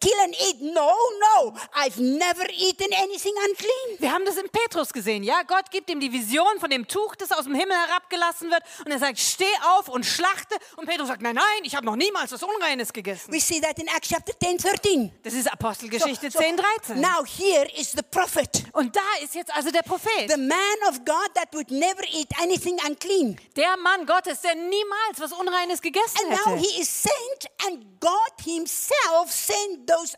kill 0.00 0.18
and 0.24 0.34
eat. 0.48 0.60
No, 0.60 0.90
no, 1.20 1.54
I've 1.74 1.98
never 2.00 2.44
eaten 2.50 2.92
anything 2.94 3.32
unclean. 3.48 3.98
Wir 4.00 4.12
haben 4.12 4.24
das 4.24 4.36
in 4.36 4.48
Petrus 4.48 4.92
gesehen, 4.92 5.22
ja? 5.22 5.42
Gott 5.44 5.70
gibt 5.70 5.88
ihm 5.90 6.00
die 6.00 6.12
Vision 6.12 6.58
von 6.58 6.70
dem 6.70 6.88
Tuch, 6.88 7.14
das 7.14 7.30
aus 7.30 7.44
dem 7.44 7.54
Himmel 7.54 7.76
herabgelassen 7.76 8.50
wird. 8.50 8.62
Und 8.84 8.90
er 8.90 8.98
sagt, 8.98 9.18
steh 9.20 9.44
auf 9.76 9.88
und 9.88 10.04
schlachte. 10.04 10.56
Und 10.76 10.86
Petrus 10.86 11.08
sagt, 11.08 11.22
nein, 11.22 11.36
nein, 11.36 11.44
ich 11.62 11.76
habe 11.76 11.86
noch 11.86 11.96
niemals 11.96 12.32
was 12.32 12.42
Unreines 12.42 12.92
gegessen. 12.92 13.32
We 13.32 13.40
see 13.40 13.60
that 13.60 13.78
in 13.78 13.86
Acts 13.88 14.08
chapter 14.08 14.32
10, 14.38 14.58
13. 14.58 15.12
Das 15.22 15.34
ist 15.34 15.46
Apostelgeschichte 15.52 16.30
So- 16.30 16.38
so 16.38 16.44
10, 16.44 16.56
13. 16.56 17.00
Now 17.00 17.24
here 17.24 17.66
is 17.78 17.92
the 17.92 18.02
prophet, 18.02 18.64
Und 18.72 18.94
da 18.96 19.00
ist 19.22 19.34
jetzt 19.36 19.54
also 19.54 19.70
der 19.70 19.82
Prophet. 19.82 20.28
the 20.28 20.36
man 20.36 20.58
of 20.88 20.98
God 21.04 21.32
that 21.34 21.48
would 21.52 21.70
never 21.70 22.02
eat 22.12 22.28
anything 22.42 22.76
unclean. 22.86 23.38
Der 23.54 23.76
Mann 23.76 24.04
Gottes, 24.04 24.15
der 24.24 24.54
niemals 24.54 25.18
was 25.18 25.32
Unreines 25.32 25.80
gegessen 25.82 26.18
And 26.22 26.30
now 26.30 26.52
hätte. 26.56 26.58
he 26.60 26.80
is 26.80 26.88
sent, 27.02 27.46
and 27.66 28.00
God 28.00 28.32
himself 28.44 29.30
sent 29.30 29.86
those 29.88 30.16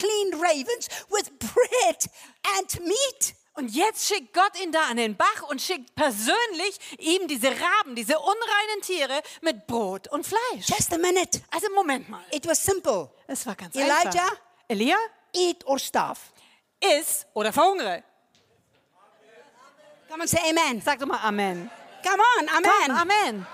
unclean 0.00 0.40
ravens 0.40 0.88
with 1.08 1.30
bread 1.38 2.04
and 2.58 2.80
meat. 2.86 3.34
Und 3.54 3.68
jetzt 3.74 4.06
schickt 4.06 4.32
Gott 4.32 4.58
ihn 4.62 4.72
da 4.72 4.84
an 4.84 4.96
den 4.96 5.16
Bach 5.16 5.42
und 5.48 5.60
schickt 5.60 5.94
persönlich 5.94 6.78
ihm 6.98 7.26
diese 7.28 7.48
Raben, 7.48 7.94
diese 7.94 8.18
unreinen 8.18 8.80
Tiere 8.82 9.22
mit 9.42 9.66
Brot 9.66 10.08
und 10.08 10.24
Fleisch. 10.26 10.66
Just 10.68 10.92
a 10.92 10.98
minute. 10.98 11.40
Also 11.50 11.68
Moment 11.74 12.08
mal, 12.08 12.24
It 12.30 12.46
was 12.46 12.62
simple 12.62 13.10
es 13.26 13.44
war 13.46 13.56
ganz 13.56 13.74
Elijah? 13.74 14.04
einfach. 14.06 14.36
Elia, 14.68 14.96
eat 15.34 15.66
or 15.66 15.78
starve. 15.78 16.20
iss 16.80 17.26
oder 17.34 17.52
verhungere. 17.52 18.04
Come 20.08 20.22
on, 20.22 20.28
say 20.28 20.38
amen. 20.48 20.80
Sag 20.82 20.98
doch 20.98 21.06
mal 21.06 21.18
Amen. 21.22 21.70
Come 22.02 22.20
on, 22.38 22.46
Komm, 22.46 22.64
amen. 22.64 22.96
Amen. 23.00 23.46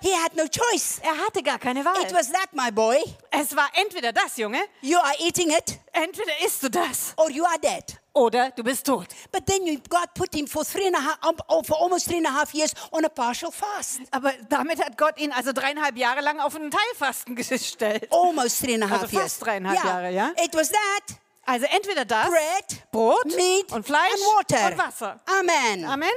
He 0.00 0.12
had 0.14 0.34
no 0.36 0.44
choice. 0.46 1.00
Er 1.02 1.16
hatte 1.16 1.42
gar 1.42 1.58
keine 1.58 1.82
Wahl. 1.82 2.02
It 2.02 2.12
was 2.12 2.30
that, 2.30 2.52
my 2.52 2.70
boy. 2.70 2.98
Es 3.30 3.56
war 3.56 3.68
entweder 3.74 4.12
das, 4.12 4.36
Junge, 4.36 4.58
You 4.82 4.98
are 4.98 5.14
eating 5.18 5.50
it 5.50 5.78
entweder 5.92 6.32
isst 6.44 6.62
du 6.62 6.68
das 6.68 7.14
or 7.16 7.30
you 7.30 7.42
are 7.46 7.58
dead. 7.58 7.98
oder 8.12 8.50
du 8.50 8.62
bist 8.62 8.84
tot. 8.84 9.06
But 9.32 9.46
then 9.46 9.66
you, 9.66 9.78
God 9.88 10.12
put 10.14 10.34
him 10.34 10.46
for 10.46 10.62
three 10.62 10.86
and 10.88 10.94
a 10.96 11.00
half, 11.00 11.18
oh, 11.48 11.62
for 11.62 11.80
almost 11.80 12.06
three 12.06 12.18
and 12.18 12.26
a 12.26 12.32
half 12.32 12.52
years 12.52 12.74
on 12.92 13.02
a 13.06 13.08
partial 13.08 13.50
fast. 13.50 14.00
Aber 14.10 14.32
damit 14.50 14.78
hat 14.84 14.98
Gott 14.98 15.18
ihn 15.18 15.32
also 15.32 15.52
dreieinhalb 15.52 15.96
Jahre 15.96 16.20
lang 16.20 16.38
auf 16.38 16.54
einen 16.54 16.70
Teilfasten 16.70 17.34
gestellt. 17.36 18.06
Almost 18.10 18.60
three 18.62 18.74
and 18.74 18.84
a 18.84 18.88
half 18.90 19.02
Also 19.04 19.16
years. 19.16 19.32
fast 19.32 19.46
dreieinhalb 19.46 19.82
Jahre, 19.82 20.10
ja? 20.10 20.32
It 20.44 20.54
was 20.54 20.68
that 20.70 21.16
Also 21.46 21.66
entweder 21.70 22.04
das, 22.04 22.26
bread, 22.28 22.90
Brot 22.92 23.24
meat, 23.36 23.72
und 23.72 23.86
Fleisch 23.86 24.12
and 24.12 24.22
water. 24.36 24.66
und 24.66 24.78
Wasser. 24.78 25.20
Amen. 25.26 25.84
Amen. 25.86 26.10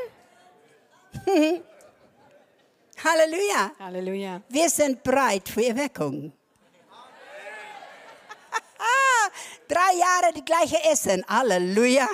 Halleluja. 3.04 3.72
Halleluja. 3.80 4.42
Wir 4.50 4.70
sind 4.70 5.02
bereit 5.04 5.50
für 5.50 5.66
Erweckung. 5.66 6.32
Drei 9.68 9.98
Jahre 9.98 10.32
die 10.34 10.46
gleiche 10.46 10.78
Essen. 10.92 11.26
Halleluja. 11.28 12.08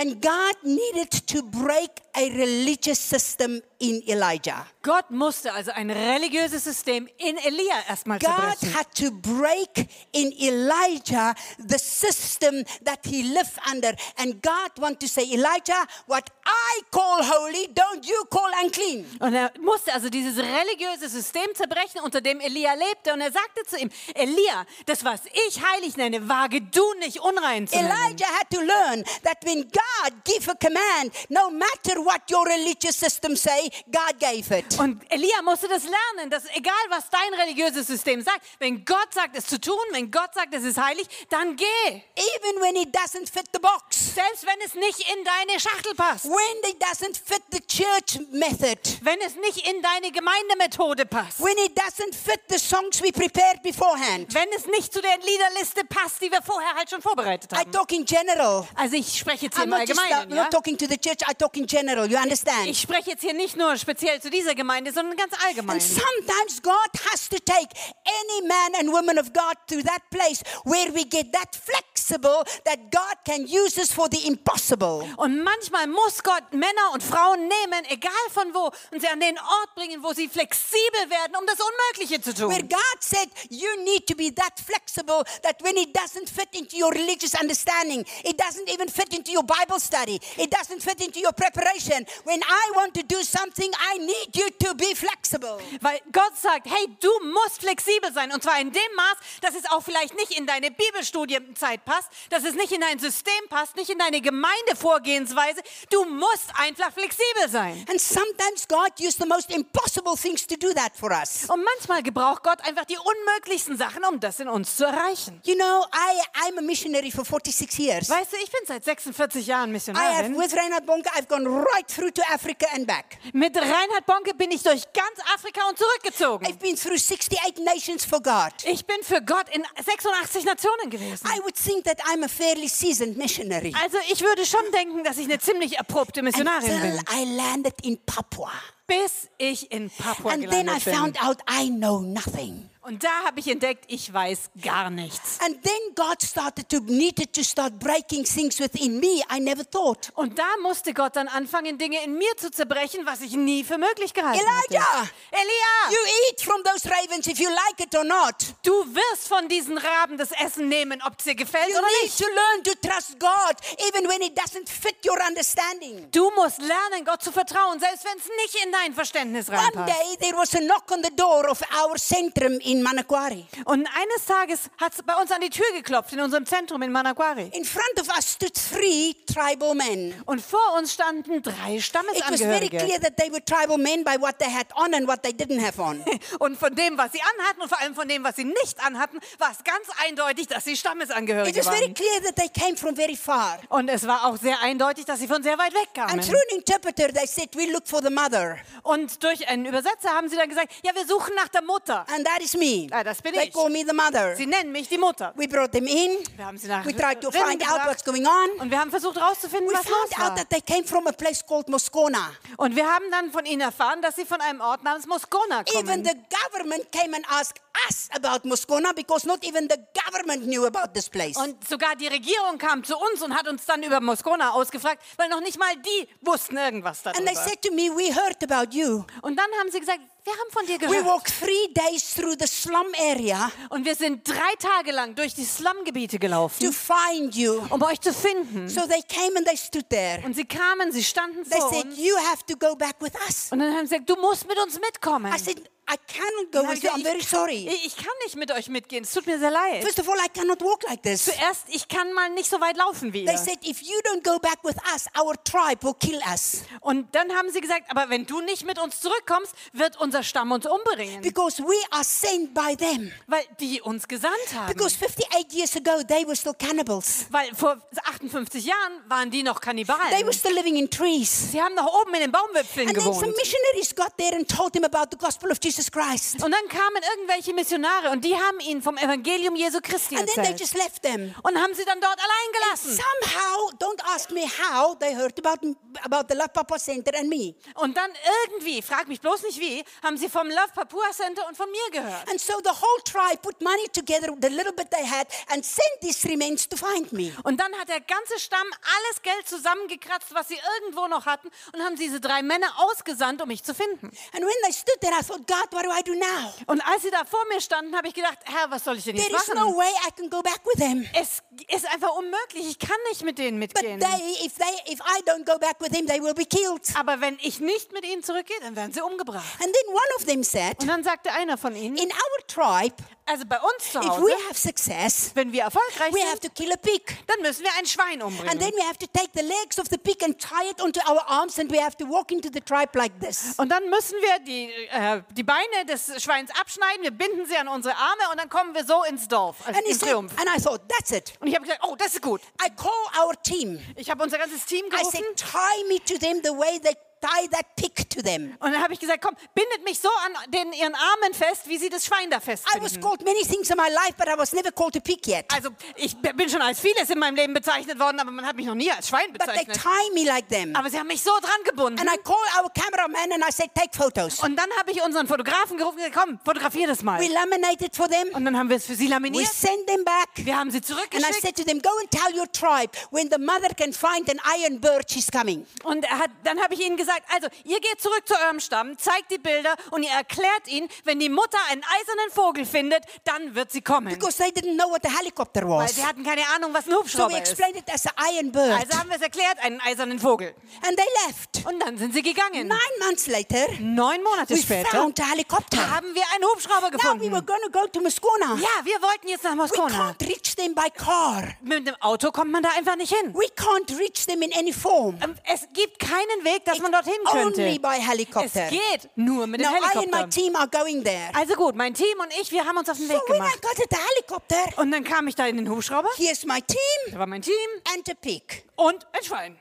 And 0.00 0.22
God 0.22 0.54
needed 0.62 1.10
to 1.26 1.42
break 1.42 1.90
a 2.14 2.30
religious 2.30 3.00
system 3.00 3.60
in 3.80 4.00
Elijah. 4.08 4.64
Gott 4.82 5.10
musste 5.10 5.52
also 5.52 5.72
ein 5.72 5.90
religiöses 5.90 6.62
System 6.62 7.08
in 7.18 7.36
Elia 7.36 7.82
erstmal 7.88 8.18
God 8.18 8.30
zerbrechen. 8.30 8.74
had 8.74 8.94
to 8.94 9.10
break 9.10 9.88
in 10.12 10.32
Elijah 10.40 11.34
the 11.58 11.78
system 11.78 12.64
that 12.84 13.00
he 13.04 13.22
lived 13.22 13.58
under. 13.70 13.92
And 14.16 14.40
God 14.40 14.70
wanted 14.78 15.00
to 15.00 15.08
say, 15.08 15.24
Elijah, 15.32 15.86
what 16.06 16.30
I 16.46 16.80
call 16.90 17.22
holy, 17.22 17.68
don't 17.74 18.06
you 18.06 18.24
call 18.30 18.50
unclean. 18.64 19.04
Und 19.20 19.34
er 19.34 19.52
musste 19.60 19.92
also 19.92 20.08
dieses 20.08 20.38
religiöse 20.38 21.08
System 21.08 21.54
zerbrechen, 21.54 22.00
unter 22.02 22.20
dem 22.20 22.40
Elia 22.40 22.74
lebte. 22.74 23.12
Und 23.12 23.20
er 23.20 23.32
sagte 23.32 23.64
zu 23.66 23.78
ihm, 23.78 23.90
Elia, 24.14 24.64
das, 24.86 25.04
was 25.04 25.22
ich 25.26 25.60
heilig 25.60 25.96
nenne, 25.96 26.28
wage 26.28 26.62
du 26.62 26.94
nicht 27.00 27.20
unrein 27.20 27.66
zu 27.66 27.76
nennen. 27.76 27.90
Elijah 27.90 28.28
had 28.38 28.50
to 28.50 28.60
learn 28.60 29.04
that 29.24 29.38
when 29.44 29.62
God 29.62 29.87
give 30.24 30.48
a 30.48 30.54
command, 30.54 31.12
no 31.28 31.50
matter 31.50 32.00
what 32.04 32.22
your 32.30 32.44
religious 32.46 32.96
system 32.96 33.36
say, 33.36 33.68
God 33.90 34.18
gave 34.18 34.50
it. 34.56 34.78
Und 34.78 35.02
Elia 35.10 35.42
musste 35.42 35.68
das 35.68 35.84
lernen, 35.84 36.30
dass 36.30 36.44
egal 36.54 36.74
was 36.90 37.04
dein 37.10 37.34
religiöses 37.40 37.86
System 37.86 38.22
sagt, 38.22 38.40
wenn 38.58 38.84
Gott 38.84 39.12
sagt 39.14 39.36
es 39.36 39.46
zu 39.46 39.60
tun, 39.60 39.78
wenn 39.92 40.10
Gott 40.10 40.34
sagt 40.34 40.54
es 40.54 40.64
ist 40.64 40.78
heilig, 40.78 41.06
dann 41.30 41.56
geh. 41.56 41.64
Even 41.86 42.60
when 42.60 42.76
it 42.76 42.94
doesn't 42.94 43.30
fit 43.30 43.46
the 43.52 43.58
box, 43.58 44.14
Selbst 44.14 44.44
wenn 44.46 44.60
es 44.64 44.74
nicht 44.74 45.00
in 45.00 45.24
deine 45.24 45.60
Schachtel 45.60 45.94
passt, 45.94 46.24
when 46.24 46.70
it 46.70 46.82
doesn't 46.82 47.18
fit 47.24 47.42
the 47.52 47.60
church 47.60 48.18
method, 48.30 48.78
wenn 49.02 49.20
es 49.20 49.36
nicht 49.36 49.66
in 49.68 49.80
deine 49.82 50.10
Gemeindemethode 50.10 51.06
passt, 51.06 51.40
when 51.40 51.56
it 51.64 51.76
doesn't 51.78 52.14
fit 52.14 52.40
the 52.48 52.58
songs 52.58 53.02
we 53.02 53.12
prepared 53.12 53.62
beforehand. 53.62 54.32
wenn 54.34 54.48
es 54.56 54.66
nicht 54.66 54.92
zu 54.92 55.00
der 55.00 55.18
Liederliste 55.18 55.84
passt, 55.84 56.20
die 56.20 56.30
wir 56.30 56.42
vorher 56.42 56.74
halt 56.74 56.90
schon 56.90 57.02
vorbereitet 57.02 57.52
I 57.52 57.56
haben. 57.56 57.72
talk 57.72 57.92
in 57.92 58.04
general. 58.04 58.66
Also 58.74 58.96
ich 58.96 59.18
spreche 59.18 59.46
jetzt 59.46 59.58
I'm 59.58 59.70
Allgemeinen. 59.78 60.28
Not 60.34 60.50
talking 60.50 60.76
to 60.76 60.86
the 60.86 60.96
church, 60.98 61.22
I 61.28 61.34
talk 61.34 61.56
in 61.56 61.66
general. 61.66 62.10
You 62.10 62.18
understand? 62.18 62.66
Ich 62.66 62.80
spreche 62.80 63.10
jetzt 63.10 63.22
hier 63.22 63.34
nicht 63.34 63.56
nur 63.56 63.76
speziell 63.76 64.20
zu 64.20 64.30
dieser 64.30 64.54
Gemeinde, 64.54 64.92
sondern 64.92 65.16
ganz 65.16 65.32
allgemein. 65.44 65.76
And 65.76 65.82
sometimes 65.82 66.62
God 66.62 66.90
has 67.10 67.28
to 67.28 67.38
take 67.38 67.68
any 68.04 68.46
man 68.46 68.80
and 68.80 68.92
woman 68.92 69.18
of 69.18 69.32
God 69.32 69.56
to 69.68 69.82
that 69.82 70.02
place 70.10 70.42
where 70.64 70.92
we 70.92 71.04
get 71.04 71.32
that 71.32 71.54
flexible 71.54 72.44
that 72.64 72.90
God 72.90 73.16
can 73.24 73.46
use 73.46 73.78
us 73.78 73.92
for 73.92 74.08
the 74.10 74.26
impossible. 74.26 75.06
Und 75.16 75.42
manchmal 75.42 75.86
muss 75.86 76.22
Gott 76.22 76.52
Männer 76.52 76.92
und 76.92 77.02
Frauen 77.02 77.40
nehmen, 77.40 77.84
egal 77.88 78.12
von 78.30 78.52
wo, 78.54 78.70
und 78.90 79.00
sie 79.00 79.08
an 79.08 79.20
den 79.20 79.38
Ort 79.38 79.74
bringen, 79.74 80.02
wo 80.02 80.12
sie 80.12 80.28
flexibel 80.28 81.10
werden, 81.10 81.36
um 81.38 81.46
das 81.46 81.58
Unmögliche 81.60 82.20
zu 82.20 82.36
Where 82.48 82.60
tun. 82.60 82.68
God 82.68 82.98
said 83.00 83.28
you 83.50 83.68
need 83.84 84.06
to 84.06 84.14
be 84.14 84.34
that 84.34 84.58
flexible 84.58 85.24
that 85.42 85.62
when 85.62 85.76
it 85.76 85.94
doesn't 85.94 86.28
fit 86.28 86.48
into 86.52 86.76
your 86.76 86.92
religious 86.92 87.34
understanding, 87.34 88.04
it 88.24 88.38
doesn't 88.38 88.68
even 88.72 88.88
fit 88.88 89.14
into 89.14 89.32
your 89.32 89.44
Bible 89.44 89.67
study, 89.76 90.18
it 90.38 90.50
doesn't 90.50 90.82
fit 90.82 91.00
into 91.04 91.20
your 91.20 91.32
preparation. 91.32 92.06
When 92.24 92.40
I 92.42 92.72
want 92.74 92.94
to 92.94 93.02
do 93.02 93.22
something, 93.22 93.70
I 93.78 93.98
need 93.98 94.34
you 94.34 94.48
to 94.64 94.74
be 94.74 94.94
flexible. 94.94 95.58
Weil 95.80 96.00
Gott 96.12 96.36
sagt, 96.36 96.66
hey, 96.66 96.86
du 97.00 97.10
musst 97.28 97.60
flexibel 97.60 98.12
sein. 98.12 98.32
Und 98.32 98.42
zwar 98.42 98.60
in 98.60 98.72
dem 98.72 98.94
Maß, 98.96 99.16
dass 99.42 99.54
es 99.54 99.70
auch 99.70 99.82
vielleicht 99.82 100.14
nicht 100.14 100.32
in 100.32 100.46
deine 100.46 100.70
Bibelstudienzeit 100.70 101.84
passt, 101.84 102.08
dass 102.30 102.44
es 102.44 102.54
nicht 102.54 102.72
in 102.72 102.80
dein 102.80 102.98
System 102.98 103.48
passt, 103.48 103.76
nicht 103.76 103.90
in 103.90 103.98
deine 103.98 104.20
Gemeindevorgehensweise. 104.20 105.60
Du 105.90 106.04
musst 106.04 106.50
einfach 106.56 106.92
flexibel 106.92 107.48
sein. 107.48 107.84
And 107.88 108.00
sometimes 108.00 108.66
God 108.66 108.92
used 109.00 109.18
the 109.18 109.26
most 109.26 109.50
impossible 109.50 110.16
things 110.16 110.46
to 110.46 110.56
do 110.56 110.72
that 110.74 110.96
for 110.96 111.10
us. 111.10 111.44
Und 111.48 111.64
manchmal 111.64 112.02
gebraucht 112.02 112.42
Gott 112.42 112.60
einfach 112.66 112.84
die 112.84 112.96
unmöglichsten 112.96 113.76
Sachen, 113.76 114.04
um 114.04 114.20
das 114.20 114.40
in 114.40 114.48
uns 114.48 114.76
zu 114.76 114.84
erreichen. 114.84 115.40
You 115.44 115.54
know, 115.54 115.84
I, 115.92 116.46
I'm 116.46 116.58
a 116.58 116.62
missionary 116.62 117.10
for 117.10 117.24
46 117.24 117.78
years. 117.78 118.08
Weißt 118.08 118.32
du, 118.32 118.36
ich 118.36 118.50
bin 118.50 118.60
seit 118.66 118.84
46 118.84 119.46
Jahren 119.46 119.57
I 119.64 119.66
have, 119.66 120.26
Missionarin. 120.28 120.36
with 120.36 120.54
Reinhard 120.54 120.86
Bonke, 120.86 121.06
I've 121.16 121.28
gone 121.28 121.46
right 121.46 121.86
through 121.88 122.10
to 122.12 122.22
Africa 122.30 122.66
and 122.74 122.86
back. 122.86 123.18
Mit 123.32 123.56
Reinhard 123.56 124.06
Bonke 124.06 124.34
bin 124.36 124.50
ich 124.50 124.62
durch 124.62 124.82
ganz 124.92 125.18
Afrika 125.34 125.60
und 125.68 125.78
zurückgezogen. 125.78 126.46
I've 126.46 126.58
been 126.60 126.76
through 126.76 126.98
68 126.98 127.58
nations 127.64 128.04
for 128.04 128.20
God. 128.20 128.52
Ich 128.64 128.86
bin 128.86 129.02
für 129.02 129.20
Gott 129.22 129.46
in 129.54 129.62
86 129.84 130.44
Nationen 130.44 130.90
gewesen. 130.90 131.26
I 131.26 131.40
would 131.40 131.54
think 131.56 131.84
that 131.84 131.98
I'm 132.06 132.24
a 132.24 132.28
fairly 132.28 132.68
seasoned 132.68 133.16
missionary. 133.16 133.72
Also 133.82 133.98
ich 134.10 134.20
würde 134.22 134.44
schon 134.46 134.60
denken, 134.72 135.04
dass 135.04 135.18
ich 135.18 135.24
eine 135.24 135.38
ziemlich 135.38 135.76
erprobte 135.78 136.22
Missionarin 136.22 136.70
Until 136.70 136.90
bin. 136.92 137.00
I 137.12 137.36
landed 137.36 137.74
in 137.82 137.98
Papua. 138.04 138.52
Bis 138.86 139.28
ich 139.36 139.70
in 139.70 139.90
Papua 139.90 140.32
And 140.32 140.48
then 140.50 140.66
I 140.68 140.78
gelandet 140.78 140.84
bin. 140.84 140.94
found 140.94 141.22
out 141.22 141.38
I 141.50 141.68
know 141.68 142.00
nothing. 142.00 142.70
Und 142.88 143.04
da 143.04 143.10
habe 143.26 143.38
ich 143.40 143.48
entdeckt, 143.48 143.84
ich 143.88 144.10
weiß 144.10 144.48
gar 144.62 144.88
nichts. 144.88 145.38
And 145.44 145.62
then 145.62 145.74
God 145.94 146.22
started 146.22 146.70
to 146.70 146.78
needed 146.80 147.34
to 147.34 147.42
start 147.42 147.78
breaking 147.78 148.24
things 148.24 148.58
within 148.58 148.98
me 148.98 149.20
I 149.30 149.38
never 149.40 149.62
thought. 149.68 150.10
Und 150.14 150.38
da 150.38 150.46
musste 150.62 150.94
Gott 150.94 151.14
dann 151.16 151.28
anfangen, 151.28 151.76
Dinge 151.76 152.02
in 152.02 152.14
mir 152.14 152.34
zu 152.38 152.50
zerbrechen, 152.50 153.04
was 153.04 153.20
ich 153.20 153.32
nie 153.32 153.62
für 153.62 153.76
möglich 153.76 154.14
gehalten 154.14 154.40
Elijah! 154.40 154.80
hatte. 154.80 155.10
Elia, 155.32 155.90
You 155.90 155.98
eat 156.30 156.40
from 156.40 156.62
those 156.64 156.88
ravens 156.88 157.26
if 157.26 157.38
you 157.38 157.50
like 157.50 157.78
it 157.86 157.94
or 157.94 158.04
not. 158.04 158.34
du 158.64 158.72
wirst 158.72 159.28
von 159.28 159.46
diesen 159.48 159.76
Raben 159.76 160.16
das 160.16 160.30
Essen 160.32 160.68
nehmen, 160.70 161.02
ob 161.06 161.18
es 161.18 161.24
dir 161.24 161.34
gefällt 161.34 161.68
You 161.68 161.76
oder 161.78 161.88
need 162.00 162.04
nicht. 162.04 162.18
to 162.18 162.24
learn 162.24 162.64
to 162.64 162.88
trust 162.88 163.18
God 163.20 163.56
even 163.86 164.08
when 164.08 164.22
it 164.22 164.34
doesn't 164.34 164.66
fit 164.70 164.96
your 165.06 165.18
understanding. 165.28 166.08
Du 166.10 166.30
musst 166.36 166.58
lernen, 166.62 167.04
Gott 167.04 167.22
zu 167.22 167.32
vertrauen, 167.32 167.78
selbst 167.80 168.04
wenn 168.06 168.16
es 168.16 168.24
nicht 168.42 168.64
in 168.64 168.72
dein 168.72 168.94
Verständnis 168.94 169.50
One 169.50 169.58
reinpasst. 169.58 169.88
day 169.88 170.16
there 170.20 170.38
was 170.38 170.54
a 170.54 170.60
knock 170.60 170.90
on 170.90 171.02
the 171.02 171.14
door 171.14 171.50
of 171.50 171.60
our 171.84 171.98
centrum 171.98 172.58
in 172.60 172.77
Manakwari. 172.82 173.46
Und 173.64 173.86
eines 173.86 174.26
Tages 174.26 174.70
hat 174.80 174.92
es 174.94 175.02
bei 175.02 175.14
uns 175.14 175.30
an 175.32 175.40
die 175.40 175.50
Tür 175.50 175.66
geklopft, 175.74 176.12
in 176.12 176.20
unserem 176.20 176.46
Zentrum 176.46 176.82
in 176.82 176.92
Manakwari. 176.92 177.50
In 177.54 177.64
front 177.64 178.00
of 178.00 178.08
us 178.16 178.32
stood 178.32 178.52
three 178.54 179.14
tribal 179.32 179.74
men. 179.74 180.14
Und 180.26 180.40
vor 180.40 180.74
uns 180.76 180.92
standen 180.94 181.42
drei 181.42 181.76
It 181.76 181.92
was 181.92 182.40
very 182.40 182.68
clear 182.68 182.80
Stammesangehörige. 182.90 183.00
that 183.00 183.16
they 183.16 183.30
were 183.30 183.44
tribal 183.44 183.78
men 183.78 184.04
by 184.04 184.16
what 184.20 184.38
they 184.38 184.50
had 184.50 184.66
on 184.76 184.94
and 184.94 185.06
what 185.08 185.22
they 185.22 185.32
didn't 185.32 185.60
have 185.64 185.80
on. 185.80 186.02
Und 186.38 186.58
von 186.58 186.74
dem, 186.74 186.96
was 186.98 187.12
sie 187.12 187.20
anhatten 187.38 187.62
und 187.62 187.68
vor 187.68 187.80
allem 187.80 187.94
von 187.94 188.08
dem, 188.08 188.22
was 188.24 188.36
sie 188.36 188.44
nicht 188.44 188.78
anhatten, 188.84 189.18
war 189.38 189.50
es 189.50 189.64
ganz 189.64 189.86
eindeutig, 190.06 190.46
dass 190.46 190.64
sie 190.64 190.72
It 190.72 190.78
Stammesangehörige 190.78 191.58
was 191.60 191.66
very 191.68 191.82
waren. 191.86 191.94
clear 191.94 192.22
that 192.22 192.36
they 192.36 192.48
came 192.48 192.76
from 192.76 192.94
very 192.96 193.16
far. 193.16 193.58
Und 193.68 193.88
es 193.88 194.06
war 194.06 194.26
auch 194.26 194.36
sehr 194.36 194.60
eindeutig, 194.60 195.04
dass 195.04 195.18
sie 195.20 195.28
von 195.28 195.42
sehr 195.42 195.58
weit 195.58 195.72
weg 195.74 195.88
And 195.96 196.08
kamen. 196.10 196.20
through 196.22 196.40
an 196.50 196.56
interpreter, 196.58 197.12
they 197.12 197.26
said, 197.26 197.48
We 197.56 197.70
look 197.72 197.86
for 197.88 198.00
the 198.02 198.10
mother. 198.10 198.56
Und 198.82 199.22
durch 199.22 199.46
einen 199.48 199.66
Übersetzer 199.66 200.10
haben 200.10 200.28
sie 200.28 200.36
dann 200.36 200.48
gesagt, 200.48 200.72
ja, 200.84 200.94
wir 200.94 201.06
suchen 201.06 201.34
nach 201.34 201.48
der 201.48 201.62
Mutter. 201.62 202.06
And 202.14 202.24
that 202.26 202.40
is 202.42 202.54
me. 202.54 202.67
Ah, 202.92 203.04
das 203.04 203.22
bin 203.22 203.32
they 203.34 203.48
ich. 203.48 203.52
call 203.52 203.70
me 203.70 203.84
the 203.86 203.94
mother. 203.94 204.34
Sie 204.36 204.46
nennen 204.46 204.72
mich 204.72 204.88
die 204.88 204.98
Mutter. 204.98 205.32
We 205.36 205.46
brought 205.48 205.72
them 205.72 205.86
in. 205.86 206.18
Wir 206.36 206.46
haben 206.46 206.58
sie 206.58 206.68
nach 206.68 206.84
We 206.84 206.94
tried 206.94 207.20
to 207.20 207.30
find 207.30 207.62
out 207.70 207.86
what's 207.86 208.04
going 208.04 208.26
on. 208.26 208.60
Und 208.60 208.70
wir 208.70 208.78
haben 208.78 208.90
versucht 208.90 209.16
herauszufinden, 209.16 209.68
We 209.68 209.74
was 209.74 209.84
los 209.88 209.98
found 210.10 210.12
out 210.20 210.28
war. 210.30 210.36
that 210.36 210.50
they 210.50 210.60
came 210.60 210.84
from 210.84 211.06
a 211.06 211.12
place 211.12 211.44
called 211.46 211.68
Moscona. 211.68 212.30
Und 212.56 212.76
wir 212.76 212.86
haben 212.86 213.04
dann 213.10 213.30
von 213.30 213.44
ihnen 213.46 213.60
erfahren, 213.62 214.02
dass 214.02 214.16
sie 214.16 214.24
von 214.24 214.40
einem 214.40 214.60
Ort 214.60 214.82
namens 214.84 215.06
Moscona 215.06 215.62
Even 215.74 215.86
kommen. 215.86 216.04
the 216.04 216.14
government 216.50 216.90
came 216.92 217.14
and 217.16 217.24
asked 217.30 217.60
us 217.88 218.08
about 218.12 218.46
Moscona 218.48 218.92
because 218.94 219.26
not 219.26 219.44
even 219.44 219.68
the 219.68 219.78
government 220.04 220.44
knew 220.44 220.64
about 220.66 220.92
this 220.94 221.08
place. 221.08 221.36
Und 221.36 221.66
sogar 221.68 221.94
die 221.96 222.08
Regierung 222.08 222.58
kam 222.58 222.82
zu 222.84 222.96
uns 222.96 223.22
und 223.22 223.34
hat 223.36 223.46
uns 223.48 223.64
dann 223.66 223.82
über 223.82 224.00
Moscona 224.00 224.50
ausgefragt, 224.50 225.02
weil 225.16 225.28
noch 225.28 225.40
nicht 225.40 225.58
mal 225.58 225.74
die 225.76 226.08
wussten 226.22 226.56
irgendwas 226.56 227.06
And 227.06 227.16
they 227.16 227.24
darüber. 227.34 227.40
said 227.44 227.62
to 227.62 227.72
me, 227.72 227.88
We 227.94 228.12
heard 228.14 228.42
about 228.50 228.76
you. 228.76 229.04
Und 229.22 229.36
dann 229.38 229.46
haben 229.60 229.70
sie 229.70 229.80
gesagt, 229.80 230.00
wir 230.28 230.34
haben 230.38 230.50
von 230.52 230.66
dir 230.66 230.74
We 230.80 230.86
gehört. 230.86 231.06
walked 231.06 231.32
three 231.40 231.72
days 231.72 232.14
through 232.14 232.34
the 232.38 232.46
slum 232.46 232.86
area 233.00 233.50
Und 233.70 233.84
wir 233.84 233.94
sind 233.94 234.26
drei 234.28 234.54
Tage 234.58 234.92
lang 234.92 235.14
durch 235.14 235.34
die 235.34 235.44
Slumgebiete 235.44 236.16
to 236.16 236.20
gelaufen, 236.20 236.72
find 236.72 237.34
you. 237.34 237.62
um 237.70 237.82
euch 237.82 238.00
zu 238.00 238.12
finden. 238.12 238.68
So 238.68 238.82
they 238.82 239.02
came 239.08 239.36
and 239.36 239.46
they 239.46 239.56
stood 239.56 239.88
there. 239.88 240.22
Und 240.24 240.34
sie 240.34 240.44
kamen, 240.44 240.92
sie 240.92 241.02
standen 241.04 241.44
They 241.48 241.58
vor 241.60 241.72
said, 241.72 241.84
uns. 241.86 241.98
You 241.98 242.14
have 242.30 242.44
to 242.46 242.56
go 242.56 242.76
back 242.76 242.96
with 243.00 243.12
us. 243.26 243.48
Und 243.50 243.60
dann 243.60 243.72
haben 243.74 243.86
sie 243.86 243.94
gesagt, 243.96 244.10
du 244.10 244.16
musst 244.16 244.46
mit 244.46 244.58
uns 244.58 244.78
mitkommen. 244.78 245.32
I 245.32 245.38
said, 245.38 245.62
I 245.90 245.96
cannot 246.06 246.52
go 246.52 246.68
with 246.68 246.78
ich 246.78 246.84
you. 246.84 246.90
I'm 246.90 247.02
very 247.02 247.22
sorry. 247.22 247.66
Ich, 247.84 247.96
kann 247.96 248.12
nicht 248.24 248.36
mit 248.36 248.52
euch 248.52 248.68
mitgehen. 248.68 249.04
Es 249.04 249.12
tut 249.12 249.26
mir 249.26 249.38
sehr 249.38 249.50
leid. 249.50 249.82
First 249.82 249.98
of 250.00 250.08
all, 250.08 250.16
I 250.18 250.28
cannot 250.28 250.60
walk 250.62 250.82
like 250.88 251.02
this. 251.02 251.24
Zuerst, 251.24 251.62
ich 251.68 251.88
kann 251.88 252.12
mal 252.12 252.28
nicht 252.30 252.50
so 252.50 252.60
weit 252.60 252.76
laufen 252.76 253.12
wie 253.12 253.24
They 253.24 253.32
ihr. 253.34 253.38
said, 253.38 253.58
If 253.66 253.80
you 253.82 253.96
don't 254.04 254.22
go 254.22 254.38
back 254.38 254.58
with 254.64 254.76
us, 254.94 255.06
our 255.18 255.34
tribe 255.44 255.82
will 255.82 255.94
kill 255.94 256.20
us. 256.30 256.62
Und 256.80 257.14
dann 257.14 257.32
haben 257.34 257.50
sie 257.50 257.60
gesagt, 257.60 257.84
aber 257.90 258.10
wenn 258.10 258.26
du 258.26 258.40
nicht 258.42 258.64
mit 258.64 258.78
uns 258.78 259.00
zurückkommst, 259.00 259.52
wird 259.72 259.98
unser 260.00 260.22
Stamm 260.22 260.52
uns 260.52 260.66
umbringen. 260.66 261.22
Because 261.22 261.62
we 261.62 261.76
are 261.90 262.04
sent 262.04 262.52
by 262.52 262.76
them. 262.76 263.10
Weil 263.26 263.44
die 263.60 263.80
uns 263.80 264.06
gesandt 264.06 264.34
haben. 264.54 264.72
Because 264.72 264.96
58 264.98 265.52
years 265.54 265.74
ago, 265.76 266.02
they 266.06 266.26
were 266.26 266.36
still 266.36 266.54
cannibals. 266.54 267.26
Weil 267.30 267.54
vor 267.54 267.78
58 268.04 268.64
Jahren 268.64 268.92
waren 269.08 269.30
die 269.30 269.42
noch 269.42 269.58
They 269.60 269.74
were 269.74 269.84
Kannibalen. 269.86 270.32
still 270.32 270.52
living 270.54 270.76
in 270.76 270.90
trees. 270.90 271.52
Sie 271.52 271.62
haben 271.62 271.74
noch 271.74 271.86
oben 272.02 272.14
in 272.14 272.20
den 272.20 272.32
Baumwipfeln 272.32 272.88
And 272.88 272.96
then 272.96 273.04
some 273.04 273.20
gewohnt. 273.20 273.36
missionaries 273.36 273.94
got 273.94 274.16
there 274.18 274.36
and 274.36 274.46
told 274.48 274.74
him 274.76 274.84
about 274.84 275.06
the 275.10 275.16
gospel 275.16 275.50
of 275.50 275.58
Jesus 275.62 275.77
Christ. 275.86 276.42
Und 276.42 276.50
dann 276.50 276.68
kamen 276.68 277.02
irgendwelche 277.16 277.54
Missionare 277.54 278.10
und 278.10 278.24
die 278.24 278.34
haben 278.34 278.60
ihnen 278.60 278.82
vom 278.82 278.96
Evangelium 278.98 279.56
Jesu 279.56 279.78
Christi 279.80 280.16
And 280.16 280.28
then 280.28 280.44
they 280.44 280.54
just 280.54 280.74
left 280.74 281.02
them. 281.02 281.34
Und 281.42 281.56
haben 281.56 281.74
sie 281.74 281.84
dann 281.84 282.00
dort 282.00 282.18
allein 282.18 282.52
gelassen. 282.52 282.96
Somehow, 282.96 283.70
don't 283.78 284.02
ask 284.14 284.30
me 284.30 284.42
how, 284.42 284.96
they 284.98 285.14
heard 285.14 285.38
about, 285.38 285.66
about 286.02 286.26
the 286.28 286.34
Love 286.34 286.50
Papa 286.52 286.78
Center 286.78 287.12
and 287.16 287.28
me. 287.28 287.54
Und 287.74 287.96
dann 287.96 288.10
irgendwie, 288.46 288.82
frag 288.82 289.08
mich 289.08 289.20
bloß 289.20 289.42
nicht 289.44 289.60
wie, 289.60 289.84
haben 290.02 290.16
sie 290.16 290.28
vom 290.28 290.48
Love 290.48 290.72
Papua 290.74 291.10
Center 291.12 291.46
und 291.46 291.56
von 291.56 291.70
mir 291.70 291.90
gehört. 292.00 292.28
And 292.28 292.40
so 292.40 292.54
the 292.62 292.70
whole 292.70 293.02
tribe 293.04 293.40
put 293.42 293.60
money 293.60 293.88
together, 293.92 294.34
the 294.40 294.48
little 294.48 294.72
bit 294.72 294.90
they 294.90 295.06
had, 295.06 295.26
and 295.48 295.64
sent 295.64 296.00
these 296.00 296.18
three 296.20 296.36
men 296.36 296.56
to 296.56 296.76
find 296.76 297.12
me. 297.12 297.32
Und 297.44 297.58
dann 297.60 297.72
hat 297.74 297.88
der 297.88 298.00
ganze 298.00 298.38
Stamm 298.38 298.66
alles 298.82 299.22
Geld 299.22 299.48
zusammengekratzt, 299.48 300.34
was 300.34 300.48
sie 300.48 300.58
irgendwo 300.80 301.06
noch 301.08 301.26
hatten, 301.26 301.48
und 301.72 301.80
haben 301.82 301.96
diese 301.96 302.20
drei 302.20 302.42
Männer 302.42 302.72
ausgesandt, 302.78 303.40
um 303.42 303.48
mich 303.48 303.62
zu 303.62 303.74
finden. 303.74 304.06
And 304.32 304.44
when 304.44 304.54
they 304.64 304.72
stood 304.72 305.00
there, 305.00 305.12
I 305.12 305.22
thought, 305.22 305.46
God, 305.46 305.67
what 305.72 305.84
do 305.84 305.90
I 305.90 306.02
do 306.02 306.14
now? 306.14 306.52
Und 306.66 306.80
als 306.86 307.02
sie 307.02 307.10
da 307.10 307.24
vor 307.24 307.44
mir 307.52 307.60
standen, 307.60 307.96
habe 307.96 308.08
ich 308.08 308.14
gedacht, 308.14 308.38
Herr, 308.44 308.70
was 308.70 308.84
soll 308.84 308.96
ich 308.98 309.04
denn 309.04 309.16
jetzt 309.16 309.26
There 309.28 309.36
is 309.40 309.48
machen? 309.48 309.60
no 309.60 309.76
way 309.76 309.90
I 310.06 310.10
can 310.16 310.28
go 310.30 310.42
back 310.42 310.60
with 310.64 310.78
them. 310.80 311.06
Es 311.14 311.42
ist 311.74 311.86
einfach 311.92 312.14
unmöglich. 312.16 312.66
Ich 312.70 312.78
kann 312.78 312.96
nicht 313.10 313.22
mit 313.24 313.38
denen 313.38 313.58
But 313.60 313.74
mitgehen. 313.74 314.00
they, 314.00 314.46
if 314.46 314.54
they, 314.56 314.92
if 314.92 315.00
I 315.00 315.22
don't 315.24 315.44
go 315.44 315.58
back 315.58 315.76
with 315.80 315.90
them, 315.92 316.06
they 316.06 316.20
will 316.22 316.34
be 316.34 316.44
killed. 316.44 316.80
Aber 316.94 317.20
wenn 317.20 317.38
ich 317.42 317.60
nicht 317.60 317.92
mit 317.92 318.04
ihnen 318.04 318.22
zurückgehe, 318.22 318.58
dann 318.60 318.76
werden 318.76 318.92
sie 318.92 319.00
umgebracht. 319.02 319.44
And 319.62 319.72
then 319.72 319.94
one 319.94 320.14
of 320.18 320.24
them 320.26 320.42
said, 320.42 320.80
Und 320.80 320.88
dann 320.88 321.02
sagte 321.04 321.32
einer 321.32 321.56
von 321.58 321.74
ihnen, 321.76 321.96
in 321.96 322.08
our 322.10 322.46
tribe, 322.46 322.94
also 323.28 323.44
bei 323.46 323.58
uns 323.60 323.92
zu 323.92 323.98
if 323.98 324.04
Hause, 324.08 324.22
we 324.22 324.32
have 324.48 324.58
success, 324.58 325.30
wenn 325.34 325.52
wir 325.52 325.62
erfolgreich 325.62 326.12
we 326.14 326.20
have 326.22 326.38
sind, 326.40 326.54
to 326.54 326.62
kill 326.62 326.72
a 326.72 326.76
pig. 326.76 327.02
dann 327.26 327.40
müssen 327.42 327.62
wir 327.62 327.70
ein 327.78 327.86
Schwein 327.86 328.22
And 328.22 328.32
umbringen. 328.32 328.58
then 328.58 328.72
we 328.74 328.82
have 328.82 328.98
to 328.98 329.06
take 329.06 329.30
the 329.34 329.42
legs 329.42 329.78
of 329.78 329.86
the 329.90 329.98
pig 329.98 330.22
and 330.24 330.38
tie 330.40 330.68
it 330.70 330.80
onto 330.80 331.00
our 331.08 331.22
arms, 331.28 331.58
and 331.58 331.70
we 331.70 331.78
have 331.82 331.96
to 331.96 332.06
walk 332.06 332.32
into 332.32 332.48
the 332.52 332.60
tribe 332.60 332.96
like 332.96 333.12
this. 333.20 333.54
Und 333.58 333.68
dann 333.70 333.88
müssen 333.90 334.16
wir 334.20 334.38
die, 334.40 334.70
äh, 334.90 335.22
die 335.36 335.42
Beine 335.44 335.84
des 335.86 336.22
Schweins 336.22 336.50
abschneiden, 336.58 337.02
wir 337.02 337.10
binden 337.10 337.46
sie 337.46 337.56
an 337.56 337.68
unsere 337.68 337.94
Arme 337.96 338.22
und 338.32 338.38
dann 338.40 338.48
kommen 338.48 338.74
wir 338.74 338.84
so 338.84 339.04
ins 339.04 339.28
Dorf, 339.28 339.56
also 339.66 339.78
And, 339.78 339.86
im 339.86 339.94
said, 339.94 340.08
Triumph. 340.08 340.32
and 340.38 340.48
I 340.48 340.60
thought, 340.60 340.80
that's 340.88 341.10
it. 341.10 341.32
Und 341.40 341.48
ich 341.48 341.54
habe 341.54 341.64
gesagt, 341.66 341.82
oh, 341.86 341.94
das 341.96 342.14
ist 342.14 342.22
gut. 342.22 342.40
I 342.64 342.70
call 342.70 343.24
our 343.26 343.34
team. 343.42 343.78
Ich 343.96 344.10
habe 344.10 344.22
unser 344.22 344.38
ganzes 344.38 344.64
Team 344.64 344.86
I 344.86 344.90
gerufen 344.90 345.10
said, 345.10 345.36
tie 345.36 345.84
me 345.88 345.98
to 346.04 346.18
them 346.18 346.40
the 346.42 346.50
way 346.50 346.78
they 346.80 346.96
tie 347.20 347.48
that 347.50 347.66
pig 347.76 348.08
to 348.10 348.22
them. 348.22 348.56
und 348.60 348.72
dann 348.72 348.82
habe 348.82 348.92
ich 348.94 349.00
gesagt, 349.00 349.22
komm, 349.22 349.34
bindet 349.54 349.84
mich 349.84 349.98
so 350.00 350.08
an 350.26 350.50
den, 350.50 350.72
ihren 350.72 350.94
Armen 350.94 351.34
fest, 351.34 351.62
wie 351.66 351.78
sie 351.78 351.88
das 351.88 352.06
Schwein 352.06 352.30
da 352.30 352.36
I 352.38 352.40
was 352.40 352.44
festbinden. 352.62 353.00
called 353.02 353.24
many 353.24 353.44
things 353.44 353.70
in 353.70 353.76
my 353.76 353.88
life, 353.88 354.14
but 354.16 354.28
I 354.28 354.36
was 354.38 354.52
never 354.52 354.70
called 354.72 354.96
a 354.96 355.00
pig 355.00 355.26
yet. 355.26 355.44
Also 355.52 355.70
ich 355.96 356.16
bin 356.16 356.48
schon 356.48 356.62
als 356.62 356.80
vieles 356.80 357.10
in 357.10 357.18
meinem 357.18 357.34
Leben 357.36 357.54
bezeichnet 357.54 357.98
worden, 357.98 358.20
aber 358.20 358.30
man 358.30 358.46
hat 358.46 358.56
mich 358.56 358.66
noch 358.66 358.74
nie 358.74 358.90
als 358.90 359.08
Schwein 359.08 359.32
But 359.32 359.42
they 359.46 359.64
bezeichnet. 359.64 359.80
tie 359.82 360.14
me 360.14 360.24
like 360.28 360.48
them. 360.48 360.74
Aber 360.76 360.88
sie 360.90 360.98
haben 360.98 361.06
mich 361.08 361.22
so 361.22 361.32
dran 361.40 361.62
gebunden. 361.64 361.98
And 362.00 362.08
I 362.08 362.16
call 362.22 362.36
our 362.62 362.70
cameraman 362.72 363.32
and 363.32 363.42
I 363.46 363.52
said, 363.52 363.70
take 363.74 363.90
photos. 363.96 364.40
Und 364.40 364.56
dann 364.56 364.68
habe 364.78 364.90
ich 364.92 365.02
unseren 365.02 365.26
Fotografen 365.26 365.76
gerufen 365.76 365.98
und 365.98 366.04
gesagt, 366.04 366.16
komm, 366.26 366.38
fotografier 366.44 366.86
das 366.86 367.02
mal. 367.02 367.20
We 367.20 367.28
laminated 367.32 367.94
for 367.96 368.08
them. 368.08 368.28
Und 368.34 368.44
dann 368.44 368.56
haben 368.56 368.68
wir 368.68 368.76
es 368.76 368.86
für 368.86 368.94
sie 368.94 369.06
We 369.06 369.10
laminiert. 369.10 369.46
send 369.52 369.86
them 369.86 370.04
back. 370.04 370.28
Wir 370.36 370.56
haben 370.56 370.70
sie 370.70 370.78
And 370.78 370.84
I 370.86 370.92
zurückgeschickt. 370.94 371.42
said 371.42 371.56
to 371.56 371.64
them, 371.64 371.80
go 371.80 371.90
and 372.00 372.10
tell 372.10 372.34
your 372.38 372.50
tribe 372.52 372.90
when 373.10 373.28
the 373.30 373.38
mother 373.38 373.74
can 373.76 373.92
find 373.92 374.28
an 374.30 374.40
iron 374.60 374.80
bird, 374.80 375.10
she's 375.10 375.30
coming. 375.30 375.66
Und 375.84 376.04
er 376.04 376.18
hat, 376.18 376.30
dann 376.44 376.60
habe 376.60 376.74
ich 376.74 376.80
ihnen 376.80 376.96
gesagt, 376.96 377.07
also 377.34 377.48
ihr 377.64 377.80
geht 377.80 378.00
zurück 378.00 378.22
zu 378.26 378.34
eurem 378.44 378.60
Stamm, 378.60 378.96
zeigt 378.98 379.30
die 379.30 379.38
Bilder 379.38 379.74
und 379.90 380.02
ihr 380.02 380.10
erklärt 380.10 380.66
ihnen, 380.68 380.88
wenn 381.04 381.18
die 381.20 381.28
Mutter 381.28 381.58
einen 381.70 381.82
eisernen 381.82 382.30
Vogel 382.32 382.64
findet, 382.66 383.04
dann 383.24 383.54
wird 383.54 383.70
sie 383.72 383.82
kommen. 383.82 384.08
Because 384.12 384.36
they 384.38 384.50
didn't 384.50 384.74
know 384.76 384.90
what 384.90 385.04
a 385.04 385.18
helicopter 385.18 385.62
Weil 385.62 385.84
was. 385.84 385.94
sie 385.96 386.04
hatten 386.04 386.22
keine 386.24 386.42
Ahnung, 386.54 386.72
was 386.74 386.86
ein 386.86 386.90
So 386.92 386.96
we 386.98 387.02
Hubschrauber 387.02 387.32
ist. 387.42 387.50
explained 387.50 387.76
it 387.76 387.92
as 387.92 388.06
an 388.06 388.12
iron 388.34 388.52
bird. 388.52 388.72
Also 388.80 388.98
haben 388.98 389.08
wir 389.08 389.16
es 389.16 389.22
erklärt, 389.22 389.58
einen 389.60 389.80
eisernen 389.80 390.18
Vogel. 390.18 390.54
And 390.86 390.96
they 390.96 391.06
left. 391.26 391.66
Und 391.66 391.80
dann 391.80 391.98
sind 391.98 392.14
sie 392.14 392.22
gegangen. 392.22 392.68
Nine 392.68 392.78
months 393.06 393.26
later, 393.26 393.66
Neun 393.80 394.22
Monate 394.22 394.54
we 394.54 394.58
später 394.62 394.88
found 394.90 395.20
a 395.20 395.24
helicopter. 395.30 395.78
haben 395.90 396.14
wir 396.14 396.22
einen 396.34 396.44
Hubschrauber 396.44 396.90
Now 396.90 397.20
we 397.20 397.30
were 397.30 397.42
gefunden. 397.42 397.72
go 397.72 397.86
to 397.86 398.00
Moscona. 398.00 398.54
Ja, 398.60 398.84
wir 398.84 399.00
wollten 399.02 399.28
jetzt 399.28 399.44
nach 399.44 399.52
We 399.52 399.56
Moskona. 399.56 400.10
can't 400.18 400.28
reach 400.28 400.54
them 400.56 400.74
by 400.74 400.88
car. 400.96 401.44
Mit 401.62 401.86
dem 401.86 401.94
Auto 402.00 402.30
kommt 402.30 402.50
man 402.52 402.62
da 402.62 402.70
einfach 402.76 402.96
nicht 402.96 403.14
hin. 403.14 403.34
We 403.34 403.46
can't 403.56 403.98
reach 403.98 404.26
them 404.26 404.42
in 404.42 404.52
any 404.54 404.72
form. 404.72 405.18
Ähm, 405.22 405.34
Es 405.44 405.66
gibt 405.72 405.98
keinen 405.98 406.44
Weg, 406.44 406.64
dass 406.64 406.78
man 406.80 406.92
dorthin 407.02 407.20
Only 407.26 407.78
könnte. 407.78 407.80
by 407.80 407.96
Es 407.98 408.06
helicopter. 408.08 408.68
geht 408.70 409.10
nur 409.16 409.46
mit 409.46 409.60
dem 409.60 409.70
Now 409.70 409.76
I 409.78 409.82
and 409.82 409.84
my 409.94 410.00
Helikopter. 410.00 410.28
team 410.30 410.56
are 410.56 410.68
going 410.68 411.02
there. 411.04 411.30
Also 411.34 411.54
gut, 411.54 411.74
mein 411.74 411.94
Team 411.94 412.18
und 412.20 412.32
ich, 412.40 412.50
wir 412.52 412.64
haben 412.64 412.76
uns 412.76 412.88
auf 412.88 412.96
den 412.96 413.06
So 413.08 413.14
Weg 413.14 413.22
when 413.28 413.36
I 413.36 413.38
gemacht. 413.38 413.62
got 413.62 413.80
at 413.80 413.88
the 413.90 413.96
helicopter, 413.96 414.80
Und 414.82 414.90
dann 414.90 415.04
kam 415.04 415.26
ich 415.28 415.34
da 415.34 415.46
in 415.46 415.56
den 415.56 415.68
Hubschrauber. 415.70 416.08
here's 416.16 416.44
my 416.44 416.60
team 416.62 417.12
Da 417.12 417.18
war 417.18 417.26
mein 417.26 417.42
Team 417.42 417.54
and 417.94 418.08
a 418.10 418.14
pig. 418.14 418.64
und 418.76 419.06
ein 419.12 419.22
Schwein. 419.24 419.58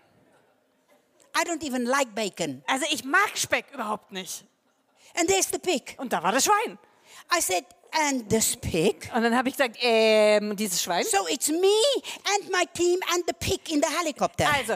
I 1.39 1.43
don't 1.47 1.63
even 1.63 1.86
like 1.86 2.13
bacon. 2.15 2.63
Also 2.67 2.86
ich 2.89 3.04
mag 3.04 3.38
Speck 3.38 3.65
überhaupt 3.73 4.12
nicht. 4.12 4.43
And 5.19 5.28
there's 5.30 5.47
the 5.52 5.60
pig. 5.60 5.95
Und 5.97 6.12
da 6.13 6.23
war 6.23 6.32
das 6.32 6.45
Schwein. 6.45 6.78
I 7.36 7.41
said, 7.41 7.65
and 7.91 8.30
this 8.30 8.56
pig. 8.56 9.10
Und 9.15 9.23
dann 9.23 9.36
habe 9.36 9.50
ich 9.50 9.56
gesagt, 9.58 9.78
ähm, 9.82 10.56
dieses 10.56 10.82
Schwein. 10.82 11.04
So 11.06 11.28
it's 11.30 11.50
me 11.50 11.67
and 12.36 12.52
my 12.52 12.65
team 12.73 13.00
and 13.13 13.23
the 13.28 13.34
pig 13.34 13.69
in 13.69 13.82
the 13.82 13.88
helicopter. 14.00 14.47
Also, 14.54 14.76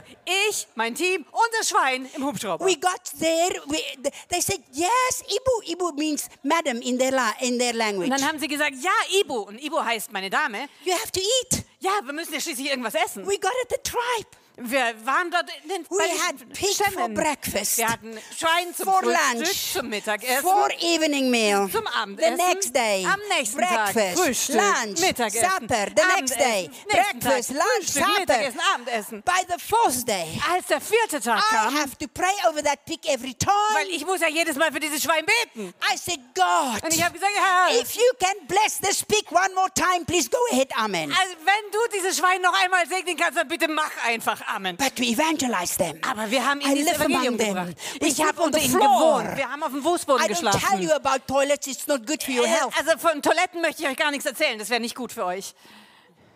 ich, 0.50 0.68
mein 0.76 0.96
Team 0.96 1.26
und 1.32 1.50
das 1.60 1.70
Schwein 1.70 2.10
im 2.16 2.26
Hubschrauber. 2.26 2.66
We 2.66 2.76
got 2.76 3.02
there. 3.20 3.62
We, 3.68 3.78
th- 4.02 4.14
they 4.30 4.42
said 4.42 4.62
yes. 4.72 5.24
Ibu. 5.28 5.72
Ibu 5.74 5.92
means 5.98 6.28
madam 6.44 6.82
in 6.82 6.98
their 6.98 7.14
in 7.42 7.58
their 7.60 7.74
language. 7.74 8.10
Und 8.12 8.20
dann 8.20 8.28
haben 8.28 8.40
sie 8.40 8.48
gesagt, 8.48 8.74
ja, 8.82 9.20
Ibu. 9.22 9.42
Und 9.42 9.62
Ibu 9.64 9.84
heißt 9.84 10.12
meine 10.12 10.30
Dame. 10.30 10.68
You 10.84 10.94
have 10.94 11.12
to 11.12 11.20
eat. 11.20 11.64
Ja, 11.80 12.00
wir 12.04 12.14
müssen 12.14 12.34
ja 12.34 12.40
schließlich 12.40 12.70
irgendwas 12.70 12.94
essen. 12.96 13.26
We 13.26 13.40
got 13.40 13.52
at 13.64 13.70
the 13.70 13.78
tribe. 13.84 14.28
Wir 14.58 14.94
waren 15.06 15.32
dort 15.32 15.46
in 15.64 15.70
den 15.70 15.86
We 15.90 16.04
had 16.28 16.38
pig 16.54 16.76
for 16.94 17.10
breakfast. 17.10 17.78
Wir 17.78 17.90
hatten 17.90 18.18
Schwein 18.38 18.76
zum 18.76 18.86
For 18.86 19.02
Frühstück, 19.02 19.38
lunch. 19.38 19.74
zum 19.74 19.90
Mittagessen. 19.90 20.42
For 20.42 20.70
evening 20.82 21.30
meal. 21.32 21.70
Zum 21.72 21.86
The 21.86 21.98
Abendessen. 21.98 22.36
next 22.38 22.76
day. 22.76 23.06
Am 23.06 23.20
nächsten 23.30 23.58
breakfast. 23.58 23.94
Tag. 23.96 24.18
Frühstück. 24.18 24.56
Lunch. 24.56 25.00
Mittagessen. 25.00 25.50
Supper. 25.50 25.86
The 25.96 26.04
next 26.22 26.36
day. 26.40 26.70
Abendessen. 26.70 26.86
Nächsten 26.92 27.20
Breakfast. 27.20 27.50
Tag. 27.50 27.58
Lunch. 27.58 27.86
Frühstück, 27.86 28.04
Supper. 28.04 28.20
Mittagessen, 28.20 28.60
Abendessen. 28.74 29.22
By 29.24 29.46
the 29.48 29.60
fourth 29.60 30.08
day, 30.08 30.42
Als 30.52 30.66
der 30.68 30.82
vierte 30.82 31.20
Tag 31.22 31.40
I 31.40 31.56
kam, 31.56 31.76
have 31.78 31.98
to 31.98 32.08
pray 32.08 32.34
over 32.50 32.62
that 32.64 32.86
pig 32.86 33.00
every 33.08 33.34
time. 33.34 33.52
weil 33.74 33.88
ich 33.90 34.06
muss 34.06 34.20
ja 34.22 34.28
jedes 34.28 34.56
Mal 34.58 34.72
für 34.72 34.80
dieses 34.80 35.02
Schwein 35.02 35.26
beten. 35.26 35.74
I 35.92 35.98
said, 35.98 36.20
God, 36.36 36.84
Und 36.84 36.94
ich 36.94 37.04
habe 37.04 37.14
gesagt, 37.14 37.32
Herr, 37.36 37.80
if 37.82 37.96
you 37.96 38.04
can 38.20 38.48
bless 38.48 38.80
this 38.80 39.04
pig 39.04 39.26
one 39.32 39.54
more 39.56 39.70
time, 39.74 40.06
please 40.06 40.30
go 40.30 40.38
ahead. 40.52 40.70
Amen. 40.78 41.10
also 41.12 41.34
wenn 41.46 41.72
du 41.72 41.80
dieses 41.98 42.18
Schwein 42.18 42.42
noch 42.42 42.54
einmal 42.64 42.88
segnen 42.88 43.18
kannst, 43.18 43.38
dann 43.38 43.48
bitte 43.48 43.68
mach 43.68 43.92
einfach 44.06 44.41
Amen. 44.48 44.76
But 44.78 44.98
we 45.00 45.08
evangelize 45.12 45.78
them. 45.78 46.00
Aber 46.10 46.30
wir 46.32 46.46
haben 46.46 46.62
ihnen 46.62 46.88
among 46.88 46.96
Evangelium 47.12 47.38
them. 47.38 47.48
gebracht. 47.48 47.76
Ich 48.00 48.24
habe 48.24 48.42
unter 48.42 48.60
ihnen 48.60 48.74
gewohnt. 48.74 49.38
Wir 49.38 49.52
haben 49.52 49.64
auf 49.64 49.72
dem 49.72 49.82
Fußboden 49.84 50.26
I 50.26 50.30
don't 50.30 50.36
tell 50.42 50.52
geschlafen. 50.52 50.82
you 50.82 50.92
about 50.92 51.20
toilets. 51.28 51.68
It's 51.68 51.88
not 51.88 52.06
good 52.08 52.22
for 52.24 52.34
your 52.34 52.46
Äh, 52.46 52.50
health. 52.50 52.74
Also 52.78 52.98
von 52.98 53.22
Toiletten 53.22 53.62
möchte 53.62 53.84
ich 53.84 53.90
euch 53.90 53.98
gar 53.98 54.12
nichts 54.12 54.26
erzählen. 54.26 54.58
Das 54.60 54.70
wäre 54.70 54.80
nicht 54.82 54.96
gut 54.96 55.12
für 55.12 55.26
euch. 55.26 55.54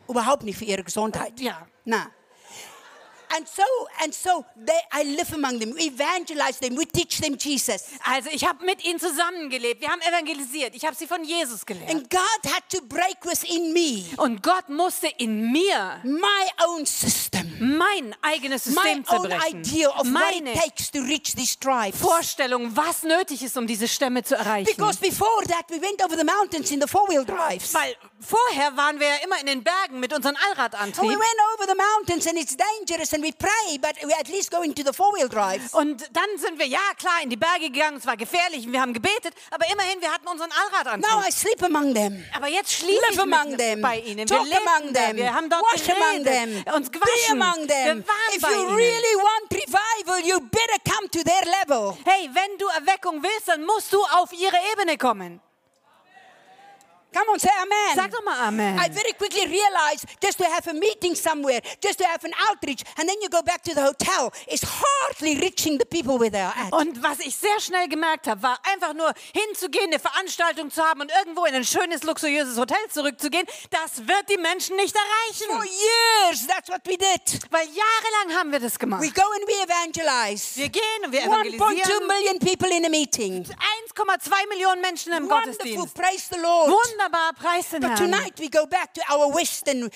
Überhaupt 0.08 0.44
nicht 0.44 0.58
für 0.58 0.66
ihre 0.66 0.84
Gesundheit. 0.84 1.40
Ja. 1.40 1.66
Na. 1.84 2.08
And 3.36 3.48
so, 3.48 3.64
and 4.04 4.14
so, 4.14 4.46
they, 4.56 4.80
I 4.94 5.04
live 5.04 5.34
among 5.34 5.60
them. 5.60 5.74
We 5.76 5.88
evangelize 5.88 6.60
them. 6.60 6.78
We 6.78 6.86
teach 6.86 7.20
them 7.20 7.38
Jesus. 7.38 7.84
Also 8.04 8.30
ich 8.32 8.46
habe 8.46 8.64
mit 8.66 8.84
ihnen 8.86 9.00
zusammengelebt. 9.00 9.82
Wir 9.82 9.90
haben 9.90 10.02
evangelisiert. 10.02 10.76
Ich 10.76 10.86
habe 10.86 10.96
sie 10.96 11.08
von 11.08 11.24
Jesus 11.24 11.66
gelehrt. 11.66 11.90
And 11.90 12.10
God 12.10 12.54
had 12.54 12.64
to 12.70 12.82
break 12.86 13.18
within 13.24 13.74
me 13.74 14.06
Und 14.18 14.42
Gott 14.42 14.70
musste 14.70 15.08
in 15.18 15.52
mir 15.52 16.00
my 16.04 16.20
own 16.68 16.86
system, 16.86 17.52
mein 17.60 18.16
eigenes 18.22 18.68
my 18.68 18.74
System 18.74 19.06
own 19.10 19.30
zerbrechen. 19.30 19.62
idea 19.62 19.90
of 19.90 19.98
what 19.98 20.06
Meine 20.06 20.54
it 20.54 20.60
takes 20.60 20.92
to 20.92 21.00
reach 21.02 21.36
these 21.36 21.58
tribes. 21.60 22.00
Vorstellung, 22.00 22.76
was 22.76 23.04
nötig 23.04 23.44
ist, 23.44 23.58
um 23.58 23.68
diese 23.68 23.88
Stämme 23.88 24.24
zu 24.24 24.36
erreichen. 24.36 24.74
Because 24.76 25.00
before 25.00 25.46
that, 25.48 25.66
we 25.70 25.82
went 25.82 26.02
over 26.04 26.16
the 26.16 26.24
mountains 26.24 26.72
in 26.72 26.80
the 26.80 26.88
four-wheel 26.88 27.26
drives. 27.26 27.74
Weil 27.74 27.96
vorher 28.20 28.76
waren 28.78 29.00
wir 29.00 29.08
ja 29.08 29.16
immer 29.24 29.40
in 29.40 29.48
den 29.48 29.64
Bergen 29.64 30.00
mit 30.00 30.14
unserem 30.14 30.36
And 30.36 30.98
we 30.98 31.10
went 31.10 31.40
over 31.54 31.66
the 31.68 31.76
mountains 31.76 32.28
and 32.28 32.38
it's 32.38 32.56
dangerous 32.56 33.14
and 33.14 33.25
we 33.26 33.32
pray, 33.34 33.78
but 33.82 33.96
we 34.06 34.14
at 34.14 34.28
least 34.30 34.52
go 34.52 34.62
into 34.62 34.84
the 34.84 34.94
four-wheel 34.94 35.28
drives. 35.28 35.74
Und 35.74 36.02
dann 36.14 36.30
sind 36.38 36.60
wir, 36.60 36.68
ja 36.68 36.80
klar, 36.98 37.22
in 37.24 37.30
die 37.30 37.36
Berge 37.38 37.70
gegangen. 37.72 37.98
Es 37.98 38.06
war 38.06 38.16
gefährlich 38.18 38.72
wir 38.72 38.80
haben 38.82 38.94
gebetet. 38.94 39.34
Aber 39.52 39.66
immerhin, 39.72 40.00
wir 40.02 40.12
hatten 40.12 40.28
unseren 40.28 40.52
Allradantrieb. 40.52 41.10
Now 41.12 41.22
I 41.28 41.32
sleep 41.32 41.62
among 41.64 41.94
them. 41.94 42.24
Aber 42.36 42.48
jetzt 42.48 42.72
schließe 42.72 43.02
Live 43.02 43.12
ich 43.14 43.20
among 43.20 43.50
mit 43.52 43.60
them. 43.60 43.82
bei 43.82 44.00
ihnen. 44.00 44.28
Talk 44.28 44.46
wir 44.46 44.58
among 44.58 44.94
them. 44.94 45.18
Wir 45.18 45.34
haben 45.34 45.50
dort 45.50 45.64
Wash 45.74 45.90
among 45.90 46.24
them. 46.24 46.50
geredet, 46.64 46.74
uns 46.74 46.90
Be 46.90 47.00
gewaschen. 47.00 47.42
among 47.42 47.68
them. 47.68 47.98
Wir 48.04 48.08
waren 48.08 48.36
If 48.36 48.42
bei 48.42 48.52
you 48.52 48.62
ihnen. 48.68 48.76
really 48.76 49.16
want 49.18 49.52
revival, 49.54 50.20
you 50.30 50.40
better 50.40 50.80
come 50.94 51.10
to 51.10 51.20
their 51.24 51.44
level. 51.62 51.98
Hey, 52.06 52.30
wenn 52.34 52.58
du 52.58 52.66
Erweckung 52.68 53.24
willst, 53.24 53.48
dann 53.48 53.64
musst 53.66 53.92
du 53.94 54.02
auf 54.04 54.32
ihre 54.34 54.58
Ebene 54.74 54.98
kommen. 54.98 55.42
Come 57.16 57.30
on, 57.32 57.40
say 57.40 57.50
amen. 57.64 57.96
Sag 57.96 58.12
doch 58.12 58.24
mal 58.26 58.38
Amen. 58.48 58.78
I 58.78 58.90
very 58.90 59.14
quickly 59.18 59.48
realized 59.48 60.04
just 60.22 60.38
to 60.38 60.44
have 60.46 60.68
a 60.70 60.74
meeting 60.74 61.16
somewhere, 61.16 61.62
just 61.82 61.98
to 62.00 62.06
have 62.06 62.26
an 62.26 62.34
outreach, 62.50 62.84
and 63.00 63.08
then 63.08 63.16
you 63.22 63.30
go 63.30 63.42
back 63.42 63.64
to 63.64 63.74
the 63.74 63.82
hotel 63.82 64.34
is 64.52 64.62
hardly 64.62 65.40
reaching 65.40 65.78
the 65.78 65.86
people 65.86 66.20
where 66.20 66.30
they 66.30 66.42
are 66.42 66.54
at. 66.58 66.74
Und 66.74 67.02
was 67.02 67.20
ich 67.20 67.34
sehr 67.38 67.58
schnell 67.62 67.88
gemerkt 67.88 68.28
habe, 68.28 68.44
war 68.44 68.60
einfach 68.70 68.94
nur 68.94 69.14
hinzugehen, 69.34 69.86
eine 69.94 70.00
Veranstaltung 70.00 70.70
zu 70.72 70.84
haben 70.84 71.00
und 71.00 71.12
irgendwo 71.20 71.46
in 71.46 71.56
ein 71.56 71.64
schönes, 71.64 72.04
luxuriöses 72.04 72.58
Hotel 72.58 72.78
zurückzugehen. 72.92 73.48
Das 73.70 74.06
wird 74.06 74.30
die 74.30 74.38
Menschen 74.38 74.76
nicht 74.76 74.94
For 74.94 75.02
erreichen. 75.02 75.70
years, 76.28 76.48
that's 76.48 76.68
what 76.70 76.82
we 76.86 76.98
did. 76.98 77.40
Weil 77.50 77.66
jahrelang 77.68 78.38
haben 78.38 78.52
wir 78.52 78.60
das 78.60 78.74
We 78.76 78.80
gemacht. 78.80 79.16
go 79.16 79.24
and 79.24 79.48
we 79.48 79.54
evangelize. 79.64 80.60
Wir 80.60 80.68
gehen 80.68 80.82
und 81.06 81.14
wir 81.14 81.22
1.2 81.22 81.56
evangelisieren. 81.56 82.08
million 82.08 82.40
people 82.40 82.70
in 82.76 82.84
a 82.86 82.90
meeting. 82.90 83.46
1,2 83.96 84.50
Millionen 84.50 84.82
Menschen 84.82 85.14
im 85.14 85.30
Wonderful, 85.30 85.54
Gottesdienst. 85.54 85.94
praise 85.94 86.28
the 86.30 86.40
Lord. 86.42 86.70
Wunderbar, 86.70 87.05
preis 87.38 87.70
den 87.70 87.82
But 87.82 88.00
Herrn. 88.00 88.12
tonight 88.12 88.40
we 88.40 88.50
go 88.50 88.66
back 88.66 88.94
to 88.94 89.02
our 89.12 89.28
Western 89.34 89.90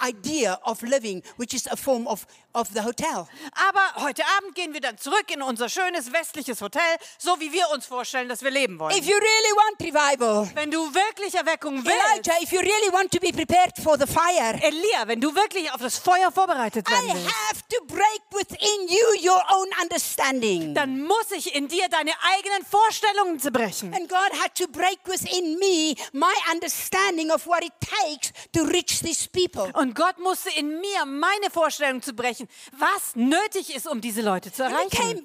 idea 0.00 0.58
of 0.64 0.82
living, 0.82 1.22
which 1.36 1.54
is 1.54 1.66
a 1.70 1.76
form 1.76 2.06
of, 2.06 2.26
of 2.54 2.68
the 2.72 2.82
hotel. 2.82 3.26
Aber 3.68 4.04
heute 4.04 4.22
Abend 4.38 4.54
gehen 4.54 4.72
wir 4.72 4.80
dann 4.80 4.96
zurück 4.98 5.30
in 5.32 5.42
unser 5.42 5.68
schönes 5.68 6.12
westliches 6.12 6.60
Hotel, 6.60 6.82
so 7.18 7.38
wie 7.40 7.52
wir 7.52 7.68
uns 7.72 7.86
vorstellen, 7.86 8.28
dass 8.28 8.42
wir 8.42 8.50
leben 8.50 8.78
wollen. 8.78 8.96
If 8.96 9.04
you 9.04 9.16
really 9.16 9.56
want 9.56 9.80
revival, 9.80 10.48
Wenn 10.54 10.70
du 10.70 10.78
wirklich 10.94 11.34
Erweckung 11.34 11.84
willst, 11.84 12.28
Elijah, 12.28 12.42
if 12.42 12.52
you 12.52 12.60
really 12.60 12.92
want 12.92 13.10
to 13.10 13.20
be 13.20 13.32
prepared 13.32 13.72
for 13.82 13.98
the 13.98 14.06
fire, 14.06 14.54
Elia, 14.62 15.06
wenn 15.06 15.20
du 15.20 15.34
wirklich 15.34 15.70
auf 15.72 15.80
das 15.80 15.98
Feuer 15.98 16.30
vorbereitet 16.32 16.86
I 16.88 16.92
werden 16.92 17.10
willst, 17.14 17.34
have 17.50 17.60
to 17.68 17.84
break 17.86 18.22
within 18.30 18.88
you 18.88 19.30
your 19.30 19.42
own 19.50 19.68
understanding. 19.82 20.74
dann 20.74 21.02
muss 21.02 21.30
ich 21.32 21.54
in 21.54 21.68
dir 21.68 21.88
deine 21.88 22.12
eigenen 22.36 22.64
Vorstellungen 22.64 23.40
zerbrechen. 23.40 23.92
And 23.94 24.08
God 24.08 24.30
had 24.42 24.54
to 24.56 24.66
break 24.68 24.98
within 25.06 25.58
me 25.58 25.94
my 26.12 26.32
understanding 26.52 27.30
of 27.30 27.46
what 27.46 27.62
it 27.64 27.72
takes 27.80 28.32
to 28.52 28.62
reach 28.64 29.00
these 29.00 29.28
people. 29.28 29.70
Und 29.74 29.94
Gott 29.94 30.18
musste 30.18 30.50
in 30.50 30.80
mir 30.80 31.04
meine 31.04 31.50
Vorstellung 31.50 32.02
zu 32.02 32.14
brechen, 32.44 32.48
was 32.78 33.16
nötig 33.16 33.74
ist, 33.74 33.86
um 33.86 34.00
diese 34.00 34.22
Leute 34.22 34.52
zu 34.52 34.62
erreichen. 34.62 35.22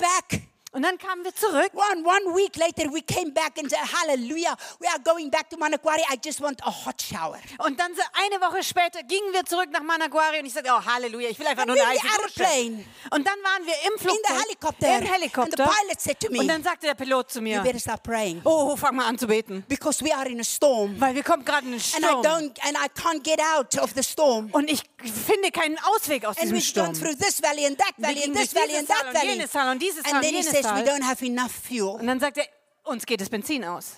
Und 0.71 0.84
dann 0.84 0.97
kamen 0.99 1.23
wir 1.23 1.34
zurück. 1.34 1.71
One, 1.73 2.05
one 2.05 2.36
week 2.38 2.55
later, 2.55 2.91
we 2.93 3.01
came 3.01 3.32
back 3.32 3.58
and 3.58 3.69
said, 3.69 3.79
Hallelujah, 3.79 4.55
we 4.79 4.88
are 4.88 4.99
going 5.03 5.32
back 5.32 5.49
to 5.49 5.58
Manakwari. 5.58 6.01
I 6.12 6.17
just 6.23 6.39
want 6.41 6.62
a 6.63 6.69
hot 6.69 7.01
shower. 7.01 7.39
Und 7.58 7.79
dann 7.79 7.93
so 7.95 8.01
eine 8.13 8.39
Woche 8.39 8.62
später 8.63 9.01
gingen 9.03 9.34
wir 9.34 9.43
zurück 9.45 9.69
nach 9.71 9.82
Managuari 9.82 10.39
und 10.39 10.45
ich 10.45 10.53
sagte, 10.53 10.69
oh 10.71 10.86
Halleluja, 10.86 11.29
ich 11.29 11.39
will 11.39 11.47
einfach 11.47 11.63
And 11.63 11.69
nur 11.71 11.77
we 11.77 11.84
eine 11.84 11.95
in 11.95 12.03
heiße 12.03 12.21
Dusche. 12.21 12.86
Und 13.10 13.27
dann 13.27 13.39
waren 13.43 13.65
wir 13.65 13.73
im 13.91 13.99
Flugzeug, 13.99 14.43
helicopter. 14.45 14.88
im 14.88 14.93
And 14.93 15.03
the 15.08 15.12
Helikopter. 15.13 15.63
pilot 15.65 15.99
said 16.01 16.19
to 16.19 16.32
me, 16.32 16.39
Und 16.39 16.47
dann 16.47 16.62
sagte 16.63 16.86
der 16.86 16.93
Pilot 16.95 17.32
zu 17.32 17.39
You 17.39 17.43
mir, 17.43 17.62
better 17.62 17.79
start 17.79 18.03
praying 18.03 18.41
oh, 18.45 18.75
fang 18.75 18.95
mal 18.95 19.08
an 19.08 19.17
zu 19.17 19.25
beten, 19.25 19.65
because 19.67 20.05
we 20.05 20.13
are 20.15 20.27
in 20.29 20.39
a 20.39 20.43
storm 20.43 20.99
weil 21.01 21.15
wir 21.15 21.23
kommen 21.23 21.43
gerade 21.45 21.65
in 21.65 21.73
einen 21.73 21.82
and 21.95 22.03
I 22.03 22.08
Sturm. 22.10 22.21
don't 22.21 22.60
and 22.67 22.77
I 22.77 22.88
can't 23.01 23.23
get 23.23 23.39
out 23.55 23.75
of 23.79 23.91
the 23.95 24.03
storm. 24.03 24.49
Und 24.51 24.69
ich 24.69 24.82
finde 25.01 25.51
keinen 25.51 25.79
Ausweg 25.79 26.25
aus 26.25 26.38
And 26.38 26.51
diesem 26.53 26.58
we've 26.60 26.75
gone 26.75 26.93
Sturm. 26.95 27.08
through 27.10 27.17
this 27.17 27.41
valley 27.41 27.65
and 27.65 27.77
that 27.79 27.93
valley 27.97 28.23
and 28.23 28.36
this 28.36 28.51
durch 28.51 28.63
valley 28.63 28.77
and 28.77 28.88
dieses 28.88 28.88
that 28.88 29.01
Tal 29.01 29.08
und 29.08 29.15
valley. 29.15 29.32
jenes 29.34 29.51
Tal 29.51 29.71
und 29.71 29.79
dieses 29.82 30.03
Tal 30.03 30.13
And 30.15 30.23
und 30.25 30.32
jenes 30.32 30.59
says 30.63 30.72
we 30.74 30.89
don't 30.89 31.04
have 31.04 31.26
enough 31.26 31.52
fuel. 31.52 31.95
Und 32.00 32.08
dann 32.08 32.19
sagt 32.19 32.38
er, 32.38 32.45
uns 32.84 33.06
geht 33.06 33.22
das 33.22 33.30
Benzin 33.30 33.63
aus. 33.65 33.95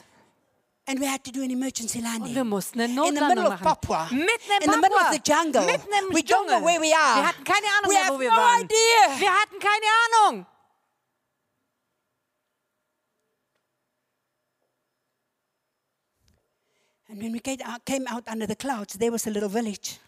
And 0.87 0.99
we 0.99 1.07
had 1.09 1.23
to 1.23 1.31
do 1.31 1.41
an 1.43 1.49
emergency 1.51 1.99
landing. 1.99 2.23
Und 2.23 2.35
wir 2.35 2.43
mussten 2.43 2.81
eine 2.81 2.89
in 2.89 2.95
the 2.95 2.99
Notlandung 3.21 3.43
middle 3.43 3.53
of. 3.53 3.61
Papua. 3.61 4.07
Mitten 4.11 4.21
in 4.21 4.63
in 4.63 4.71
the 4.71 4.77
middle 4.77 4.95
of 4.95 5.01
Papua. 5.03 5.13
the 5.13 5.21
jungle. 5.31 5.65
Mitten 5.65 5.87
im 5.99 6.15
we 6.15 6.19
don't 6.21 6.45
know 6.47 6.57
Dschungel. 6.57 6.65
where 6.65 6.81
we 6.81 6.93
are. 6.95 7.15
Wir 7.21 7.27
hatten 7.27 7.43
keine 7.43 7.67
Ahnung 7.77 7.91
we 7.91 7.93
mehr, 7.93 8.09
wo 8.09 8.19
wir 8.19 8.29
no 8.31 8.35
waren. 8.37 8.61
idea. 8.61 9.19
Wir 9.19 9.31
hatten 9.31 9.59
keine 9.59 10.29
Ahnung. 10.31 10.45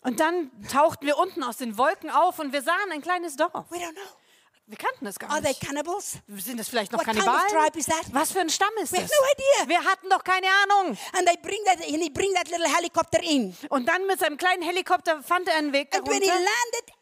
Und 0.01 0.19
dann 0.19 0.51
tauchten 0.71 1.05
wir 1.05 1.17
unten 1.17 1.43
aus 1.43 1.57
den 1.57 1.77
Wolken 1.77 2.09
auf 2.09 2.39
und 2.39 2.53
wir 2.53 2.61
sahen 2.61 2.91
ein 2.91 3.01
kleines 3.01 3.35
Dorf. 3.35 3.69
We 3.69 3.77
don't 3.77 3.91
know. 3.91 4.01
Wir 4.73 4.77
kannten 4.89 5.05
das 5.05 5.19
gar 5.19 5.29
Are 5.29 5.39
they 5.39 5.49
nicht. 5.51 5.61
cannibals? 5.61 6.13
Sind 6.29 6.59
das 6.59 6.67
vielleicht 6.67 6.91
noch 6.91 6.97
What 6.97 7.05
kind 7.05 7.19
of 7.19 7.25
Kannibalen? 7.25 7.51
tribe 7.63 7.77
is 7.77 7.85
that? 7.85 8.05
Was 8.11 8.31
für 8.31 8.39
ein 8.39 8.49
Stamm 8.49 8.71
ist 8.81 8.91
We 8.91 8.97
das? 9.01 9.11
have 9.11 9.21
no 9.21 9.27
idea. 9.67 9.69
Wir 9.69 9.83
hatten 9.87 10.09
doch 10.09 10.23
keine 10.23 10.47
Ahnung. 10.63 10.97
And 11.13 11.27
they 11.27 11.37
bring 11.43 11.59
that 11.65 11.77
and 11.87 12.01
he 12.01 12.09
bring 12.09 12.33
that 12.33 12.47
little 12.49 12.67
helicopter 12.67 13.21
in. 13.21 13.55
Und 13.69 13.85
dann 13.87 14.07
mit 14.07 14.17
seinem 14.19 14.35
kleinen 14.35 14.63
Helikopter 14.63 15.21
fand 15.21 15.47
er 15.47 15.57
einen 15.57 15.73
Weg 15.73 15.93
And 15.95 16.07
when 16.07 16.23
he 16.23 16.27
darunter. 16.27 16.43
landed, 16.43 16.93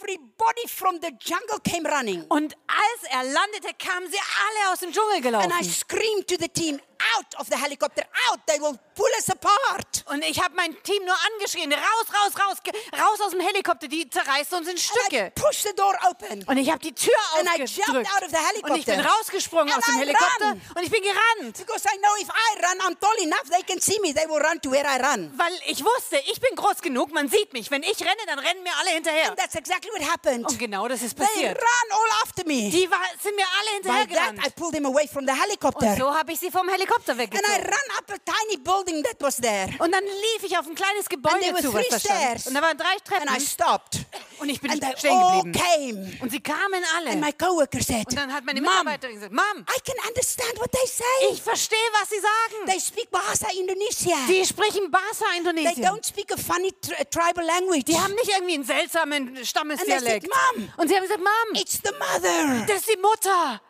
everybody 0.00 0.68
from 0.68 1.00
the 1.02 1.10
jungle 1.20 1.58
came 1.64 1.88
running. 1.88 2.24
Und 2.28 2.54
als 2.68 3.10
er 3.10 3.24
landete, 3.24 3.74
kamen 3.78 4.08
sie 4.08 4.18
alle 4.18 4.72
aus 4.72 4.78
dem 4.78 4.92
Dschungel 4.92 5.16
And 5.16 5.24
I 5.26 5.48
gelaufen. 5.48 5.64
screamed 5.72 6.28
to 6.28 6.36
the 6.38 6.48
team, 6.48 6.78
out 7.16 7.40
of 7.40 7.46
the 7.48 7.56
helicopter, 7.56 8.02
out, 8.30 8.40
they 8.46 8.58
will 8.60 8.76
pull 8.94 9.08
us 9.18 9.28
apart. 9.30 10.04
Und 10.06 10.22
ich 10.24 10.40
habe 10.42 10.54
mein 10.56 10.72
Team 10.82 11.04
nur 11.04 11.16
angeschrien, 11.34 11.72
raus, 11.72 12.06
raus, 12.12 12.32
raus, 12.38 12.56
raus 12.98 13.20
aus 13.20 13.30
dem 13.30 13.40
Helikopter, 13.40 13.88
die 13.88 14.08
zerreißt 14.08 14.52
uns 14.54 14.66
in 14.68 14.76
And 14.76 14.78
I 14.78 14.82
Stücke. 14.82 15.32
pushed 15.34 15.62
the 15.64 15.74
door 15.76 15.94
open. 16.08 16.44
Und 16.46 16.56
ich 16.56 16.70
habe 16.70 16.80
die 16.80 16.92
Tür 16.94 17.12
And 17.38 17.48
I 17.48 17.58
jumped 17.64 18.08
out 18.14 18.22
of 18.22 18.30
the 18.30 18.36
helicopter. 18.36 18.72
Und 18.72 18.78
ich 18.78 18.86
bin 18.86 19.00
rausgesprungen 19.00 19.72
And 19.72 19.78
aus 19.78 19.84
dem 19.84 19.94
I 19.96 19.98
Helikopter 20.00 20.44
ran. 20.46 20.60
und 20.74 20.82
ich 20.82 20.90
bin 20.90 21.02
gerannt. 21.02 21.56
Because 21.58 21.84
I 21.86 21.98
know 21.98 22.14
if 22.20 22.28
I 22.28 22.64
run, 22.64 22.80
I'm 22.92 22.98
tall 23.00 23.16
enough, 23.22 23.44
they 23.50 23.62
can 23.62 23.80
see 23.80 23.98
me, 24.00 24.12
they 24.14 24.26
will 24.28 24.40
run 24.40 24.60
to 24.62 24.70
where 24.70 24.84
I 24.86 25.00
run. 25.00 25.32
Weil 25.36 25.52
ich 25.66 25.84
wusste, 25.84 26.16
ich 26.30 26.40
bin 26.40 26.54
groß 26.56 26.80
genug, 26.80 27.12
man 27.12 27.28
sieht 27.28 27.52
mich. 27.52 27.70
Wenn 27.70 27.82
ich 27.82 28.00
renne, 28.00 28.24
dann 28.26 28.38
rennen 28.38 28.62
mir 28.62 28.72
alle 28.80 28.90
hinterher. 28.90 29.28
And 29.30 29.38
that's 29.38 29.54
exactly 29.54 29.90
what 29.92 30.02
happened. 30.08 30.46
Und 30.48 30.58
genau 30.58 30.88
das 30.88 31.02
ist 31.02 31.16
They 31.16 31.26
passiert. 31.26 31.58
ran 31.58 31.88
all 31.90 32.22
after 32.22 32.44
me. 32.46 32.70
Die 32.70 32.90
war, 32.90 33.00
sind 33.22 33.36
mir 33.36 33.46
alle 33.60 33.68
By 34.06 34.14
that, 34.14 34.34
I 34.46 34.50
pulled 34.50 34.72
them 34.74 34.86
away 34.86 35.06
from 35.06 35.26
the 35.26 35.32
helicopter. 35.32 35.86
Und 35.90 35.98
so 35.98 36.14
habe 36.14 36.32
ich 36.32 36.40
sie 36.40 36.50
vom 36.50 36.68
I 36.68 36.72
Helikopter 36.88 37.12
And 37.12 37.20
I 37.20 37.24
weggezogen. 37.24 37.64
ran 37.64 37.88
up 37.98 38.10
a 38.10 38.16
tiny 38.24 38.56
building 38.56 39.02
that 39.04 39.16
was 39.20 39.36
there. 39.36 39.68
Und 39.78 39.92
dann 39.92 40.04
lief 40.04 40.42
ich 40.44 40.56
auf 40.56 40.66
ein 40.66 40.74
kleines 40.74 41.06
And 41.10 41.22
there 41.22 41.52
Gebäude 41.52 41.62
zu, 41.62 41.72
was 41.74 41.88
da 41.88 41.98
stand. 42.00 42.46
Und 42.46 42.54
da 42.54 42.62
waren 42.62 42.76
drei 42.78 42.86
And 42.88 43.00
I 43.00 43.26
Treppen 43.28 43.40
stopped. 43.40 43.98
und 44.40 44.48
ich 44.48 44.60
bin 44.60 44.70
And 44.70 44.80
they 44.80 44.92
stehen 44.96 45.20
geblieben. 45.20 45.52
came. 45.52 46.18
Und 46.22 46.30
sie 46.30 46.40
kamen 46.40 46.82
alle. 46.96 47.10
And 47.10 47.20
my 47.20 47.32
coworker 47.32 47.82
said, 47.82 48.06
Und 48.08 48.16
dann 48.16 48.32
hat 48.32 48.44
meine 48.44 48.60
Mom, 48.60 48.70
Mitarbeiterin 48.70 49.14
gesagt, 49.14 49.32
Mom, 49.32 49.64
I 49.68 49.80
can 49.84 49.96
understand 50.08 50.58
what 50.58 50.70
they 50.72 50.86
say. 50.86 51.32
ich 51.32 51.42
verstehe, 51.42 51.78
was 52.00 52.08
sie 52.08 52.20
sagen. 52.20 52.66
They 52.66 52.80
speak 52.80 53.10
Bahasa 53.10 53.48
Indonesia. 53.58 54.16
Die 54.28 54.44
sprechen 54.46 54.90
Bahasa 54.90 55.24
They 55.30 55.38
Indonesien. 55.38 55.84
don't 55.86 56.06
speak 56.06 56.32
a 56.32 56.36
funny 56.36 56.72
tri- 56.80 57.04
tribal 57.10 57.44
language. 57.44 57.84
Die 57.84 57.98
haben 57.98 58.14
nicht 58.14 58.28
irgendwie 58.30 58.54
einen 58.54 58.64
seltsamen 58.64 59.28
And 59.28 59.36
they 59.36 59.44
Stammesdialekt. 59.44 60.26
said, 60.32 60.68
Und 60.76 60.88
sie 60.88 60.94
haben 60.96 61.02
gesagt, 61.02 61.20
Mom, 61.20 61.54
it's 61.60 61.74
the 61.84 61.92
mother. 61.98 62.64
das 62.66 62.78
ist 62.78 62.88
die 62.92 62.96
Mutter. 63.00 63.60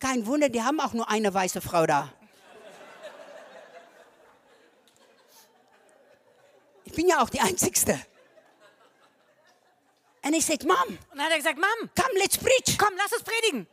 Kein 0.00 0.26
Wunder, 0.26 0.48
die 0.48 0.62
haben 0.62 0.80
auch 0.80 0.92
nur 0.94 1.08
eine 1.08 1.32
weiße 1.32 1.60
Frau 1.60 1.86
da. 1.86 2.12
Bin 6.96 7.08
ja 7.08 7.22
auch 7.22 7.30
die 7.30 7.40
Einzigste. 7.40 8.00
And 10.22 10.34
he 10.34 10.40
said, 10.40 10.64
Mom, 10.64 10.76
Und 10.88 10.98
dann 11.12 11.26
hat 11.26 11.30
er 11.30 11.36
gesagt, 11.36 11.58
Mom, 11.58 11.90
come, 11.94 12.18
let's 12.18 12.36
preach. 12.36 12.76
komm, 12.76 12.94
lass 12.96 13.12
uns 13.12 13.22
predigen. 13.22 13.68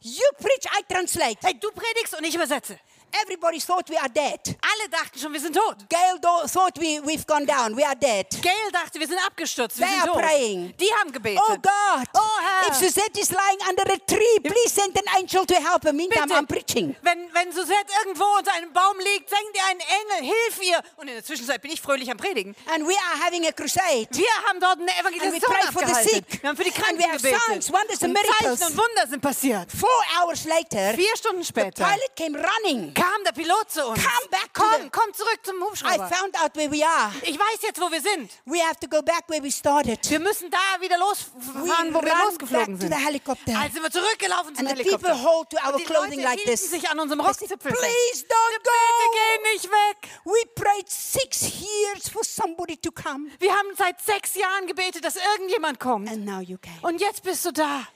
You 0.00 0.22
preach, 0.38 0.64
I 0.78 0.82
translate. 0.90 1.36
Hey, 1.42 1.58
du 1.60 1.70
predigst 1.72 2.16
und 2.16 2.24
ich 2.24 2.34
übersetze. 2.34 2.78
Everybody 3.12 3.60
thought 3.60 3.88
we 3.90 3.96
are 3.98 4.08
dead. 4.08 4.40
Alle 4.62 4.88
dachten 4.88 5.18
schon, 5.18 5.32
wir 5.32 5.40
sind 5.40 5.54
tot. 5.56 5.76
Gail 5.88 6.18
thought 6.20 6.78
we, 6.78 7.00
we've 7.04 7.26
gone 7.26 7.44
down. 7.46 7.76
We 7.76 7.84
are 7.84 7.96
dead. 7.96 8.26
Gail 8.42 8.70
dachte, 8.72 8.98
wir 9.00 9.06
sind 9.06 9.18
abgestürzt, 9.26 9.78
wir 9.78 9.86
They 9.86 9.94
sind 10.00 10.08
are 10.08 10.12
tot. 10.12 10.22
praying. 10.22 10.74
Die 10.78 10.90
haben 11.00 11.12
gebetet. 11.12 11.42
Oh 11.48 11.54
God, 11.56 12.06
Oh, 12.14 12.20
Herr. 12.40 12.68
if 12.70 12.74
Suzette 12.76 13.18
is 13.18 13.30
lying 13.30 13.58
under 13.68 13.82
a 13.92 13.96
tree, 14.06 14.40
please 14.42 14.70
send 14.72 14.96
an 14.96 15.04
angel 15.16 15.44
to 15.44 15.54
help 15.54 15.84
her. 15.84 15.92
Meantime, 15.92 16.26
Bitte. 16.26 16.38
I'm 16.38 16.46
preaching. 16.46 16.96
Wenn, 17.02 17.32
wenn 17.34 17.52
Susette 17.52 17.90
irgendwo 18.00 18.24
unter 18.38 18.52
einem 18.54 18.72
Baum 18.72 18.96
liegt, 18.98 19.28
senkt 19.28 19.56
ihr 19.56 19.64
einen 19.70 19.80
Engel, 19.80 20.32
hilf 20.34 20.62
ihr. 20.62 20.80
Und 20.96 21.08
in 21.08 21.14
der 21.14 21.24
Zwischenzeit 21.24 21.60
bin 21.62 21.72
ich 21.72 21.80
fröhlich 21.80 22.10
am 22.10 22.16
Predigen. 22.16 22.54
And 22.72 22.86
we 22.86 22.94
are 22.94 23.24
having 23.26 23.46
a 23.46 23.52
crusade. 23.52 24.06
Wir 24.12 24.26
haben 24.48 24.60
dort 24.60 24.78
eine 24.80 24.90
And 24.92 25.04
we 25.10 25.16
Evangelisation 25.16 25.56
the 25.60 25.68
abgehalten. 25.78 26.08
sick. 26.14 26.42
Wir 26.42 26.48
haben 26.48 26.56
für 26.56 26.64
die 26.64 26.70
And 26.74 26.78
Kranken 26.84 27.02
have 27.10 27.16
gebetet. 27.16 27.40
signs, 27.48 27.72
wonders 27.72 28.02
and 28.02 28.16
und 28.16 28.16
Zeichen 28.16 28.44
miracles. 28.44 28.70
und 28.70 28.76
Wunder 28.76 29.06
sind 29.08 29.20
passiert. 29.20 29.66
Four 29.72 30.00
hours 30.20 30.44
later, 30.44 30.94
Vier 30.94 31.16
Stunden 31.16 31.42
the 31.42 31.48
später 31.48 31.84
pilot 31.84 32.16
came 32.16 32.38
running. 32.38 32.94
Kam 33.00 33.24
der 33.24 33.32
Pilot 33.32 33.70
zu 33.70 33.86
uns. 33.86 34.02
Come 34.02 34.28
back 34.30 34.52
to 34.52 34.60
Komm, 34.62 34.82
the- 34.82 34.90
komm 34.90 35.14
zurück 35.14 35.40
zum 35.42 35.56
I 35.56 35.64
Hubschrauber. 35.64 36.08
found 36.08 36.36
out 36.42 36.54
where 36.56 36.70
we 36.70 36.84
are. 36.84 37.12
Ich 37.22 37.38
weiß 37.38 37.62
jetzt, 37.62 37.80
wo 37.80 37.90
wir 37.90 38.00
sind. 38.00 38.30
We 38.44 38.58
have 38.62 38.78
to 38.80 38.88
go 38.88 39.00
back 39.02 39.24
where 39.28 39.42
we 39.42 39.50
started. 39.50 39.98
Wir 40.10 40.20
müssen 40.20 40.50
da 40.50 40.58
wieder 40.80 40.96
We 40.96 41.00
losfahren, 41.00 41.94
wo 41.94 42.02
wir 42.02 42.12
losgeflogen 42.26 42.78
back 42.78 42.80
to 42.80 42.86
sind. 42.88 42.94
the 42.94 43.04
helicopter. 43.06 43.58
Also 43.58 43.72
sind 43.74 43.82
wir 43.82 43.90
zurückgelaufen 43.90 44.54
zum 44.54 44.66
And 44.66 44.76
the 44.78 44.84
people 44.84 45.08
Helikopter. 45.08 45.30
hold 45.30 45.50
to 45.50 45.56
our 45.58 45.72
Und 45.74 45.80
die 45.80 45.84
clothing 45.84 46.10
Leute 46.18 46.22
like 46.22 46.38
hielten 46.40 46.50
this. 46.50 46.70
sich 46.70 46.88
an 46.90 46.98
unserem 47.00 47.20
Rockzipfel 47.20 47.58
fest. 47.72 47.80
Please 47.80 48.24
don't 48.26 48.58
Bitte 48.62 49.10
geh 49.12 49.36
go. 49.36 49.52
nicht 49.52 49.64
weg. 49.70 50.08
We 50.24 50.46
prayed 50.54 50.90
six 50.90 51.42
years 51.60 52.08
for 52.12 52.22
somebody 52.24 52.76
to 52.76 52.90
come. 52.92 53.30
Wir 53.38 53.52
haben 53.52 53.68
seit 53.76 54.00
sechs 54.00 54.34
Jahren 54.34 54.66
gebetet, 54.66 55.04
dass 55.04 55.16
irgendjemand 55.16 55.80
kommt. 55.80 56.08
And 56.10 56.24
now 56.24 56.40
you 56.40 56.58
came. 56.58 56.78
Und 56.82 57.00
jetzt 57.00 57.22
bist 57.22 57.44
du 57.44 57.52
da. 57.52 57.86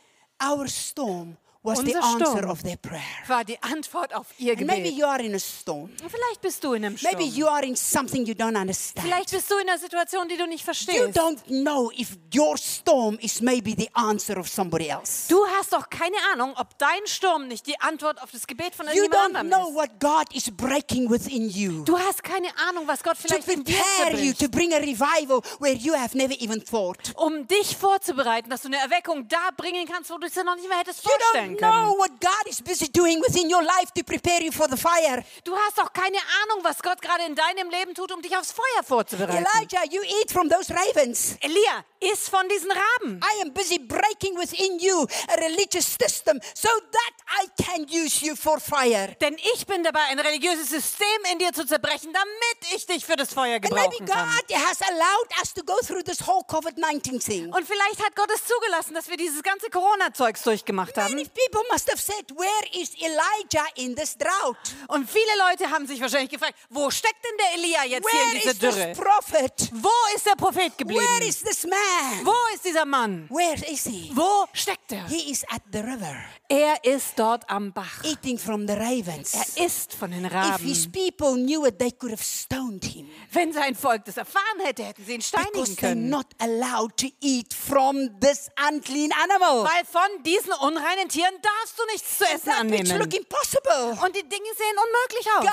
Our 0.42 0.66
storm 0.66 1.36
Unser 1.64 2.02
answer 2.04 2.26
Sturm. 2.26 2.50
of 2.50 2.62
their 2.62 2.76
prayer. 2.76 3.00
War 3.26 3.42
die 3.44 3.60
Antwort 3.62 4.14
auf 4.14 4.26
ihr 4.38 4.54
Gebet. 4.54 4.92
you 4.92 5.06
are 5.06 5.22
in 5.22 5.34
a 5.34 5.38
storm. 5.38 5.84
Und 6.02 6.10
Vielleicht 6.10 6.40
bist 6.42 6.62
du 6.62 6.74
in 6.74 6.84
einem 6.84 6.98
Sturm. 6.98 7.12
Maybe 7.16 7.24
you 7.24 7.46
are 7.46 7.64
in 7.64 7.74
something 7.74 8.26
you 8.26 8.34
don't 8.34 8.54
understand. 8.60 9.06
Vielleicht 9.06 9.30
bist 9.30 9.50
du 9.50 9.56
in 9.56 9.68
einer 9.68 9.78
Situation, 9.78 10.28
die 10.28 10.36
du 10.36 10.46
nicht 10.46 10.60
You 10.60 10.64
verstehst. 10.66 11.18
don't 11.18 11.38
know 11.48 11.90
if 11.96 12.18
your 12.34 12.58
storm 12.58 13.18
is 13.20 13.40
maybe 13.40 13.74
the 13.76 13.88
answer 13.94 14.36
of 14.38 14.46
somebody 14.48 14.88
else. 14.88 15.26
Du 15.28 15.42
hast 15.58 15.72
doch 15.72 15.88
keine 15.88 16.16
Ahnung, 16.32 16.52
ob 16.56 16.76
dein 16.78 17.06
Sturm 17.06 17.48
nicht 17.48 17.66
die 17.66 17.80
Antwort 17.80 18.22
auf 18.22 18.30
das 18.30 18.46
Gebet 18.46 18.74
von 18.74 18.86
don't 18.86 19.16
anderem 19.16 19.48
know 19.48 19.68
ist. 19.70 19.74
what 19.74 20.00
God 20.00 20.34
is 20.34 20.50
breaking 20.54 21.10
within 21.10 21.48
you. 21.48 21.82
Du 21.84 21.98
hast 21.98 22.22
keine 22.22 22.48
Ahnung, 22.68 22.86
was 22.86 23.02
Gott 23.02 23.16
vielleicht 23.16 23.48
in 23.48 23.64
dir 23.64 23.74
zerbricht, 24.02 24.38
to 24.38 24.48
bring 24.50 24.74
a 24.74 24.78
revival 24.78 25.40
where 25.60 25.74
you 25.74 25.94
have 25.94 26.14
never 26.16 26.34
even 26.40 26.62
thought. 26.62 26.98
um 27.16 27.46
dich 27.46 27.74
vorzubereiten, 27.74 28.50
dass 28.50 28.60
du 28.62 28.68
eine 28.68 28.76
Erweckung 28.76 29.26
da 29.28 29.48
bringen 29.56 29.86
kannst, 29.90 30.10
wo 30.10 30.18
du 30.18 30.26
es 30.26 30.34
dir 30.34 30.44
noch 30.44 30.56
nicht 30.56 30.68
mehr 30.68 30.78
hättest 30.78 31.00
vorstellen 31.02 31.53
können. 31.56 31.86
know 31.86 31.98
what 31.98 32.10
God 32.20 32.48
is 32.48 32.60
busy 32.60 32.88
doing 32.90 33.20
within 33.20 33.50
your 33.50 33.62
life 33.62 33.90
to 33.96 34.02
prepare 34.04 34.42
you 34.42 34.52
for 34.52 34.68
the 34.68 34.76
fire. 34.76 35.24
Du 35.44 35.54
hast 35.56 35.78
doch 35.78 35.92
keine 35.92 36.18
Ahnung, 36.42 36.64
was 36.64 36.82
Gott 36.82 37.00
gerade 37.00 37.24
in 37.24 37.34
deinem 37.34 37.70
Leben 37.70 37.94
tut, 37.94 38.12
um 38.12 38.20
dich 38.22 38.36
aufs 38.36 38.52
Feuer 38.52 38.82
vorzubereiten. 38.84 39.44
Elijah, 39.44 39.84
you 39.90 40.02
eat 40.20 40.30
from 40.30 40.48
those 40.48 40.72
ravens. 40.72 41.36
Elia, 41.40 41.84
iss 42.00 42.28
von 42.28 42.48
diesen 42.48 42.70
Raben. 42.70 43.20
I 43.22 43.42
am 43.42 43.52
busy 43.52 43.78
breaking 43.78 44.36
within 44.38 44.78
you 44.78 45.06
a 45.28 45.40
religious 45.40 45.96
system 46.00 46.40
so 46.54 46.68
that 46.68 47.12
I 47.42 47.62
can 47.62 47.86
use 47.88 48.24
you 48.24 48.36
for 48.36 48.60
fire. 48.60 49.14
Denn 49.20 49.36
ich 49.54 49.66
bin 49.66 49.82
dabei, 49.82 50.00
ein 50.10 50.18
religiöses 50.18 50.70
System 50.70 51.06
in 51.32 51.38
dir 51.38 51.52
zu 51.52 51.66
zerbrechen, 51.66 52.12
damit 52.12 52.74
ich 52.74 52.86
dich 52.86 53.04
für 53.04 53.16
das 53.16 53.32
Feuer 53.32 53.56
And 53.56 53.70
maybe 53.70 53.96
gebrauchen 53.98 54.06
kann. 54.06 54.28
God 54.48 54.56
has 54.56 54.80
allowed 54.82 55.30
us 55.40 55.52
to 55.54 55.62
go 55.62 55.74
through 55.86 56.02
this 56.04 56.26
whole 56.26 56.42
COVID 56.46 56.78
19 56.78 57.20
thing. 57.20 57.52
Und 57.52 57.66
vielleicht 57.66 58.04
hat 58.04 58.14
Gott 58.16 58.30
es 58.34 58.44
zugelassen, 58.44 58.94
dass 58.94 59.08
wir 59.08 59.16
dieses 59.16 59.42
ganze 59.42 59.70
Corona-Zeugs 59.70 60.42
durchgemacht 60.42 60.96
haben. 60.96 61.14
Many 61.14 61.28
people 61.28 61.43
must 61.70 61.90
have 61.90 62.00
said, 62.00 62.24
Where 62.36 62.82
is 62.82 62.94
Elijah 63.00 63.66
in 63.76 63.94
this 63.94 64.16
drought? 64.16 64.56
Und 64.88 65.08
viele 65.10 65.32
Leute 65.48 65.70
haben 65.70 65.86
sich 65.86 66.00
wahrscheinlich 66.00 66.30
gefragt, 66.30 66.54
wo 66.70 66.90
steckt 66.90 67.24
denn 67.24 67.36
der 67.38 67.54
Elia 67.54 67.84
jetzt 67.84 68.08
hier 68.10 68.22
in 68.22 68.28
Where 68.28 68.40
dieser 68.54 68.54
this 68.54 68.74
Dürre? 68.76 68.92
prophet? 68.94 69.70
Wo 69.72 69.90
ist 70.14 70.26
der 70.26 70.36
Prophet 70.36 70.56
Where 70.56 70.70
geblieben? 70.78 71.22
is 71.28 71.40
this 71.40 71.64
man? 71.64 72.24
Wo 72.26 72.34
ist 72.54 72.64
dieser 72.64 72.84
Mann? 72.84 73.26
Where 73.30 73.54
is 73.70 73.84
he? 73.84 74.10
Wo 74.14 74.46
steckt 74.52 74.92
er? 74.92 75.06
He 75.08 75.30
is 75.30 75.44
at 75.50 75.62
the 75.72 75.80
river, 75.80 76.24
Er 76.48 76.84
ist 76.84 77.18
dort 77.18 77.48
am 77.48 77.72
Bach. 77.72 78.04
eating 78.04 78.38
from 78.38 78.68
the 78.68 78.74
ravens. 78.74 79.32
Er 79.32 79.64
isst 79.64 79.94
von 79.94 80.10
den 80.10 80.26
If 80.26 80.32
his 80.60 80.86
Raben. 80.86 80.92
people 80.92 81.36
knew 81.36 81.64
it, 81.66 81.78
they 81.78 81.90
could 81.90 82.12
have 82.12 82.22
stoned 82.22 82.84
him. 82.84 83.08
Wenn 83.32 83.52
sein 83.52 83.74
Volk 83.74 84.04
das 84.04 84.18
erfahren 84.18 84.60
hätte, 84.62 84.84
hätten 84.84 85.04
sie 85.04 85.14
ihn 85.14 85.20
Because 85.20 85.42
steinigen 85.50 85.74
they're 85.74 85.80
können. 85.80 86.10
not 86.10 86.26
allowed 86.38 86.96
to 86.98 87.06
eat 87.22 87.54
from 87.54 88.10
this 88.20 88.50
unclean 88.70 89.10
animal. 89.12 89.64
Weil 89.64 89.84
von 89.86 90.22
diesen 90.24 90.52
unreinen 90.52 91.08
Tieren 91.08 91.34
darfst 91.40 91.78
du 91.78 91.82
nichts 91.92 92.18
zu 92.18 92.24
essen 92.24 92.50
annehmen. 92.50 92.98
look 92.98 93.14
impossible. 93.14 93.98
Und 94.04 94.14
die 94.14 94.22
Dinge 94.28 94.50
sehen 94.56 94.76
unmöglich 94.76 95.26
aus. 95.38 95.44
God 95.44 95.50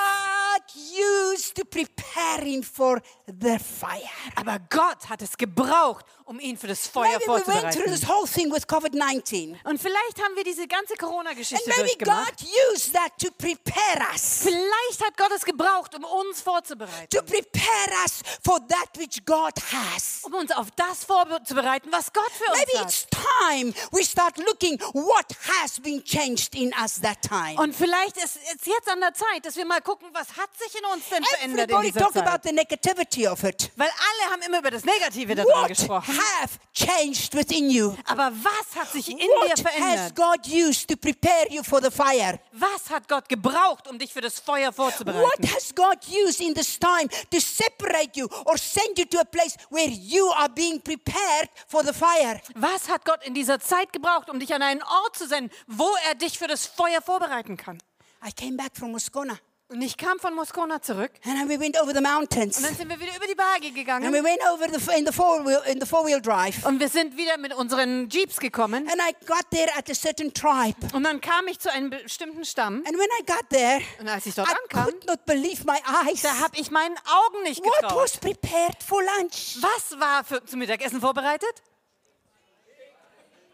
used 0.76 1.56
to 1.56 1.64
prepare 1.66 2.43
him 2.43 2.64
for 2.64 3.02
the 3.28 3.58
fire. 3.60 4.02
Aber 4.36 4.60
Gott 4.70 5.10
hat 5.10 5.22
es 5.22 5.38
gebraucht, 5.38 6.06
um 6.26 6.39
ihn 6.39 6.58
für 6.58 6.68
das 6.68 6.88
Feuer 6.88 7.20
Maybe 7.20 7.26
we 7.26 7.28
went 7.34 7.45
through 7.45 7.54
vorzubereiten. 7.56 7.91
this 7.91 8.08
whole 8.08 8.28
thing 8.28 8.52
with 8.52 8.68
COVID 8.68 8.93
19. 8.93 9.60
Und 9.66 9.82
vielleicht 9.82 10.22
haben 10.24 10.36
wir 10.36 10.43
diese 10.43 10.68
ganze 10.68 10.93
And 10.93 10.99
Corona-Geschichte 11.02 11.70
maybe 11.70 11.82
durchgemacht. 11.84 12.38
God 12.39 12.47
used 12.74 12.93
that 12.93 13.12
to 13.20 13.30
prepare 13.38 14.02
us. 14.14 14.39
Vielleicht 14.43 15.06
hat 15.06 15.18
Gott 15.18 15.32
es 15.36 15.43
gebraucht, 15.43 15.93
um 15.95 16.04
uns 16.04 16.41
vorzubereiten. 16.41 17.10
To 17.10 17.22
prepare 17.24 17.91
us 18.04 18.22
for 18.43 18.60
that 18.68 18.89
which 18.97 19.24
God 19.26 19.54
has. 19.72 20.22
Um 20.24 20.34
uns 20.36 20.52
auf 20.52 20.68
das 20.76 21.04
vorzubereiten, 21.04 21.89
was 21.91 22.12
Gott 22.14 22.32
für 22.32 22.49
uns 22.52 22.60
Maybe 22.60 22.80
hat. 22.80 22.86
it's 22.88 23.08
time 23.10 23.74
we 23.91 24.04
start 24.04 24.38
looking 24.38 24.80
what 24.93 25.26
has 25.62 25.80
been 25.80 26.04
changed 26.04 26.56
in 26.56 26.74
us 26.82 26.99
that 27.02 27.22
time. 27.22 27.60
Und 27.62 27.76
vielleicht 27.76 28.18
ist 28.18 28.38
es 28.56 28.66
jetzt 28.66 28.89
an 28.89 29.02
der 29.02 29.14
Zeit, 29.14 29.45
dass 29.45 29.56
wir 29.56 29.66
mal 29.66 29.82
gucken, 29.82 30.10
was 30.14 30.38
hat 30.42 30.50
sich 30.58 30.76
in 30.80 30.86
uns 30.86 31.08
denn 31.10 31.24
verändert 31.24 31.70
in 31.70 31.76
Everybody 31.76 31.92
dieser 31.92 32.00
talk 32.06 32.16
about 32.18 32.32
Zeit. 32.32 32.44
the 32.46 32.52
negativity 32.54 33.28
of 33.28 33.44
it. 33.44 33.72
Weil 33.76 33.89
alle 33.89 34.32
haben 34.34 34.42
immer 34.42 34.60
über 34.60 34.72
das 34.72 34.84
Negative 34.84 35.36
darüber 35.36 35.54
What 35.62 35.68
gesprochen. 35.68 36.18
have 36.42 36.58
changed 36.74 37.34
within 37.36 37.70
you? 37.70 37.96
Aber 38.06 38.32
was 38.32 38.76
hat 38.76 38.92
sich 38.92 39.10
in 39.10 39.18
dir 39.18 39.28
What 39.28 39.52
has 39.52 39.62
verändert? 39.62 40.16
God 40.16 40.48
used 40.48 40.88
to 40.89 40.96
prepare 40.96 41.48
you 41.50 41.64
for 41.64 41.82
the 41.82 41.92
fire? 41.92 42.39
Was 42.54 42.89
hat 42.89 43.08
Gott 43.08 43.30
gebraucht, 43.30 43.88
um 43.88 44.00
dich 44.00 44.12
für 44.12 44.22
das 44.22 44.39
Feuer 44.39 44.68
What 44.70 44.76
vorzubereiten? 44.76 45.48
has 45.54 45.74
God 45.76 45.98
used 46.10 46.42
in 46.42 46.54
this 46.54 46.78
time 46.80 47.08
to 47.32 47.39
separate 47.39 48.12
you 48.16 48.28
or 48.46 48.58
send 48.58 48.98
you 48.98 49.06
to 49.06 49.20
a 49.20 49.26
place 49.26 49.56
where 49.70 49.88
you 49.89 50.30
are 50.34 50.50
being 50.50 50.82
prepared 50.82 51.50
for 51.68 51.84
the 51.86 51.94
fire? 51.94 52.42
Was 52.56 52.89
hat 52.89 53.06
Gott 53.06 53.24
in 53.26 53.34
dieser 53.34 53.60
Zeit 53.60 53.94
gebraucht, 53.94 54.30
um 54.30 54.39
dich 54.39 54.54
an 54.54 54.62
einen 54.62 54.82
Ort 54.84 55.16
zu 55.18 55.28
senden, 55.28 55.52
wo 55.68 55.89
er 56.08 56.16
dich 56.16 56.38
für 56.39 56.48
das 56.48 56.66
Feuer 56.66 57.02
vorbereiten 57.02 57.58
kann? 57.58 57.78
I 58.26 58.32
came 58.32 58.56
back 58.58 58.72
from 58.78 58.92
Moscona 58.92 59.38
Und 59.72 59.82
ich 59.82 59.95
kam 59.95 60.19
von 60.19 60.34
Moskona 60.36 60.82
zurück 60.82 61.11
and 61.24 61.36
then 61.38 61.47
we 61.47 61.57
went 61.57 61.82
over 61.82 61.93
the 61.93 62.01
mountains 62.01 62.57
und 62.57 62.63
dann 62.65 62.76
sind 62.76 62.89
wir 62.89 62.99
wieder 62.99 63.15
über 63.15 63.26
die 63.26 63.36
Berge 63.36 63.67
and 63.67 63.76
gegangen 63.76 64.11
we 64.13 64.22
went 64.22 64.41
over 64.51 64.67
the 64.67 64.97
in 64.99 65.05
the 65.05 65.13
four 65.13 65.45
wheel 65.45 65.61
in 65.65 65.80
the 65.80 65.86
four 65.88 66.05
wheel 66.05 66.19
drive 66.22 66.65
und 66.65 66.82
wir 66.82 66.89
sind 66.89 67.15
wieder 67.15 67.38
mit 67.38 67.53
unseren 67.53 68.09
Jeeps 68.09 68.38
gekommen 68.38 68.86
and 68.89 68.99
I 69.01 69.13
got 69.26 69.49
there 69.49 69.69
at 69.78 69.89
a 69.89 69.93
certain 69.93 70.34
tribe 70.34 70.76
und 70.93 71.03
dann 71.05 71.22
kam 71.22 71.47
ich 71.47 71.57
zu 71.59 71.72
einem 71.72 71.89
bestimmten 71.89 72.43
Stamm 72.43 72.84
and 72.86 72.97
when 72.97 73.07
I 73.22 73.26
got 73.26 73.47
there 73.49 73.82
und 73.99 74.09
als 74.09 74.26
ich 74.26 74.36
dort 74.36 74.49
I 74.49 74.51
ankam, 74.61 74.86
could 74.91 75.07
not 75.07 75.26
believe 75.26 75.63
my 75.65 75.80
eyes. 76.05 76.22
da 76.22 76.38
habe 76.39 76.57
ich 76.57 76.69
meinen 76.69 76.97
Augen 77.05 77.43
nicht 77.43 77.63
What 77.63 77.74
getraut. 77.80 78.03
was 78.03 78.17
prepared 78.17 78.84
for 78.84 79.01
lunch? 79.01 79.55
Was 79.61 79.97
war 79.97 80.26
für, 80.26 80.43
zum 80.43 80.59
Mittagessen 80.59 80.99
vorbereitet? 80.99 81.63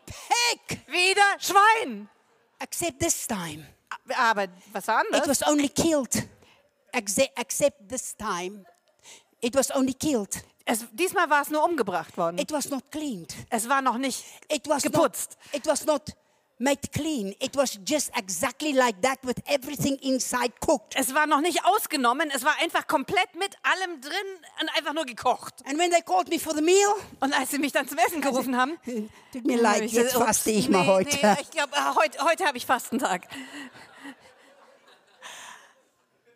Pig. 0.07 0.79
Wieder 0.87 1.21
Schwein. 1.39 2.09
Except 2.59 2.99
this 2.99 3.27
time, 3.27 3.67
Aber 4.17 4.47
was 4.73 4.87
war 4.87 5.03
it 5.13 5.27
was 5.27 5.43
only 5.43 5.69
killed. 5.69 6.27
Except 6.93 7.87
this 7.89 8.15
time, 8.15 8.65
it 9.41 9.55
was 9.55 9.71
only 9.71 9.93
killed. 9.93 10.43
Es, 10.65 10.85
diesmal 10.91 11.29
war 11.29 11.41
es 11.41 11.49
nur 11.49 11.63
umgebracht 11.63 12.17
worden. 12.17 12.37
It 12.39 12.51
was 12.51 12.69
not 12.69 12.91
cleaned. 12.91 13.33
Es 13.49 13.69
war 13.69 13.81
noch 13.81 13.97
nicht 13.97 14.23
It 14.49 14.67
was 14.67 14.83
geputzt. 14.83 15.37
not. 15.53 15.55
It 15.55 15.67
was 15.67 15.85
not 15.85 16.01
made 16.59 16.91
clean. 16.91 17.33
It 17.39 17.55
was 17.55 17.79
just 17.85 18.11
exactly 18.17 18.73
like 18.73 19.01
that 19.01 19.19
with 19.23 19.37
everything 19.47 19.97
inside 20.01 20.53
cooked. 20.59 20.95
Es 20.95 21.13
war 21.13 21.27
noch 21.27 21.41
nicht 21.41 21.63
ausgenommen, 21.65 22.31
es 22.33 22.43
war 22.43 22.55
einfach 22.61 22.87
komplett 22.87 23.35
mit 23.35 23.55
allem 23.63 24.01
drin 24.01 24.11
und 24.61 24.69
einfach 24.75 24.93
nur 24.93 25.05
gekocht. 25.05 25.53
And 25.65 25.77
when 25.77 25.91
they 25.91 26.01
called 26.01 26.29
me 26.29 26.39
for 26.39 26.53
the 26.53 26.61
meal, 26.61 26.95
Und 27.19 27.33
als 27.33 27.51
sie 27.51 27.59
mich 27.59 27.71
dann 27.71 27.87
zum 27.87 27.97
Essen 27.97 28.21
gerufen 28.21 28.57
haben, 28.57 28.77
tut 29.31 29.45
mir 29.45 29.61
leid, 29.61 29.83
ich 29.83 29.93
jetzt 29.93 30.13
faste 30.13 30.51
ich 30.51 30.67
nee, 30.67 30.77
mal 30.77 30.87
heute. 30.87 31.15
Nee, 31.15 31.35
ich 31.41 31.51
glaube, 31.51 31.71
heute, 31.95 32.23
heute 32.23 32.45
habe 32.45 32.57
ich 32.57 32.65
Fastentag. 32.65 33.27
And 33.27 33.27
God 33.27 33.27
started 33.27 33.27
dealing 33.27 33.27
with 33.27 33.27
my 33.27 33.35
pride. 36.15 36.27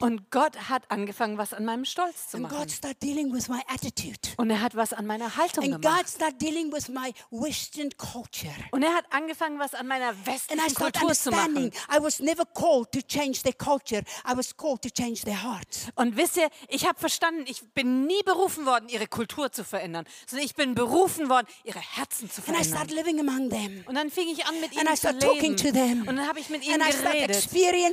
Und 0.00 0.30
Gott 0.30 0.68
hat 0.68 0.90
angefangen, 0.90 1.38
was 1.38 1.52
an 1.52 1.64
meinem 1.64 1.84
Stolz 1.84 2.28
zu 2.30 2.36
And 2.38 2.48
God 2.48 2.58
machen. 2.58 2.68
started 2.70 3.02
dealing 3.02 3.32
with 3.32 3.48
my 3.48 3.60
attitude. 3.68 4.18
Und 4.36 4.50
er 4.50 4.60
hat 4.60 4.74
was 4.74 4.92
an 4.92 5.06
meiner 5.06 5.36
Haltung 5.36 5.64
And 5.64 5.74
God 5.74 5.82
gemacht. 5.82 6.08
started 6.08 6.40
dealing 6.40 6.72
with 6.72 6.88
my 6.88 7.12
Western 7.30 7.90
culture. 7.96 8.52
Und 8.72 8.82
er 8.82 8.94
hat 8.94 9.04
angefangen, 9.10 9.58
was 9.58 9.74
an 9.74 9.86
meiner 9.86 10.08
And 10.08 10.18
I 10.22 10.26
westlichen 10.26 10.70
started 10.70 10.98
Kultur 11.00 11.14
zu 11.14 11.30
machen. 11.30 11.56
understanding 11.56 11.72
I 12.00 12.02
was 12.02 12.18
never 12.20 12.44
called 12.44 12.90
to 12.92 13.00
change 13.02 13.42
their 13.42 13.52
culture. 13.52 14.02
I 14.28 14.36
was 14.36 14.56
called 14.56 14.82
to 14.82 14.90
change 14.90 15.22
their 15.22 15.42
hearts. 15.42 15.86
Und 15.94 16.16
wisst 16.16 16.36
ihr, 16.36 16.48
ich 16.68 16.86
habe 16.86 16.98
verstanden, 16.98 17.44
ich 17.46 17.62
bin 17.74 18.06
nie 18.06 18.22
berufen 18.24 18.66
worden, 18.66 18.88
ihre 18.88 19.06
Kultur 19.06 19.52
zu 19.52 19.64
verändern, 19.64 20.04
sondern 20.26 20.46
ich 20.46 20.54
bin 20.54 20.74
berufen 20.74 21.28
worden, 21.28 21.46
ihre 21.64 21.80
Herzen 21.80 22.30
zu 22.30 22.42
And 22.46 22.58
I 22.58 22.64
started 22.64 22.90
verändern. 22.90 22.96
living 22.96 23.20
among 23.20 23.50
them. 23.50 23.84
Und 23.86 23.94
dann 23.94 24.10
fing 24.10 24.28
ich 24.28 24.44
an, 24.46 24.54
mit 24.60 24.70
And 24.70 24.78
I 24.78 24.80
ihnen 24.80 24.96
zu 24.96 24.96
started 24.96 25.22
talking 25.22 25.56
to 25.56 25.70
them. 25.70 25.74
leben. 26.00 26.08
Und 26.08 26.16
dann 26.16 26.26
habe 26.28 26.40
ich 26.40 26.48
mit 26.50 26.64
ihnen 26.66 26.80
And 26.82 26.92
I 26.92 26.96
started 26.96 27.20
geredet. 27.28 27.50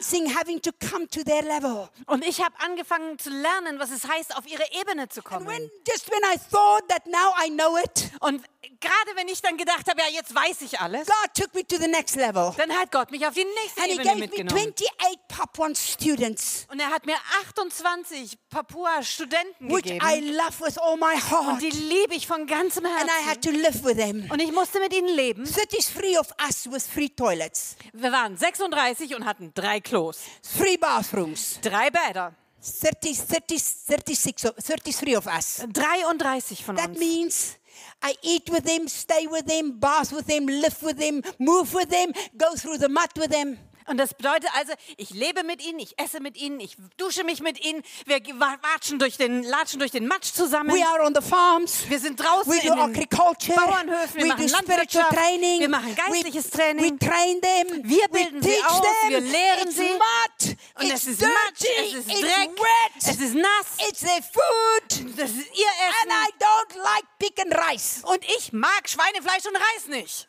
Experiencing 0.07 0.27
having 0.35 0.61
to 0.61 0.71
come 0.79 1.07
to 1.09 1.23
their 1.23 1.41
level. 1.43 1.89
Und 2.07 2.25
ich 2.25 2.41
habe 2.41 2.55
angefangen 2.59 3.17
zu 3.19 3.29
lernen, 3.29 3.79
was 3.79 3.91
es 3.91 4.07
heißt, 4.07 4.35
auf 4.37 4.47
ihre 4.47 4.63
Ebene 4.79 5.09
zu 5.09 5.21
And 5.25 5.45
when, 5.47 5.57
kommen. 5.57 5.71
just 5.87 6.09
when 6.09 6.21
I 6.23 6.37
thought 6.37 6.87
that 6.89 7.05
now 7.07 7.33
I 7.43 7.49
know 7.49 7.77
it, 7.77 8.11
Und 8.21 8.41
gerade 8.79 9.15
wenn 9.15 9.27
ich 9.27 9.41
dann 9.41 9.57
gedacht 9.57 9.87
habe, 9.89 10.01
ja, 10.01 10.07
jetzt 10.13 10.33
weiß 10.33 10.61
ich 10.61 10.79
alles, 10.79 11.07
God 11.07 11.33
took 11.33 11.53
me 11.53 11.65
to 11.65 11.77
the 11.77 11.87
next 11.87 12.15
level. 12.15 12.53
dann 12.57 12.71
hat 12.71 12.91
Gott 12.91 13.11
mich 13.11 13.25
auf 13.25 13.33
die 13.33 13.43
nächste 13.45 13.81
And 13.81 13.87
He 13.89 13.93
Ebene 13.93 14.03
gave 14.09 14.15
me 14.19 14.27
mitgenommen. 14.27 14.73
28 14.73 15.17
Papuan 15.27 15.75
students, 15.75 16.65
Und 16.71 16.79
er 16.79 16.89
hat 16.89 17.05
mir 17.05 17.15
28 17.41 18.37
Papua-Studenten 18.49 19.69
which 19.69 19.83
gegeben. 19.83 20.05
I 20.05 20.19
love 20.31 20.59
with 20.59 20.77
all 20.77 20.97
my 20.97 21.13
Und 21.13 21.31
heart. 21.31 21.61
die 21.61 21.69
liebe 21.69 22.15
ich 22.15 22.27
von 22.27 22.45
ganzem 22.47 22.85
And 22.85 22.95
I 22.95 23.25
had 23.27 23.37
Herzen. 23.37 23.41
to 23.53 23.59
live 23.59 23.83
with 23.83 23.97
them. 23.97 24.29
Und 24.31 24.39
ich 24.41 24.51
musste 24.51 24.79
mit 24.79 24.93
ihnen 24.93 25.09
leben. 25.09 25.43
33 25.45 26.19
of 26.19 26.27
us 26.45 26.69
with 26.71 26.87
free 26.87 27.09
toilets, 27.09 27.75
Wir 27.93 28.11
waren 28.11 28.37
36 28.37 29.15
und 29.15 29.25
hatten 29.25 29.51
drei 29.53 29.79
Klos, 29.79 30.19
free 30.41 30.77
bathrooms. 30.77 31.59
drei 31.61 31.89
Bäder. 31.89 32.33
30, 32.81 33.17
30, 33.27 33.63
36, 33.63 34.45
of, 34.45 34.55
33 34.57 35.15
of 35.17 35.25
us. 35.27 35.61
33 35.71 36.65
von 36.65 36.75
That 36.75 36.89
uns. 36.89 36.99
means 36.99 37.55
I 38.01 38.15
eat 38.21 38.49
with 38.49 38.63
them, 38.63 38.87
stay 38.87 39.27
with 39.27 39.45
them, 39.45 39.79
bath 39.79 40.11
with 40.11 40.27
them, 40.27 40.45
live 40.45 40.81
with 40.81 40.97
them, 40.97 41.23
move 41.39 41.73
with 41.73 41.89
them, 41.89 42.11
go 42.35 42.55
through 42.55 42.77
the 42.77 42.89
mud 42.89 43.09
with 43.17 43.31
them. 43.31 43.57
Und 43.87 43.97
das 43.97 44.13
bedeutet 44.13 44.49
also, 44.55 44.73
ich 44.97 45.09
lebe 45.11 45.43
mit 45.43 45.63
ihnen, 45.65 45.79
ich 45.79 45.97
esse 45.97 46.19
mit 46.19 46.35
ihnen, 46.37 46.59
ich 46.59 46.75
dusche 46.97 47.23
mich 47.23 47.39
mit 47.41 47.63
ihnen, 47.63 47.81
wir 48.05 48.19
watschen 48.39 48.99
durch 48.99 49.17
den, 49.17 49.43
latschen 49.43 49.79
durch 49.79 49.91
den 49.91 50.07
Matsch 50.07 50.33
zusammen. 50.33 50.73
We 50.75 50.85
are 50.85 51.03
on 51.05 51.15
the 51.15 51.21
farms. 51.21 51.89
Wir 51.89 51.99
sind 51.99 52.19
draußen 52.19 52.51
We 52.51 52.59
do 52.61 52.73
in 52.73 52.79
den 52.79 52.79
agriculture. 52.95 53.55
Bauernhöfen, 53.57 54.15
wir 54.15 54.23
we 54.23 54.27
machen 54.27 54.47
do 54.47 54.57
spiritual 54.57 55.03
Landwirtschaft, 55.03 55.13
training. 55.15 55.59
wir 55.61 55.69
machen 55.69 55.95
geistliches 55.95 56.45
we, 56.45 56.57
Training. 56.57 56.83
We 56.85 56.99
train 56.99 57.41
them. 57.41 57.83
Wir 57.89 58.03
we 58.03 58.07
bilden 58.11 58.41
sie 58.43 58.49
teach 58.49 58.65
aus, 58.69 58.81
them. 58.81 59.09
wir 59.09 59.21
lehren 59.21 59.67
it's 59.67 59.75
sie. 59.77 59.83
Mud. 59.89 60.57
Und 60.75 60.83
it's 60.83 60.93
es 60.93 61.07
ist 61.07 61.21
dirty. 61.21 61.33
Matsch, 61.33 61.65
es 61.79 61.93
ist 61.95 62.09
it's 62.11 62.21
Dreck, 62.21 62.49
wet. 62.59 62.93
es 62.97 63.19
ist 63.21 63.35
nass, 63.35 63.87
it's 63.89 63.99
their 64.01 64.21
food. 64.21 65.17
das 65.17 65.29
ist 65.31 65.47
ihr 65.57 65.67
And 66.03 66.11
I 66.11 66.27
Essen. 66.27 66.39
don't 66.39 66.83
like 66.83 67.05
pig 67.19 67.39
and 67.39 67.55
rice. 67.55 68.01
Und 68.03 68.23
ich 68.37 68.51
mag 68.51 68.87
Schweinefleisch 68.89 69.45
und 69.45 69.55
Reis 69.55 69.87
nicht. 69.87 70.27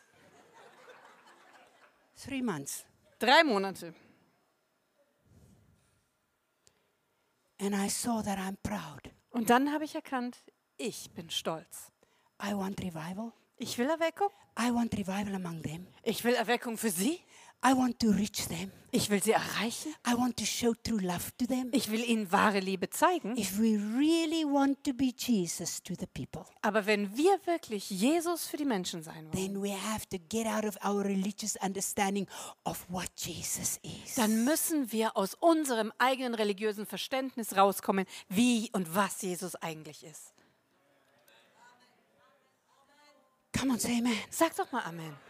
Three 2.25 2.41
months. 2.41 2.83
Drei 3.19 3.43
Monate. 3.43 3.93
And 7.59 7.75
I 7.75 7.89
saw 7.89 8.21
that 8.21 8.37
I'm 8.39 8.55
proud. 8.63 9.13
Und 9.31 9.49
dann 9.49 9.73
habe 9.73 9.83
ich 9.83 9.93
erkannt, 9.93 10.37
ich 10.77 11.11
bin 11.11 11.29
stolz. 11.29 11.91
I 12.41 12.53
want 12.53 12.79
revival. 12.79 13.33
Ich 13.57 13.77
will 13.77 13.89
Erweckung. 13.89 14.29
I 14.57 14.73
want 14.73 14.93
revival 14.93 15.35
among 15.35 15.61
them. 15.63 15.87
Ich 16.03 16.23
will 16.23 16.33
Erweckung 16.33 16.77
für 16.77 16.89
sie. 16.89 17.19
I 17.61 17.73
want 17.73 17.99
to 17.99 18.11
reach 18.11 18.47
them. 18.47 18.71
Ich 18.91 19.09
will 19.09 19.21
sie 19.21 19.33
erreichen. 19.33 19.93
I 20.07 20.13
want 20.15 20.37
to 20.37 20.45
show 20.45 20.73
true 20.73 20.99
love 20.99 21.31
to 21.37 21.45
them. 21.45 21.69
Ich 21.73 21.91
will 21.91 22.03
ihnen 22.03 22.31
wahre 22.31 22.59
Liebe 22.59 22.89
zeigen. 22.89 23.37
If 23.37 23.59
we 23.59 23.77
really 23.77 24.45
want 24.45 24.83
to 24.85 24.93
be 24.93 25.13
Jesus 25.15 25.83
to 25.83 25.93
the 25.93 26.07
people, 26.07 26.45
Aber 26.61 26.85
wenn 26.85 27.15
wir 27.15 27.39
wirklich 27.45 27.89
Jesus 27.89 28.47
für 28.47 28.57
die 28.57 28.65
Menschen 28.65 29.03
sein 29.03 29.25
wollen, 29.25 29.31
then 29.31 29.61
we 29.61 29.71
have 29.71 30.07
to 30.09 30.17
get 30.29 30.47
out 30.47 30.63
of 30.63 30.77
our 30.83 31.03
religious 31.03 31.55
understanding 31.61 32.27
of 32.63 32.85
what 32.89 33.09
Jesus 33.17 33.79
is. 33.83 34.15
dann 34.15 34.45
müssen 34.45 34.91
wir 34.91 35.15
aus 35.17 35.33
unserem 35.35 35.91
eigenen 35.97 36.33
religiösen 36.33 36.85
Verständnis 36.85 37.57
rauskommen, 37.57 38.05
wie 38.29 38.69
und 38.71 38.95
was 38.95 39.21
Jesus 39.21 39.55
eigentlich 39.55 40.03
ist. 40.03 40.33
Come 43.57 43.73
on, 43.73 43.79
say 43.79 43.97
amen. 43.99 44.17
Sag 44.29 44.55
doch 44.55 44.71
mal 44.71 44.83
Amen. 44.83 45.28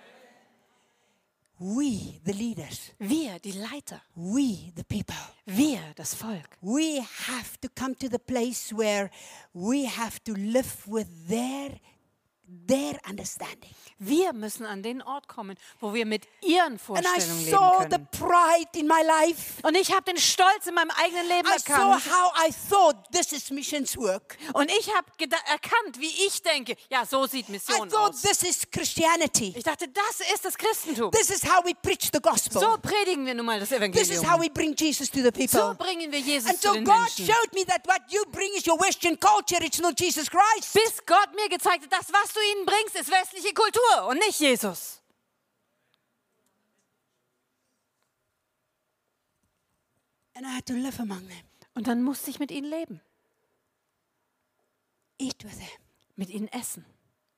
We, 1.62 2.22
the 2.24 2.32
leaders, 2.32 2.94
Wir, 3.00 3.38
die 3.40 3.52
Leiter, 3.52 4.02
we, 4.16 4.72
the 4.76 4.84
people, 4.86 5.16
wir, 5.46 5.82
das 5.96 6.14
Volk, 6.14 6.58
we 6.62 7.02
have 7.28 7.60
to 7.60 7.68
come 7.76 7.96
to 7.96 8.08
the 8.08 8.18
place 8.18 8.72
where 8.72 9.12
we 9.54 9.86
have 9.86 10.24
to 10.24 10.34
live 10.36 10.88
with 10.88 11.08
their, 11.28 11.72
their 12.68 12.98
understanding. 13.10 13.70
wir 14.00 14.32
müssen 14.34 14.66
an 14.66 14.82
den 14.82 15.02
Ort 15.02 15.28
kommen, 15.28 15.58
wo 15.80 15.94
wir 15.94 16.06
mit 16.06 16.26
ihren 16.42 16.74
And 16.74 16.76
I 16.76 16.84
Vorstellungen 16.84 17.46
saw 17.50 17.80
leben 17.84 17.92
the 17.92 17.98
können. 17.98 18.08
pride 18.12 18.80
in 18.80 18.88
my 18.88 19.02
life. 19.04 19.62
Und 19.68 19.76
ich 19.76 19.92
habe 19.92 20.04
den 20.04 20.18
Stolz 20.18 20.66
in 20.68 20.74
meinem 20.74 20.92
eigenen 20.92 21.28
Leben 21.28 21.48
I 21.48 21.60
saw 21.60 21.74
erkannt. 21.74 22.06
how 22.12 22.32
I 22.48 22.52
thought 22.70 22.96
this 23.12 23.32
is 23.32 23.50
missions 23.52 23.98
work. 23.98 24.38
Und 24.54 24.70
ich 24.72 24.94
habe 24.96 25.08
erkannt, 25.48 26.00
wie 26.00 26.08
ich 26.26 26.42
denke. 26.42 26.76
Ja, 26.90 27.06
so 27.06 27.28
sieht 27.28 27.50
I 27.50 27.54
Mission 27.54 27.90
thought 27.90 28.14
aus. 28.14 28.22
this 28.22 28.42
is 28.44 28.62
Christianity. 28.72 29.54
Ich 29.56 29.64
dachte, 29.64 29.88
das 29.88 30.22
ist 30.34 30.46
das 30.46 30.58
Christentum. 30.58 31.12
This 31.12 31.30
is 31.30 31.44
how 31.44 31.64
we 31.66 31.74
preach 31.76 32.10
the 32.14 32.20
gospel. 32.22 32.62
So 32.62 32.78
predigen 32.82 33.26
wir 33.26 33.34
nun 33.34 33.46
mal 33.46 33.60
das 33.60 33.70
This 33.70 33.78
is 33.78 33.84
Evangelium. 33.84 34.32
how 34.32 34.40
we 34.42 34.50
bring 34.50 34.74
Jesus 34.76 35.10
to 35.12 35.18
the 35.20 35.48
So 35.48 35.60
people. 35.72 35.76
bringen 35.76 36.12
wir 36.12 36.20
Jesus 36.20 36.50
And 36.50 36.60
zu 36.62 36.68
so 36.70 36.74
den 36.74 36.86
God 36.86 36.96
Menschen. 37.00 37.26
showed 37.28 37.54
me 37.54 37.66
that 37.66 37.86
what 37.86 38.02
you 38.10 38.24
bring 38.32 38.52
is 38.56 38.66
your 38.66 38.80
Western 38.80 39.20
culture, 39.20 39.64
it's 39.64 39.80
not 39.80 40.00
Jesus 40.00 40.30
Christ. 40.30 40.74
Bis 40.74 41.06
Gott 41.06 41.30
mir 41.36 41.50
gezeigt 41.50 41.84
hat, 41.84 41.92
das, 41.92 42.08
was 42.14 42.34
du 42.34 42.39
ihnen 42.54 42.66
bringst, 42.66 42.96
ist 42.96 43.12
westliche 43.12 43.54
Kultur 43.54 44.08
und 44.08 44.18
nicht 44.18 44.40
Jesus. 44.40 45.02
And 50.36 50.46
I 50.46 50.52
had 50.56 50.66
to 50.68 50.74
live 50.74 51.00
among 51.00 51.28
them, 51.28 51.44
Und 51.76 51.88
dann 51.88 52.02
musste 52.04 52.30
ich 52.30 52.40
mit 52.40 52.52
ihnen 52.52 52.70
leben, 52.70 53.02
eat 55.18 55.44
with 55.44 55.58
them, 55.58 55.80
mit 56.16 56.30
ihnen 56.30 56.48
essen, 56.50 56.86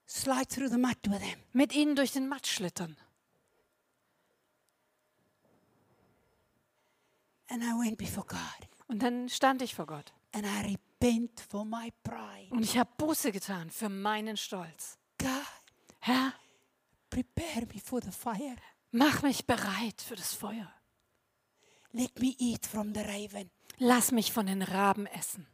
slide 0.07 0.47
through 0.47 0.69
the 0.69 0.77
mud 0.77 0.97
with 1.07 1.19
them. 1.19 1.39
mit 1.53 1.73
ihnen 1.73 1.95
durch 1.95 2.11
den 2.11 2.27
Matsch 2.27 2.51
schlittern. 2.51 2.95
And 7.49 7.63
I 7.63 7.73
went 7.73 7.97
before 7.97 8.25
God 8.25 8.69
Und 8.87 8.99
dann 8.99 9.27
stand 9.27 9.61
ich 9.61 9.75
vor 9.75 9.85
Gott 9.85 10.13
and 10.31 10.45
I 10.45 10.61
repent 11.01 11.39
for 11.49 11.65
my 11.65 11.91
pride. 12.03 12.49
und 12.51 12.63
ich 12.63 12.77
habe 12.77 12.89
Buße 12.97 13.31
getan 13.31 13.69
für 13.69 13.89
meinen 13.89 14.37
Stolz. 14.37 14.97
God, 15.17 15.29
Herr, 15.99 16.33
prepare 17.09 17.65
me 17.73 17.79
for 17.79 18.01
the 18.01 18.11
fire. 18.11 18.55
mach 18.91 19.21
mich 19.21 19.45
bereit 19.45 20.01
für 20.01 20.15
das 20.15 20.33
Feuer. 20.33 20.71
Let 21.93 22.19
me 22.19 22.35
eat 22.37 22.65
from 22.65 22.93
the 22.93 23.01
raven. 23.01 23.49
Lass 23.77 24.11
mich 24.11 24.31
von 24.31 24.45
den 24.45 24.61
Raben 24.61 25.07
essen. 25.07 25.47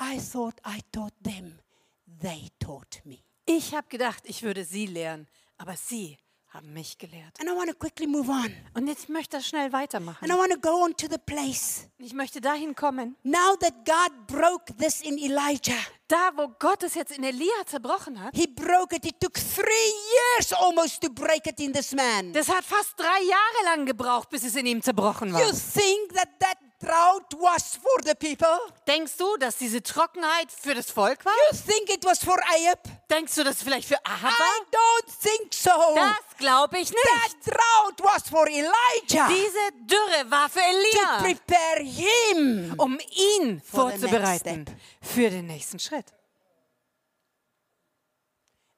I 0.00 0.18
thought 0.18 0.60
I 0.66 0.80
taught 0.90 1.14
them, 1.22 1.60
they 2.20 2.48
taught 2.58 3.02
me. 3.04 3.18
Ich 3.46 3.74
habe 3.74 3.86
gedacht, 3.88 4.22
ich 4.24 4.42
würde 4.42 4.64
sie 4.64 4.86
lehren, 4.86 5.28
aber 5.58 5.76
sie 5.76 6.18
haben 6.52 6.72
mich 6.72 6.98
gelehrt. 6.98 7.40
And 7.40 7.48
I 7.48 7.52
want 7.52 7.70
to 7.70 7.74
quickly 7.74 8.06
move 8.06 8.30
on. 8.30 8.54
Und 8.74 8.86
jetzt 8.86 9.08
möchte 9.08 9.38
ich 9.38 9.46
schnell 9.46 9.72
weitermachen. 9.72 10.18
And 10.22 10.32
I 10.32 10.36
want 10.36 10.52
to 10.52 10.58
go 10.58 10.84
on 10.84 10.94
to 10.96 11.06
the 11.10 11.18
place. 11.18 11.88
Ich 11.98 12.12
möchte 12.12 12.40
dahin 12.40 12.74
kommen, 12.74 13.16
Now 13.22 13.56
that 13.60 13.72
God 13.86 14.26
broke 14.26 14.74
this 14.76 15.00
in 15.00 15.16
Elijah, 15.16 15.78
da 16.08 16.30
wo 16.36 16.48
Gott 16.58 16.82
es 16.82 16.94
jetzt 16.94 17.16
in 17.16 17.24
Elia 17.24 17.64
zerbrochen 17.64 18.22
hat. 18.22 18.34
He 18.36 18.46
broke 18.46 18.94
it. 18.94 19.06
It 19.06 19.18
took 19.18 19.34
three 19.34 19.92
years 20.36 20.52
almost 20.52 21.00
to 21.02 21.10
break 21.10 21.46
it 21.46 21.58
in 21.58 21.72
this 21.72 21.92
man. 21.92 22.32
Das 22.32 22.48
hat 22.48 22.64
fast 22.64 22.98
drei 22.98 23.22
Jahre 23.24 23.76
lang 23.76 23.86
gebraucht, 23.86 24.28
bis 24.28 24.44
es 24.44 24.54
in 24.54 24.66
ihm 24.66 24.82
zerbrochen 24.82 25.32
war. 25.32 25.40
You 25.40 25.52
think 25.52 26.12
that 26.14 26.28
that 26.40 26.58
drought 26.82 27.32
was 27.38 27.76
for 27.76 28.02
the 28.04 28.14
people? 28.14 28.58
Denkst 28.86 29.16
du, 29.16 29.36
dass 29.36 29.56
diese 29.56 29.82
Trockenheit 29.82 30.50
für 30.50 30.74
das 30.74 30.90
Volk 30.90 31.24
war? 31.24 31.32
You 31.50 31.56
think 31.56 31.88
it 31.90 32.04
was 32.04 32.18
for 32.18 32.36
Ahab? 32.42 32.80
Denkst 33.10 33.34
du, 33.36 33.44
dass 33.44 33.56
es 33.56 33.62
vielleicht 33.62 33.86
für 33.88 34.04
Ahab 34.04 34.32
I 34.32 34.40
war? 34.40 34.66
don't 34.72 35.12
think 35.22 35.54
so. 35.54 35.70
Das 35.94 36.36
glaube 36.38 36.78
ich 36.80 36.90
That 36.90 36.96
nicht. 37.34 37.46
drought 37.46 38.00
was 38.02 38.28
for 38.28 38.46
Elijah 38.48 39.28
Diese 39.28 39.86
Dürre 39.86 40.30
war 40.30 40.48
für 40.48 40.60
to 40.60 40.66
Elia, 40.66 41.22
prepare 41.22 41.82
him. 41.84 42.74
um 42.78 42.98
ihn 43.10 43.60
vorzubereiten 43.62 44.64
für 45.00 45.30
den 45.30 45.46
nächsten 45.46 45.78
Schritt. 45.78 46.06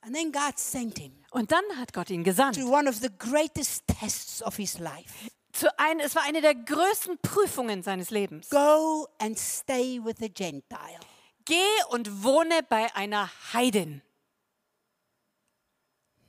And 0.03 0.15
then 0.15 0.31
God 0.33 0.59
sent 0.59 0.99
him 0.99 1.13
Und 1.31 1.51
dann 1.51 1.65
hat 1.79 1.93
Gott 1.95 2.11
ihn 2.11 2.25
gesandt. 2.25 2.57
to 2.59 2.67
one 2.67 2.89
of 2.89 2.97
the 3.01 3.09
greatest 3.19 3.85
tests 4.01 4.43
of 4.43 4.57
his 4.57 4.79
life. 4.79 5.31
Zu 5.55 5.69
ein, 5.79 6.01
es 6.01 6.17
war 6.17 6.25
eine 6.25 6.41
der 6.41 6.57
größten 6.57 7.19
Prüfungen 7.19 7.85
seines 7.85 8.11
Lebens. 8.11 8.51
Go 8.51 9.07
and 9.21 9.39
stay 9.39 10.01
with 10.03 10.21
a 10.21 10.27
Gentile. 10.27 10.99
Geh 11.45 11.55
und 11.91 12.25
wohne 12.25 12.65
bei 12.69 12.93
einer 12.97 13.31
Heidin. 13.53 14.03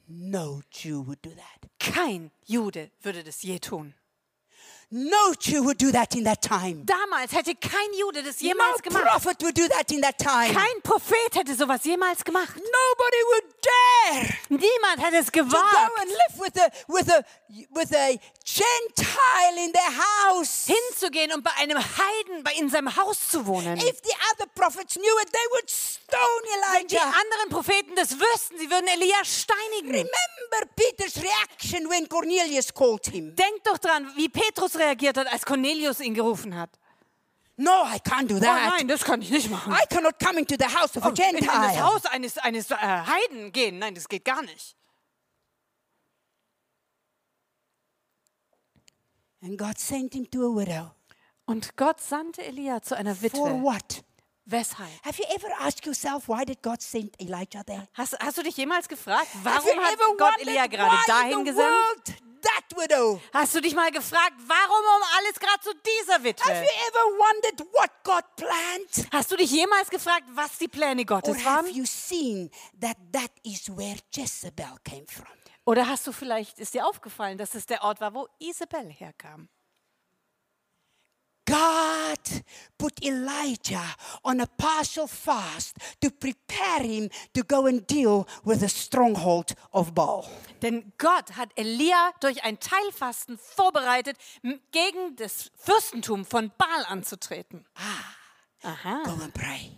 No 0.05 0.61
Jew 0.71 1.07
would 1.07 1.25
do 1.25 1.31
that. 1.31 1.71
Kein 1.79 2.29
Jude 2.45 2.91
würde 3.01 3.23
das 3.23 3.41
je 3.41 3.57
tun. 3.57 3.95
No 4.91 5.33
Jew 5.39 5.63
would 5.65 5.77
do 5.79 5.91
that 5.91 6.15
in 6.15 6.23
that 6.25 6.41
time. 6.41 6.83
Damals 6.85 7.31
hätte 7.33 7.55
kein 7.55 7.91
Jude 7.99 8.23
das 8.23 8.39
No 8.41 8.47
jemals 8.49 8.81
gemacht. 8.81 9.03
prophet 9.05 9.41
would 9.41 9.55
do 9.57 9.67
that 9.67 9.91
in 9.91 10.01
that 10.01 10.17
time. 10.17 10.53
Kein 10.53 10.81
Prophet 10.83 11.33
hätte 11.35 11.55
sowas 11.55 11.83
jemals 11.83 12.23
gemacht. 12.23 12.55
Nobody 12.55 13.21
would 13.33 13.43
dare 13.61 14.37
Niemand 14.49 15.01
hätte 15.01 15.17
es 15.17 15.25
to 15.25 15.31
go 15.31 15.43
gewagt, 15.43 15.91
and 15.99 16.09
live 16.09 16.39
with 16.39 16.57
a 16.61 16.69
with 16.87 17.09
a 17.11 17.23
with 17.71 17.91
a 17.95 18.19
Gentile 18.45 19.57
in 19.65 19.71
their 19.73 19.91
house. 19.91 20.65
hinzugehen 20.67 21.31
und 21.33 21.43
bei 21.43 21.51
einem 21.57 21.77
Heiden 21.79 22.43
bei 22.43 22.53
in 22.53 22.69
seinem 22.69 22.95
Haus 22.95 23.27
zu 23.29 23.45
wohnen. 23.47 23.77
If 23.77 24.01
the 24.03 24.13
other 24.33 24.45
prophets 24.53 24.93
knew 24.95 25.19
it, 25.21 25.31
they 25.31 25.47
would 25.53 25.69
stone 25.69 26.19
Wenn 26.77 26.87
die 26.87 26.95
Elijah. 26.95 27.03
anderen 27.19 27.49
Propheten 27.49 27.95
das 27.95 28.11
wüssten, 28.19 28.57
sie 28.59 28.69
würden 28.69 28.87
Elia 28.87 29.23
steinigen. 29.25 29.89
Remember 29.91 30.73
Peter's 30.75 31.15
reaction 31.17 31.89
when 31.89 32.07
Cornelius 32.07 32.73
called 32.73 33.05
him. 33.07 33.35
Denk 33.35 33.63
doch 33.63 33.77
dran, 33.79 34.11
wie 34.15 34.29
Petrus 34.29 34.74
reagiert 34.77 35.17
hat, 35.17 35.27
als 35.31 35.45
Cornelius 35.45 35.99
ihn 35.99 36.13
gerufen 36.13 36.55
hat. 36.55 36.69
No, 37.57 37.71
I 37.85 37.97
can't 37.99 38.27
do 38.27 38.35
Oh 38.35 38.39
that. 38.39 38.69
nein, 38.77 38.87
das 38.87 39.03
kann 39.03 39.21
ich 39.21 39.29
nicht 39.29 39.49
machen. 39.49 39.73
I 39.73 39.85
cannot 39.93 40.19
come 40.19 40.39
into 40.39 40.55
the 40.59 40.65
house 40.65 40.95
of 40.97 41.03
a 41.05 41.09
In 41.09 41.15
das 41.15 41.25
Gentile. 41.25 41.81
Haus 41.83 42.05
eines, 42.05 42.37
eines 42.37 42.69
äh, 42.71 42.75
Heiden 42.75 43.51
gehen. 43.53 43.79
Nein, 43.79 43.95
das 43.95 44.09
geht 44.09 44.25
gar 44.25 44.41
nicht. 44.41 44.75
And 49.41 49.57
God 49.57 49.77
sent 49.77 50.13
him 50.13 50.25
to 50.31 50.39
a 50.47 50.49
widow. 50.55 50.91
Und 51.45 51.77
Gott 51.77 52.01
sandte 52.01 52.43
Elia 52.43 52.81
zu 52.81 52.95
einer 52.97 53.15
For 53.15 53.23
Witwe. 53.23 53.61
what? 53.61 54.03
Weshalb? 54.45 54.89
Have 55.03 55.17
you 55.17 55.25
ever 55.35 55.47
asked 55.59 55.85
yourself 55.85 56.27
why 56.27 56.45
did 56.45 56.61
God 56.61 56.81
send 56.81 57.19
Elijah 57.19 57.63
there? 57.65 57.87
Hast, 57.93 58.15
hast 58.19 58.37
du 58.37 58.43
dich 58.43 58.55
jemals 58.57 58.87
gefragt, 58.87 59.27
Have 59.33 59.45
warum 59.45 59.79
hat 59.83 59.97
Gott 60.17 60.39
Elia 60.39 60.67
gerade 60.67 60.97
dahin 61.07 61.43
gesandt? 61.43 62.25
that 62.45 62.77
widow? 62.77 63.19
Hast 63.33 63.55
du 63.55 63.61
dich 63.61 63.73
mal 63.75 63.91
gefragt, 63.91 64.35
warum 64.47 64.85
um 64.97 65.03
alles 65.17 65.39
gerade 65.39 65.59
zu 65.61 65.71
dieser 65.73 66.13
Have 66.13 66.23
Witwe? 66.23 66.51
you 66.51 66.69
ever 66.87 67.05
wondered 67.17 67.59
what 67.73 67.91
God 68.03 68.23
planned? 68.35 69.07
Hast 69.11 69.31
du 69.31 69.35
dich 69.35 69.51
jemals 69.51 69.89
gefragt, 69.89 70.25
was 70.33 70.57
die 70.57 70.67
Pläne 70.67 71.01
Or 71.01 71.05
Gottes 71.05 71.43
have 71.43 71.65
waren? 71.65 71.75
you 71.75 71.85
seen 71.85 72.49
that 72.79 72.97
that 73.11 73.31
is 73.43 73.69
where 73.75 73.97
Jezebel 74.13 74.77
came 74.83 75.05
from? 75.07 75.25
Oder 75.65 75.87
hast 75.87 76.05
du 76.05 76.11
vielleicht, 76.11 76.59
ist 76.59 76.75
dir 76.75 76.85
aufgefallen, 76.85 77.39
dass 77.39 77.55
es 77.55 77.65
der 77.65 77.83
Ort 77.83 77.99
war, 77.99 78.13
wo 78.13 78.27
Isabel 78.37 78.87
herkam? 78.91 79.49
God 81.45 82.43
put 82.77 83.03
Elijah 83.03 83.95
on 84.23 84.41
a 84.41 84.47
partial 84.47 85.07
fast 85.07 85.77
to 86.01 86.09
prepare 86.09 86.81
him 86.81 87.09
to 87.33 87.43
go 87.43 87.67
and 87.67 87.85
deal 87.85 88.27
with 88.43 88.61
the 88.61 88.69
stronghold 88.69 89.53
of 89.71 89.93
Baal. 89.93 90.25
Denn 90.61 90.91
Gott 90.97 91.37
hat 91.37 91.49
Elia 91.55 92.11
durch 92.19 92.43
ein 92.43 92.59
Teilfasten 92.59 93.37
vorbereitet, 93.37 94.17
gegen 94.71 95.15
das 95.17 95.51
Fürstentum 95.55 96.25
von 96.25 96.51
Baal 96.57 96.85
anzutreten. 96.87 97.65
Aha. 98.63 99.03
Go 99.03 99.11
and 99.21 99.33
pray. 99.33 99.71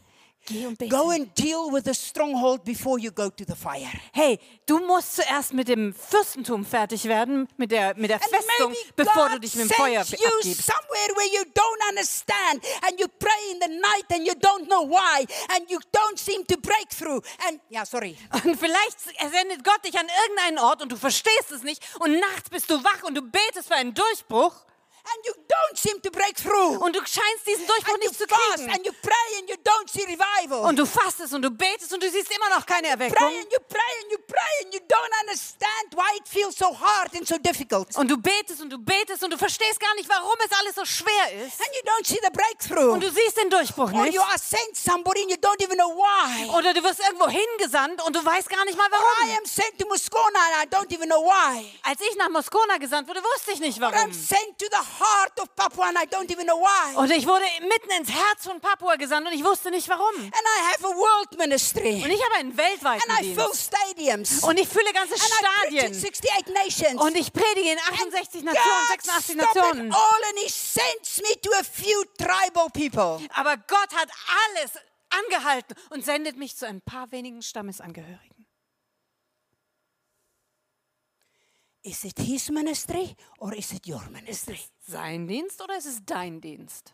Go 0.90 1.12
and 1.12 1.28
deal 1.36 1.70
with 1.72 1.84
the 1.86 1.94
stronghold 1.94 2.64
before 2.64 2.98
you 3.00 3.12
go 3.12 3.30
to 3.30 3.44
the 3.46 3.56
fire. 3.56 3.92
Hey, 4.14 4.40
du 4.66 4.80
musst 4.80 5.16
zuerst 5.16 5.54
mit 5.54 5.68
dem 5.68 5.94
Fürstentum 5.94 6.66
fertig 6.66 7.04
werden, 7.06 7.48
mit 7.58 7.72
der, 7.72 7.96
mit 7.98 8.10
der 8.10 8.22
And 8.22 8.32
Festung, 8.32 8.74
bevor 8.96 9.28
du 9.28 9.34
God 9.36 9.44
dich 9.44 9.56
mit 9.56 9.70
dem 9.70 9.76
Feuer 9.76 10.02
abgibst. 10.02 10.64
somewhere 10.64 11.16
where 11.16 11.28
you 11.34 11.44
don't 11.54 11.90
understand 11.90 12.64
and 12.84 13.00
you 13.00 13.08
pray 13.20 13.52
in 13.52 13.60
the 13.60 13.68
night 13.68 14.06
and 14.14 14.26
you 14.26 14.34
don't 14.36 14.68
know 14.68 14.84
why 14.88 15.26
and 15.56 15.70
you 15.70 15.80
don't 15.92 16.18
seem 16.18 16.46
to 16.48 16.58
break 16.58 16.90
through. 16.90 17.22
And 17.48 17.60
yeah, 17.70 17.86
sorry. 17.86 18.18
Und 18.46 18.58
vielleicht 18.58 19.00
sendet 19.02 19.64
Gott 19.66 19.84
dich 19.84 20.00
an 20.00 20.08
irgendeinen 20.24 20.60
Ort 20.60 20.82
und 20.82 20.92
du 20.92 20.96
verstehst 20.96 21.52
es 21.52 21.64
nicht 21.64 21.84
und 22.00 22.20
nachts 22.20 22.50
bist 22.50 22.70
du 22.70 22.82
wach 22.84 23.04
und 23.04 23.16
du 23.16 23.22
betest 23.22 23.68
für 23.68 23.76
einen 23.76 23.94
Durchbruch 23.94 24.54
And 25.10 25.26
you 25.26 25.34
don't 25.48 25.78
seem 25.78 26.02
to 26.02 26.12
break 26.12 26.36
through. 26.36 26.82
und 26.84 26.96
du 26.96 27.00
scheinst 27.00 27.48
diesen 27.48 27.66
Durchbruch 27.66 27.94
And 27.94 28.04
you 28.04 28.10
nicht 28.10 28.20
zu 28.20 28.28
kriegen. 28.28 28.70
and 28.70 28.86
you 28.86 28.92
pray 29.02 29.40
and 29.40 29.50
you 29.50 29.56
don't 29.64 29.90
see 29.90 30.04
revival. 30.04 30.66
Und 30.66 30.78
du 30.78 30.86
fastest 30.86 31.34
und 31.34 31.42
du 31.42 31.50
betest 31.50 31.94
und 31.94 32.04
du 32.04 32.10
siehst 32.10 32.30
immer 32.36 32.50
noch 32.50 32.66
keine 32.66 32.88
Erweckung. 32.90 33.32
Und 37.96 38.08
du 38.10 38.18
betest 38.18 38.62
und 38.62 38.70
du 38.70 38.78
betest 38.78 39.24
und 39.24 39.32
du 39.32 39.38
verstehst 39.38 39.80
gar 39.80 39.94
nicht, 39.96 40.10
warum 40.10 40.36
es 40.46 40.52
alles 40.60 40.76
so 40.76 40.86
schwer 40.86 41.46
ist. 41.46 41.60
And 41.60 41.70
you 41.74 41.82
don't 41.92 42.06
see 42.06 42.20
the 42.22 42.30
breakthrough. 42.32 42.92
Und 42.94 43.04
du 43.04 43.10
siehst 43.10 43.38
den 43.38 43.50
Durchbruch 43.50 43.92
Or 43.94 44.04
nicht. 44.04 44.14
you 44.14 44.22
are 44.22 44.38
sent 44.38 44.76
somebody 44.76 45.22
and 45.24 45.32
you 45.32 45.38
don't 45.38 45.62
even 45.64 45.78
know 45.78 45.90
why. 45.96 46.50
Oder 46.56 46.74
du 46.74 46.84
wirst 46.84 47.00
irgendwo 47.00 47.28
hingesandt 47.28 48.02
und 48.04 48.16
du 48.16 48.24
weißt 48.24 48.50
gar 48.50 48.66
nicht 48.66 48.78
mal 48.78 48.88
warum. 48.92 49.38
am 49.38 49.46
sent 49.46 49.80
to 49.80 49.88
Moscona 49.88 50.40
and 50.62 50.66
I 50.66 50.76
don't 50.76 50.94
even 50.94 51.10
know 51.10 51.24
why. 51.24 51.66
Als 51.84 52.02
ich 52.02 52.16
nach 52.18 52.30
Moskona 52.30 52.78
gesandt 52.78 53.08
wurde, 53.08 53.22
wusste 53.24 53.52
ich 53.52 53.60
nicht 53.60 53.80
warum. 53.80 53.94
Heart 55.00 55.40
of 55.40 55.56
Papua 55.56 55.88
and 55.90 55.98
I 55.98 56.06
don't 56.06 56.32
even 56.32 56.46
know 56.46 56.60
why. 56.60 56.96
Und 56.98 57.12
ich 57.12 57.26
wurde 57.28 57.46
mitten 57.62 57.90
ins 58.00 58.10
Herz 58.10 58.44
von 58.44 58.60
Papua 58.60 58.96
gesandt 58.96 59.28
und 59.28 59.34
ich 59.34 59.44
wusste 59.44 59.70
nicht 59.72 59.88
warum. 59.90 60.16
And 60.16 60.34
I 60.34 60.72
have 60.72 60.86
a 60.86 60.90
world 60.96 61.38
ministry. 61.38 62.02
Und 62.04 62.10
ich 62.12 62.24
habe 62.24 62.36
einen 62.36 62.58
weltweiten 62.58 63.10
And 63.12 63.22
I 63.22 63.34
fill 63.36 63.54
stadiums. 63.54 64.44
Und 64.44 64.60
ich 64.60 64.68
fülle 64.68 64.92
ganze 64.94 65.14
And 65.16 65.24
I 65.24 65.78
in 65.78 65.90
Stadien. 65.90 65.94
68 65.94 66.48
nations. 66.54 67.02
Und 67.02 67.16
ich 67.16 67.32
predige 67.34 67.72
in 67.72 67.80
68 67.80 68.44
Nationen, 68.44 68.64
God 68.64 69.02
86 69.04 69.36
stopped 69.36 69.56
it 69.56 69.64
Nationen. 69.64 69.92
all 69.94 70.22
and 70.30 70.40
he 70.44 70.50
sends 70.50 71.22
me 71.22 71.42
to 71.42 71.50
a 71.60 71.64
few 71.64 72.04
tribal 72.18 72.70
people. 72.70 73.20
Aber 73.36 73.58
Gott 73.58 73.94
hat 73.96 74.10
alles 74.50 74.72
angehalten 75.10 75.76
und 75.90 76.04
sendet 76.04 76.38
mich 76.38 76.58
zu 76.58 76.68
ein 76.68 76.82
paar 76.82 77.12
wenigen 77.12 77.42
Stammesangehörigen. 77.42 78.37
Is 81.88 82.04
it 82.04 82.20
his 82.20 82.50
ministry 82.52 83.16
or 83.40 83.54
is 83.54 83.72
it 83.72 83.88
your 83.88 84.02
Ist 84.02 84.12
ministry? 84.12 84.56
es 84.56 84.92
sein 84.92 85.26
Dienst 85.26 85.62
oder 85.62 85.78
ist 85.78 85.86
es 85.86 86.02
dein 86.06 86.42
Dienst? 86.42 86.94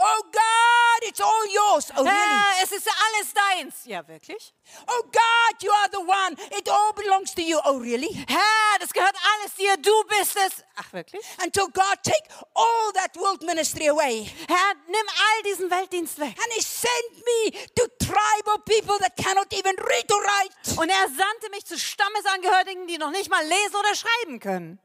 Oh 0.00 0.22
God, 0.32 1.08
it's 1.08 1.20
all 1.20 1.46
yours. 1.52 1.90
Oh 1.96 2.04
really? 2.04 2.14
Herr, 2.14 2.62
es 2.62 2.72
ist 2.72 2.88
alles 2.88 3.34
deins. 3.34 3.74
Ja, 3.84 4.06
wirklich? 4.06 4.54
Oh 4.86 5.02
God, 5.02 5.62
you 5.62 5.70
are 5.72 5.88
the 5.90 5.98
one. 5.98 6.36
It 6.56 6.68
all 6.68 6.92
belongs 6.92 7.34
to 7.34 7.42
you. 7.42 7.58
Oh 7.64 7.78
really? 7.78 8.14
Herr, 8.28 8.78
das 8.78 8.92
gehört 8.92 9.16
alles 9.16 9.54
dir. 9.56 9.76
Du 9.76 10.04
bist 10.04 10.36
es. 10.36 10.64
Ach, 10.76 10.92
wirklich? 10.92 11.24
Until 11.42 11.66
God 11.66 11.98
take 12.04 12.22
all 12.54 12.92
that 12.94 13.16
world 13.16 13.42
ministry 13.42 13.88
away. 13.88 14.30
Herr, 14.46 14.74
nimm 14.86 15.08
all 15.08 15.42
diesen 15.44 15.70
Weltdienst 15.70 16.18
weg. 16.20 16.36
And 16.38 16.52
he 16.54 16.62
sent 16.62 17.16
me 17.16 17.50
to 17.74 17.88
tribal 17.98 18.58
people 18.64 18.98
that 19.00 19.16
cannot 19.16 19.52
even 19.52 19.74
read 19.76 20.12
or 20.12 20.22
write. 20.22 20.80
Und 20.80 20.90
er 20.90 21.08
sandte 21.08 21.50
mich 21.50 21.66
zu 21.66 21.76
Stammesangehörigen, 21.78 22.86
die 22.86 22.98
noch 22.98 23.10
nicht 23.10 23.30
mal 23.30 23.44
lesen 23.44 23.76
oder 23.76 23.94
schreiben 23.94 24.38
können. 24.38 24.78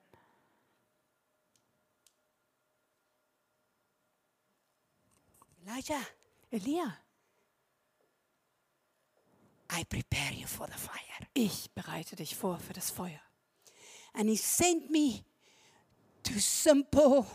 Elijah, 5.66 6.06
Elia, 6.52 6.98
I 9.70 9.84
prepare 9.86 10.34
you 10.34 10.46
for 10.46 10.68
the 10.68 10.78
fire. 10.78 11.00
ich 11.34 11.72
bereite 11.74 12.16
dich 12.16 12.36
vor 12.36 12.60
für 12.60 12.74
das 12.74 12.92
Feuer. 12.92 13.22
And 14.14 14.30
he 14.30 14.36
sent 14.36 14.92
me 14.92 15.24
to 16.24 16.34
simple, 16.40 17.26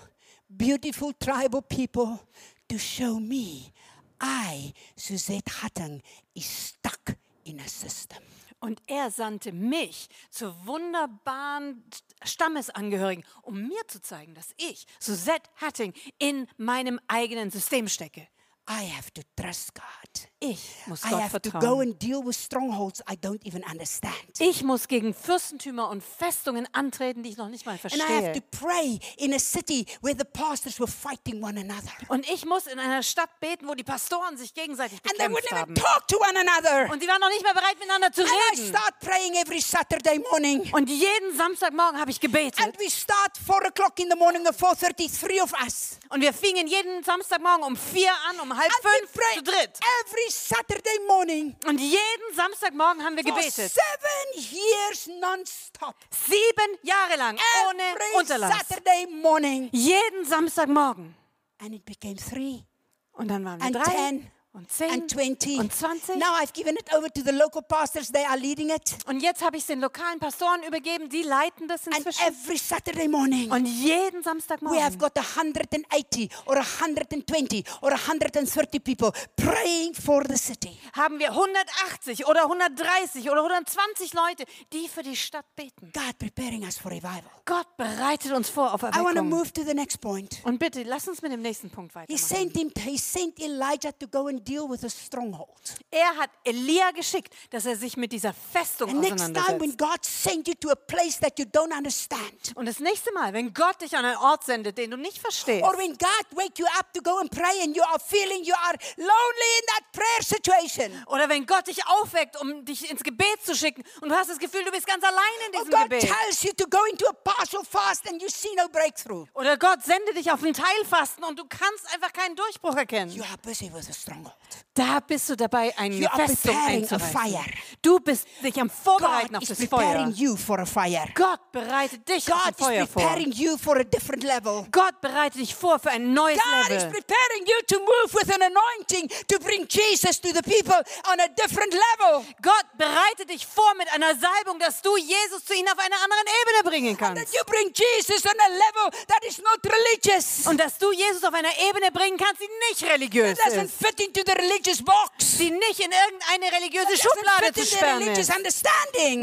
beautiful 0.49 1.13
tribal 1.15 1.63
people 1.63 2.21
to 2.69 2.79
show 2.79 3.19
me 3.19 3.73
I, 4.21 4.73
Suzette 4.97 5.49
Hutton, 5.63 6.03
is 6.35 6.45
stuck 6.45 7.17
in 7.45 7.61
a 7.61 7.69
system. 7.69 8.23
Und 8.61 8.83
er 8.87 9.11
sandte 9.11 9.53
mich 9.53 10.09
zu 10.31 10.67
wunderbaren 10.67 11.85
Stammesangehörigen, 12.25 13.25
um 13.43 13.69
mir 13.69 13.87
zu 13.87 14.01
zeigen, 14.03 14.35
dass 14.35 14.53
ich, 14.57 14.87
Suzette 14.99 15.49
Hatting, 15.57 15.95
in 16.19 16.49
meinem 16.57 16.99
eigenen 17.07 17.51
System 17.51 17.89
stecke. 17.89 18.29
I 18.69 18.91
have 18.91 19.13
to 19.15 19.23
trust 19.37 19.75
God. 19.75 20.29
Ich 20.41 20.61
muss 20.87 21.05
I 21.05 21.09
Gott 21.11 21.21
have 21.23 21.41
to 21.43 21.51
go 21.51 21.59
vertrauen. 21.59 21.81
and 21.83 21.99
deal 22.03 22.25
with 22.25 22.37
strongholds 22.37 23.01
I 23.11 23.15
don't 23.17 23.45
even 23.45 23.65
understand. 23.65 24.15
Ich 24.39 24.63
muss 24.63 24.87
gegen 24.87 25.13
Fürstentümer 25.13 25.89
und 25.89 26.01
Festungen 26.05 26.69
antreten, 26.73 27.25
die 27.25 27.31
ich 27.31 27.37
noch 27.37 27.49
nicht 27.49 27.67
mal 27.67 27.73
And 27.83 27.97
I 27.97 28.01
have 28.01 28.33
to 28.35 28.41
verstehe. 28.41 28.43
pray 28.53 29.01
in 29.17 29.35
a 29.35 29.39
city 29.41 29.85
where 30.01 30.15
the 30.17 30.25
pastors 30.25 30.79
were 30.79 30.87
fighting 30.91 31.43
one 31.43 31.59
another. 31.59 31.91
Und 32.07 32.29
ich 32.31 32.45
muss 32.45 32.69
in 32.69 32.79
einer 32.79 33.03
Stadt 33.03 33.31
beten, 33.41 33.67
wo 33.67 33.75
die 33.75 33.83
Pastoren 33.83 34.37
sich 34.37 34.55
gegenseitig 34.55 35.01
And 35.05 35.19
they 35.19 35.27
wouldn't 35.27 35.35
bekämpft 35.43 35.53
even 35.53 35.61
haben. 35.61 35.75
talk 35.75 36.07
to 36.07 36.17
one 36.19 36.39
another. 36.39 36.93
Und 36.93 37.01
sie 37.03 37.09
waren 37.09 37.21
noch 37.21 37.31
nicht 37.31 37.43
mehr 37.43 37.55
bereit, 37.55 37.77
miteinander 37.81 38.13
zu 38.13 38.21
And 38.23 38.31
I 38.31 38.55
reden. 38.61 38.69
start 38.69 39.01
praying 39.01 39.35
every 39.35 39.61
Saturday 39.61 40.21
morning. 40.31 40.73
Und 40.73 40.89
jeden 40.89 41.37
Samstagmorgen 41.37 41.99
habe 42.01 42.13
ich 42.13 42.21
gebetet. 42.21 42.61
And 42.63 42.79
we 42.79 42.89
start 42.89 43.37
4 43.45 43.57
o'clock 43.73 43.99
in 43.99 44.09
the 44.09 44.17
morning 44.17 44.47
or 44.47 44.53
4.30, 44.53 45.19
three 45.21 45.41
of 45.41 45.53
us. 45.65 45.99
Und 46.11 46.21
wir 46.21 46.33
fingen 46.33 46.69
jeden 46.69 47.03
Samstagmorgen 47.03 47.65
um 47.65 47.77
vier 47.77 48.13
an, 48.31 48.39
um 48.39 48.57
halb 48.57 48.71
And 48.71 49.09
fünf 49.11 49.13
zu 49.35 49.43
dritt. 49.43 49.79
every 50.07 50.28
Saturday 50.35 50.99
morning 51.07 51.57
Und 51.67 51.79
jeden 51.81 52.35
Samstagmorgen 52.35 53.03
haben 53.05 53.17
wir 53.17 53.25
gebetet. 53.25 53.73
seven 53.73 54.35
years 54.53 55.07
non-stop. 55.21 55.95
Sieben 56.11 56.79
Jahre 56.83 57.17
lang, 57.17 57.39
ohne 57.69 57.83
Every 57.83 58.19
Unterlass. 58.19 58.69
Saturday 58.69 59.07
morning. 59.07 59.69
Jeden 59.73 60.25
Samstagmorgen. 60.25 61.15
And 61.61 61.75
it 61.75 61.85
became 61.85 62.17
three 62.17 62.65
Und 63.13 63.29
dann 63.29 63.45
waren 63.45 63.59
wir 63.61 63.67
and 63.67 63.75
drei 63.77 63.83
ten 63.93 64.31
und 64.59 64.71
zehn 64.71 64.91
and 64.91 65.11
twenty. 65.11 65.59
und 65.59 65.73
zwanzig. 65.73 66.17
Now 66.17 66.35
I've 66.43 66.53
given 66.53 66.75
it 66.77 66.93
over 66.95 67.09
to 67.13 67.21
the 67.25 67.31
local 67.33 67.63
pastors. 67.63 68.11
They 68.11 68.25
are 68.25 68.37
leading 68.39 68.71
it. 68.71 68.97
Und 69.07 69.21
jetzt 69.21 69.43
habe 69.43 69.57
ich 69.57 69.63
es 69.63 69.67
den 69.69 69.81
lokalen 69.81 70.19
Pastoren 70.19 70.63
übergeben, 70.65 71.09
die 71.09 71.23
leiten 71.23 71.69
das 71.69 71.87
And 71.87 71.97
inzwischen. 71.97 72.27
every 72.27 72.59
Saturday 72.59 73.09
morning, 73.09 73.51
Und 73.53 73.67
jeden 73.67 73.89
we 73.99 74.05
have 74.15 74.23
Samstagmorgen 74.25 74.99
got 74.99 75.17
180 75.17 76.31
or 76.47 76.57
120 76.57 77.65
or 77.83 77.93
130 77.93 78.81
people 78.81 79.13
praying 79.37 79.95
for 79.95 80.25
the 80.29 80.37
city. 80.37 80.77
haben 80.93 81.19
wir 81.19 81.31
180 81.31 82.27
oder 82.27 82.43
130 82.45 83.31
oder 83.31 83.43
120 83.45 84.13
Leute, 84.15 84.45
die 84.73 84.89
für 84.89 85.03
die 85.03 85.17
Stadt 85.17 85.47
beten. 85.57 85.93
God 85.93 86.19
preparing 86.19 86.65
us 86.65 86.77
for 86.79 86.91
revival. 86.91 87.23
Gott 87.45 87.77
bereitet 87.77 88.33
uns 88.33 88.49
vor 88.51 88.75
auf 88.75 88.83
I 88.83 88.87
want 88.87 88.95
to 88.95 89.01
Erweckung. 89.09 89.29
move 89.29 89.53
to 89.53 89.63
the 89.63 89.75
next 89.75 90.01
point. 90.01 90.41
Und 90.45 90.59
bitte, 90.59 90.83
lass 90.83 91.07
uns 91.09 91.23
mit 91.23 91.33
dem 91.33 91.43
nächsten 91.43 91.71
Punkt 91.71 91.93
He 91.93 92.01
weitermachen. 92.01 92.19
sent 92.19 92.57
him. 92.57 92.73
He 92.85 92.99
sent 92.99 93.39
Elijah 93.41 93.93
to 93.93 94.07
go 94.09 94.27
and 94.27 94.47
deal 94.49 94.69
with 94.69 94.85
a 94.85 94.89
stronghold. 94.89 95.61
Er 95.91 96.17
hat 96.17 96.31
Elia 96.45 96.91
geschickt, 96.93 97.35
dass 97.51 97.67
er 97.67 97.77
sich 97.77 97.97
mit 97.97 98.13
dieser 98.13 98.33
Festung 98.33 98.91
And 98.91 99.01
next 99.01 99.19
time, 99.19 99.35
when 99.35 99.45
auseinandersetzt. 99.73 99.79
God 99.79 100.05
sent 100.05 100.49
you 100.49 100.55
to 100.55 100.71
a 100.71 100.75
place 100.75 101.19
that 101.21 101.39
you 101.39 101.45
don't 101.45 101.77
understand, 101.77 102.53
Und 102.55 102.67
das 102.67 102.79
nächste 102.79 103.13
Mal, 103.13 103.33
wenn 103.33 103.53
Gott 103.53 103.81
dich 103.81 103.97
an 103.97 104.05
einen 104.05 104.17
Ort 104.19 104.45
sendet, 104.45 104.79
den 104.79 104.91
du 104.91 104.97
nicht 104.97 105.19
verstehst, 105.19 105.63
or 105.65 105.77
when 105.79 105.93
God 105.93 106.27
wake 106.37 106.59
you 106.59 106.67
up 106.79 106.93
to 106.95 107.03
go 107.03 107.19
and 107.19 107.31
pray, 107.31 107.63
and 107.63 107.77
you 107.77 107.83
are 107.83 107.99
feeling 108.01 108.43
you 108.45 108.55
are 108.55 108.77
lonely 108.97 109.51
in 109.61 109.67
that 109.75 109.93
prayer 109.93 110.23
situation, 110.23 110.91
oder 111.09 111.29
wenn 111.29 111.47
Gott 111.47 111.67
dich 111.67 111.87
aufweckt, 111.87 112.41
um 112.41 112.65
dich 112.65 112.91
ins 112.91 113.03
Gebet 113.03 113.45
zu 113.45 113.55
schicken 113.55 113.83
und 114.01 114.09
du 114.09 114.15
hast 114.15 114.31
das 114.31 114.39
Gefühl, 114.39 114.65
du 114.65 114.71
bist 114.71 114.87
ganz 114.87 115.05
allein 115.05 115.23
in 115.51 115.57
or 115.57 115.65
diesem 115.65 115.71
God 115.79 115.83
Gebet. 115.91 116.01
tells 116.09 116.43
you 116.43 116.53
to 116.53 116.67
go 116.69 116.79
into 116.91 117.07
a 117.09 117.13
partial 117.13 117.65
fast 117.65 118.09
and 118.09 118.21
you 118.23 118.29
see 118.29 118.55
no 118.57 118.69
breakthrough, 118.69 119.27
Oder 119.35 119.57
Gott 119.57 119.83
sendet 119.85 120.17
dich 120.17 120.31
auf 120.33 120.43
ein 120.43 120.53
Teilfasten 120.55 121.25
und 121.25 121.39
du 121.39 121.45
kannst 121.49 121.93
einfach 121.95 122.13
keinen 122.13 122.37
Durchbruch 122.37 122.77
erkennen. 122.77 123.11
you 123.13 123.23
are 123.25 123.39
busy 123.43 123.71
with 123.73 123.89
a 123.89 123.93
stronghold. 124.29 124.68
Da 124.79 125.01
bist 125.01 125.29
du 125.29 125.37
dabei, 125.37 125.77
eine 125.77 125.97
You 125.97 126.07
are 126.07 126.29
Festung 126.29 126.57
einzureißen. 126.57 127.11
fire. 127.11 127.45
Du 127.83 127.99
bist 127.99 128.29
dich 128.45 128.61
am 128.61 128.71
Vorbereiten 128.71 129.33
God 129.35 129.43
auf 129.43 129.51
is 129.51 129.59
das 129.59 129.69
Feuer. 129.69 130.09
you 130.15 130.37
for 130.37 130.61
a 130.61 130.65
fire. 130.67 131.05
Gott 131.17 131.41
bereitet 131.51 132.09
dich 132.09 132.33
auf 132.33 132.39
God 132.45 132.47
ein 132.47 132.55
Feuer 132.55 132.85
is 132.85 132.91
vor. 132.91 133.03
preparing 133.03 133.33
you 133.33 133.59
for 133.59 133.77
a 133.77 133.83
different 133.83 134.23
level. 134.23 134.67
Gott 134.71 135.01
bereitet 135.01 135.41
dich 135.41 135.53
vor 135.55 135.81
für 135.81 135.91
ein 135.91 136.13
neues 136.15 136.39
God 136.39 136.71
is 136.71 136.83
Level. 136.85 136.91
preparing 136.93 137.47
you 137.47 137.57
to 137.67 137.79
move 137.81 138.15
with 138.15 138.31
an 138.33 138.41
anointing 138.43 139.09
to 139.27 139.39
bring 139.41 139.67
Jesus 139.69 140.21
to 140.21 140.29
the 140.33 140.43
people 140.43 140.79
on 141.11 141.19
a 141.19 141.29
different 141.29 141.73
level. 141.75 142.25
Gott 142.41 142.67
bereitet 142.77 143.31
dich 143.31 143.45
vor 143.47 143.75
mit 143.79 143.89
einer 143.93 144.15
Salbung, 144.15 144.61
dass 144.61 144.81
du 144.81 144.97
Jesus 144.97 145.45
zu 145.45 145.55
ihnen 145.55 145.69
auf 145.69 145.79
einer 145.79 145.97
anderen 145.97 146.27
Ebene 146.43 146.71
bringen 146.71 146.97
That 146.99 147.17
kannst. 147.17 147.35
you 147.35 147.43
bring 147.47 147.73
Jesus 147.75 148.25
on 148.25 148.39
a 148.39 148.49
level 148.49 148.91
that 149.09 149.25
is 149.27 149.39
not 149.39 149.59
religious. 149.65 150.47
Und 150.47 150.59
dass 150.61 150.79
du 150.79 150.93
Jesus 150.93 151.25
auf 151.25 151.35
einer 151.35 151.51
Ebene 151.69 151.91
bringen 151.91 152.17
kannst, 152.17 152.41
die 152.43 152.49
nicht 152.71 152.85
religiös 152.89 153.39
That 153.39 153.53
doesn't 153.55 153.65
ist. 153.65 153.75
fit 153.85 153.99
into 154.01 154.23
the 154.25 154.33
religious 154.69 154.83
box. 154.83 155.39
Die 155.39 155.51
nicht 155.51 155.81
in 155.81 155.91
irgendeine 155.91 156.57
religiöse 156.57 156.97
Schublade 156.97 157.53
zu 157.53 157.65
sperren 157.65 158.03
ist. 158.03 158.31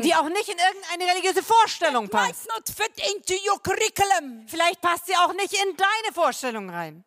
Die 0.04 0.16
auch 0.16 0.30
nicht 0.30 0.50
in 0.50 0.58
irgendeine 0.58 1.12
religiöse 1.12 1.43
Vorstellung 1.43 2.04
Might 2.06 2.12
passt. 2.12 2.48
not 2.48 2.68
fit 2.68 2.93
into 3.14 3.34
your 3.50 3.62
curriculum. 3.62 4.46
Vielleicht 4.48 4.82
passt 4.82 5.08
sie 5.08 5.16
auch 5.16 5.34
nicht 5.34 5.54
in 5.54 5.76
deine 5.78 6.14
Vorstellung 6.14 6.70
rein. 6.70 7.04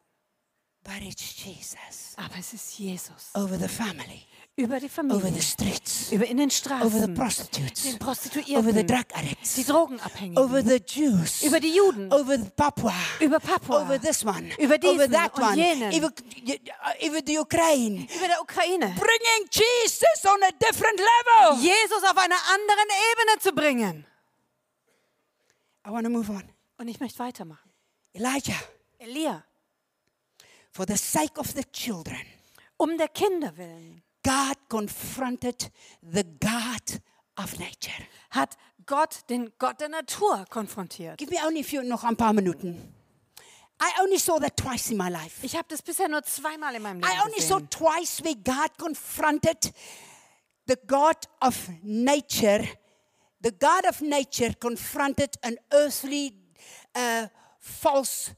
But 0.85 1.03
it's 1.03 1.35
Jesus 1.45 2.15
Aber 2.17 2.37
es 2.39 2.53
ist 2.53 2.79
Jesus. 2.79 3.31
over 3.35 3.59
the 3.59 3.69
family, 3.69 4.27
Über 4.59 4.81
die 4.81 4.87
over 4.87 4.95
Familie. 4.95 5.33
the 5.35 5.41
streets, 5.41 6.11
Über 6.11 6.27
in 6.27 6.37
den 6.39 6.51
over 6.51 6.91
the 6.91 6.97
Straßen. 7.05 7.15
prostitutes, 7.15 7.83
Den 7.85 7.93
over 7.95 7.99
the 8.01 8.05
Prostituierten. 8.05 8.87
drug 8.89 9.09
Die 9.09 9.15
addicts, 9.15 9.67
Drogenabhängigen. 9.67 10.37
over 10.39 10.63
the 10.65 10.83
Jews, 10.85 11.43
Über 11.45 11.61
die 11.61 11.75
Juden. 11.77 12.13
over 12.13 12.37
Papua, 12.57 12.93
Über 13.21 13.39
Papua. 13.39 13.83
over 13.83 14.01
this 14.01 14.25
one, 14.25 14.51
Über 14.59 14.75
over 14.75 14.79
diesen 14.79 15.13
that 15.13 15.33
und 15.35 15.43
one, 15.45 15.57
jenen. 15.57 15.95
over, 15.95 16.13
over 17.03 17.21
the 17.25 17.39
Ukraine. 17.39 18.09
Über 18.17 18.27
der 18.27 18.41
Ukraine. 18.43 18.95
Bringing 18.99 19.49
Jesus 19.53 20.25
on 20.25 20.43
a 20.43 20.51
different 20.59 20.99
level. 20.99 21.61
Jesus 21.63 22.03
auf 22.03 22.17
einer 22.17 22.37
anderen 22.53 22.89
Ebene 23.13 23.41
zu 23.41 23.53
bringen. 23.53 24.05
I 25.87 25.91
want 25.91 26.05
to 26.05 26.11
move 26.11 26.29
on. 26.31 26.43
Und 26.79 26.89
ich 26.89 26.99
möchte 26.99 27.21
weitermachen. 27.21 27.71
Elijah, 28.13 28.61
Elia, 28.99 29.45
for 30.73 30.85
the 30.87 30.97
sake 30.97 31.39
of 31.39 31.47
the 31.55 31.63
children, 31.73 32.27
um 32.77 32.99
der 32.99 33.09
Kinder 33.09 33.57
willen, 33.57 34.03
God 34.29 34.57
confronted 34.69 35.71
the 36.03 36.25
God 36.39 37.01
of 37.37 37.59
nature. 37.59 38.05
hat 38.31 38.57
Gott 38.85 39.29
den 39.31 39.53
Gott 39.59 39.81
der 39.81 39.89
Natur 39.89 40.45
konfrontiert. 40.51 41.17
Give 41.17 41.31
me 41.31 41.39
only 41.47 41.63
few, 41.63 41.83
noch 41.83 42.05
ein 42.05 42.17
paar 42.17 42.35
Minuten. 42.35 42.95
I 43.81 44.03
only 44.03 44.19
saw 44.19 44.39
that 44.39 44.57
twice 44.57 44.91
in 44.91 44.99
my 44.99 45.09
life. 45.09 45.43
Ich 45.43 45.55
habe 45.55 45.67
das 45.69 45.81
bisher 45.81 46.09
nur 46.09 46.23
zweimal 46.25 46.75
in 46.75 46.83
meinem 46.83 47.01
Leben 47.01 47.11
I 47.11 47.25
only 47.25 47.41
saw 47.41 47.61
twice 47.61 48.23
where 48.23 48.35
God 48.35 48.77
confronted 48.77 49.73
the 50.67 50.77
God 50.87 51.17
of 51.41 51.57
nature. 51.83 52.67
The 53.41 53.53
God 53.53 53.87
of 53.87 54.01
nature 54.03 54.53
confronted 54.59 55.37
an 55.43 55.57
earthly, 55.73 56.35
uh, 56.95 57.29
false 57.61 58.35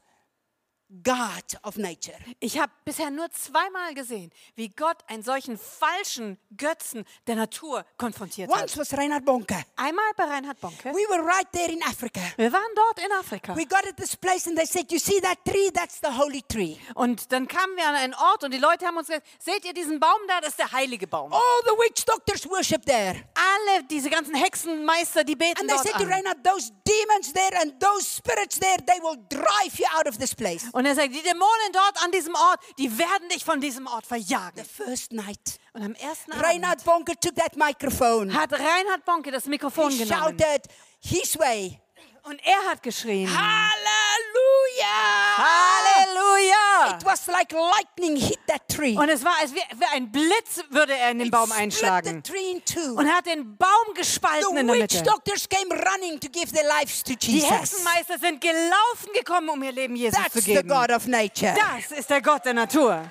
God 1.04 1.44
of 1.62 1.76
nature. 1.76 2.16
Ich 2.40 2.58
habe 2.58 2.72
bisher 2.84 3.10
nur 3.10 3.30
zweimal 3.30 3.94
gesehen, 3.94 4.32
wie 4.56 4.68
Gott 4.70 4.98
einen 5.06 5.22
solchen 5.22 5.56
falschen 5.56 6.36
Götzen 6.56 7.04
der 7.28 7.36
Natur 7.36 7.84
konfrontiert 7.96 8.50
Once 8.50 8.72
hat. 8.72 8.78
was 8.78 8.98
Reinhard 8.98 9.24
Bonke. 9.24 9.64
Einmal 9.76 10.04
bei 10.16 10.24
Reinhard 10.24 10.60
Bonke. 10.60 10.90
We 10.92 11.08
were 11.08 11.24
right 11.24 11.46
there 11.52 11.70
in 11.70 11.80
Africa. 11.84 12.20
Wir 12.36 12.52
waren 12.52 12.74
dort 12.74 12.98
in 12.98 13.12
Afrika. 13.12 13.54
We 13.56 13.66
got 13.66 13.86
at 13.86 13.96
this 13.96 14.16
place 14.16 14.48
and 14.48 14.56
they 14.56 14.66
said, 14.66 14.90
You 14.90 14.98
see 14.98 15.20
that 15.20 15.38
tree? 15.44 15.70
That's 15.72 16.00
the 16.00 16.10
holy 16.10 16.42
tree. 16.42 16.76
Und 16.94 17.30
dann 17.30 17.46
kamen 17.46 17.76
wir 17.76 17.86
an 17.86 17.94
einen 17.94 18.14
Ort 18.14 18.42
und 18.42 18.52
die 18.52 18.58
Leute 18.58 18.84
haben 18.84 18.96
uns 18.96 19.06
gesagt, 19.06 19.26
seht 19.38 19.64
ihr 19.64 19.72
diesen 19.72 20.00
Baum 20.00 20.18
da? 20.26 20.40
Das 20.40 20.50
ist 20.50 20.58
der 20.58 20.72
heilige 20.72 21.06
Baum. 21.06 21.32
All 21.32 21.40
the 21.66 21.70
witch 21.78 22.04
doctors 22.04 22.50
worship 22.50 22.84
there. 22.84 23.14
Alle 23.34 23.84
diese 23.84 24.10
ganzen 24.10 24.34
Hexenmeister, 24.34 25.22
die 25.22 25.36
beten 25.36 25.60
And 25.60 25.68
they 25.68 25.76
dort 25.76 25.86
said 25.86 25.96
to 25.96 26.04
an. 26.04 26.12
Reinhard, 26.12 26.38
Those 26.44 26.72
demons 26.84 27.32
there 27.32 27.60
and 27.62 27.78
those 27.80 28.04
spirits 28.04 28.58
there, 28.58 28.78
they 28.86 29.00
will 29.00 29.16
drive 29.28 29.78
you 29.78 29.86
out 29.96 30.08
of 30.08 30.18
this 30.18 30.34
place. 30.34 30.64
Und 30.72 30.79
er 30.86 30.94
sagt, 30.94 31.14
die 31.14 31.22
Dämonen 31.22 31.72
dort 31.72 32.02
an 32.04 32.12
diesem 32.12 32.34
Ort, 32.34 32.60
die 32.78 32.96
werden 32.98 33.28
dich 33.28 33.44
von 33.44 33.60
diesem 33.60 33.86
Ort 33.86 34.04
The 34.04 34.08
verjagen. 34.08 34.64
first 34.64 35.12
night, 35.12 35.58
Und 35.72 35.82
am 35.82 35.94
ersten 35.94 36.32
Abend 36.32 36.44
Reinhard 36.44 36.84
Bonke 36.84 37.18
took 37.18 37.34
that 37.36 37.56
microphone. 37.56 38.32
hat 38.32 38.52
Reinhard 38.52 39.04
Bonke 39.04 39.30
das 39.30 39.46
Mikrofon 39.46 39.90
He 39.90 40.04
genommen. 40.04 40.38
shouted 40.38 40.62
his 41.00 41.38
way. 41.38 41.80
Und 42.22 42.40
er 42.44 42.70
hat 42.70 42.82
geschrien, 42.82 43.28
Hallelujah! 43.28 45.38
Halleluja! 45.38 46.96
It 46.98 47.04
was 47.04 47.26
like 47.28 47.52
lightning 47.52 48.16
hit 48.16 48.38
that 48.48 48.68
tree. 48.68 48.96
Und 48.96 49.08
es 49.08 49.24
war, 49.24 49.34
als 49.40 49.54
wie 49.54 49.62
ein 49.94 50.10
Blitz 50.12 50.62
würde 50.70 50.94
er 50.96 51.10
in 51.10 51.18
den 51.18 51.26
It 51.28 51.32
Baum 51.32 51.46
split 51.50 51.56
the 51.56 51.62
einschlagen. 51.62 52.22
tree 52.22 52.50
in 52.52 52.64
two. 52.64 52.94
Und 52.96 53.08
hat 53.12 53.26
den 53.26 53.56
Baum 53.56 53.94
gespalten 53.94 54.54
The 54.54 54.60
in 54.60 54.66
der 54.66 54.76
witch 54.76 54.94
Mitte. 54.96 55.10
doctors 55.10 55.48
came 55.48 55.70
running 55.74 56.20
to 56.20 56.28
give 56.28 56.52
their 56.52 56.66
lives 56.68 57.02
to 57.04 57.14
Die 57.14 57.32
Jesus. 57.38 57.50
Hexenmeister 57.50 58.18
sind 58.18 58.40
gelaufen 58.40 59.12
gekommen, 59.14 59.48
um 59.48 59.62
ihr 59.62 59.72
Leben 59.72 59.96
Jesus 59.96 60.18
That's 60.18 60.32
zu 60.34 60.40
the 60.40 60.54
geben. 60.54 60.68
God 60.68 60.90
of 60.90 61.06
nature. 61.06 61.54
Das 61.54 61.96
ist 61.98 62.10
der 62.10 62.20
Gott 62.22 62.44
der 62.44 62.54
Natur. 62.54 63.02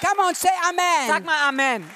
Come 0.00 0.28
on, 0.28 0.34
say 0.34 0.48
Sag 0.48 1.16
amen. 1.16 1.24
mal 1.24 1.48
Amen. 1.48 1.90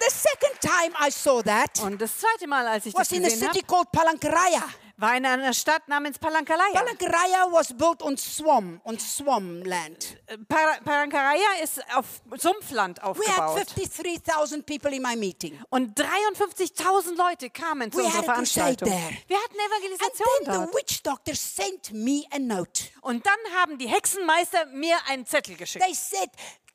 The 0.00 0.10
second 0.10 0.60
time 0.60 0.94
I 1.06 1.10
saw 1.10 1.42
that 1.42 1.80
Und 1.82 2.00
das 2.00 2.18
zweite 2.18 2.46
Mal, 2.46 2.66
als 2.66 2.86
ich 2.86 2.92
das 2.94 3.00
was 3.10 3.12
in 3.12 3.24
a 3.24 3.28
gesehen 3.28 3.40
city 3.52 3.60
habe, 3.60 3.66
called 3.66 3.92
Palankaraya. 3.92 4.62
war 5.00 5.16
in 5.16 5.24
einer 5.26 5.52
Stadt 5.52 5.86
namens 5.88 6.18
Palankalaya. 6.18 6.72
Palankaraya 6.74 7.46
was 7.52 7.68
built 7.76 8.02
on 8.02 8.16
swamp, 8.16 8.80
on 8.84 8.98
swamp 8.98 9.64
land. 9.64 10.16
Par 10.48 10.78
Palankaraya 10.84 11.62
ist 11.62 11.80
auf 11.94 12.20
Sumpfland 12.36 12.98
We 12.98 13.02
had 13.28 13.38
aufgebaut. 13.38 13.56
53,000 13.76 14.66
people 14.66 14.92
in 14.94 15.02
my 15.02 15.14
meeting. 15.16 15.56
Und 15.70 15.98
53.000 16.00 17.16
Leute 17.16 17.50
kamen 17.50 17.92
zu 17.92 17.98
We 17.98 18.04
unserer 18.04 18.22
had 18.22 18.28
a 18.28 18.34
crusade 18.34 18.76
Veranstaltung. 18.78 18.88
there. 18.88 19.16
Wir 19.28 19.36
hatten 19.36 19.56
And 19.56 19.70
Evangelisation 19.72 20.26
then 20.44 20.52
the 20.54 20.60
dort. 20.60 20.74
witch 20.74 21.02
doctor 21.02 21.34
sent 21.34 21.92
me 21.92 22.24
a 22.32 22.38
note. 22.38 22.84
Und 23.02 23.24
dann 23.26 23.38
haben 23.56 23.78
die 23.78 23.88
Hexenmeister 23.88 24.66
mir 24.66 24.96
einen 25.08 25.26
Zettel 25.26 25.56
geschickt. 25.56 25.84
They 25.84 25.94
said, 25.94 26.30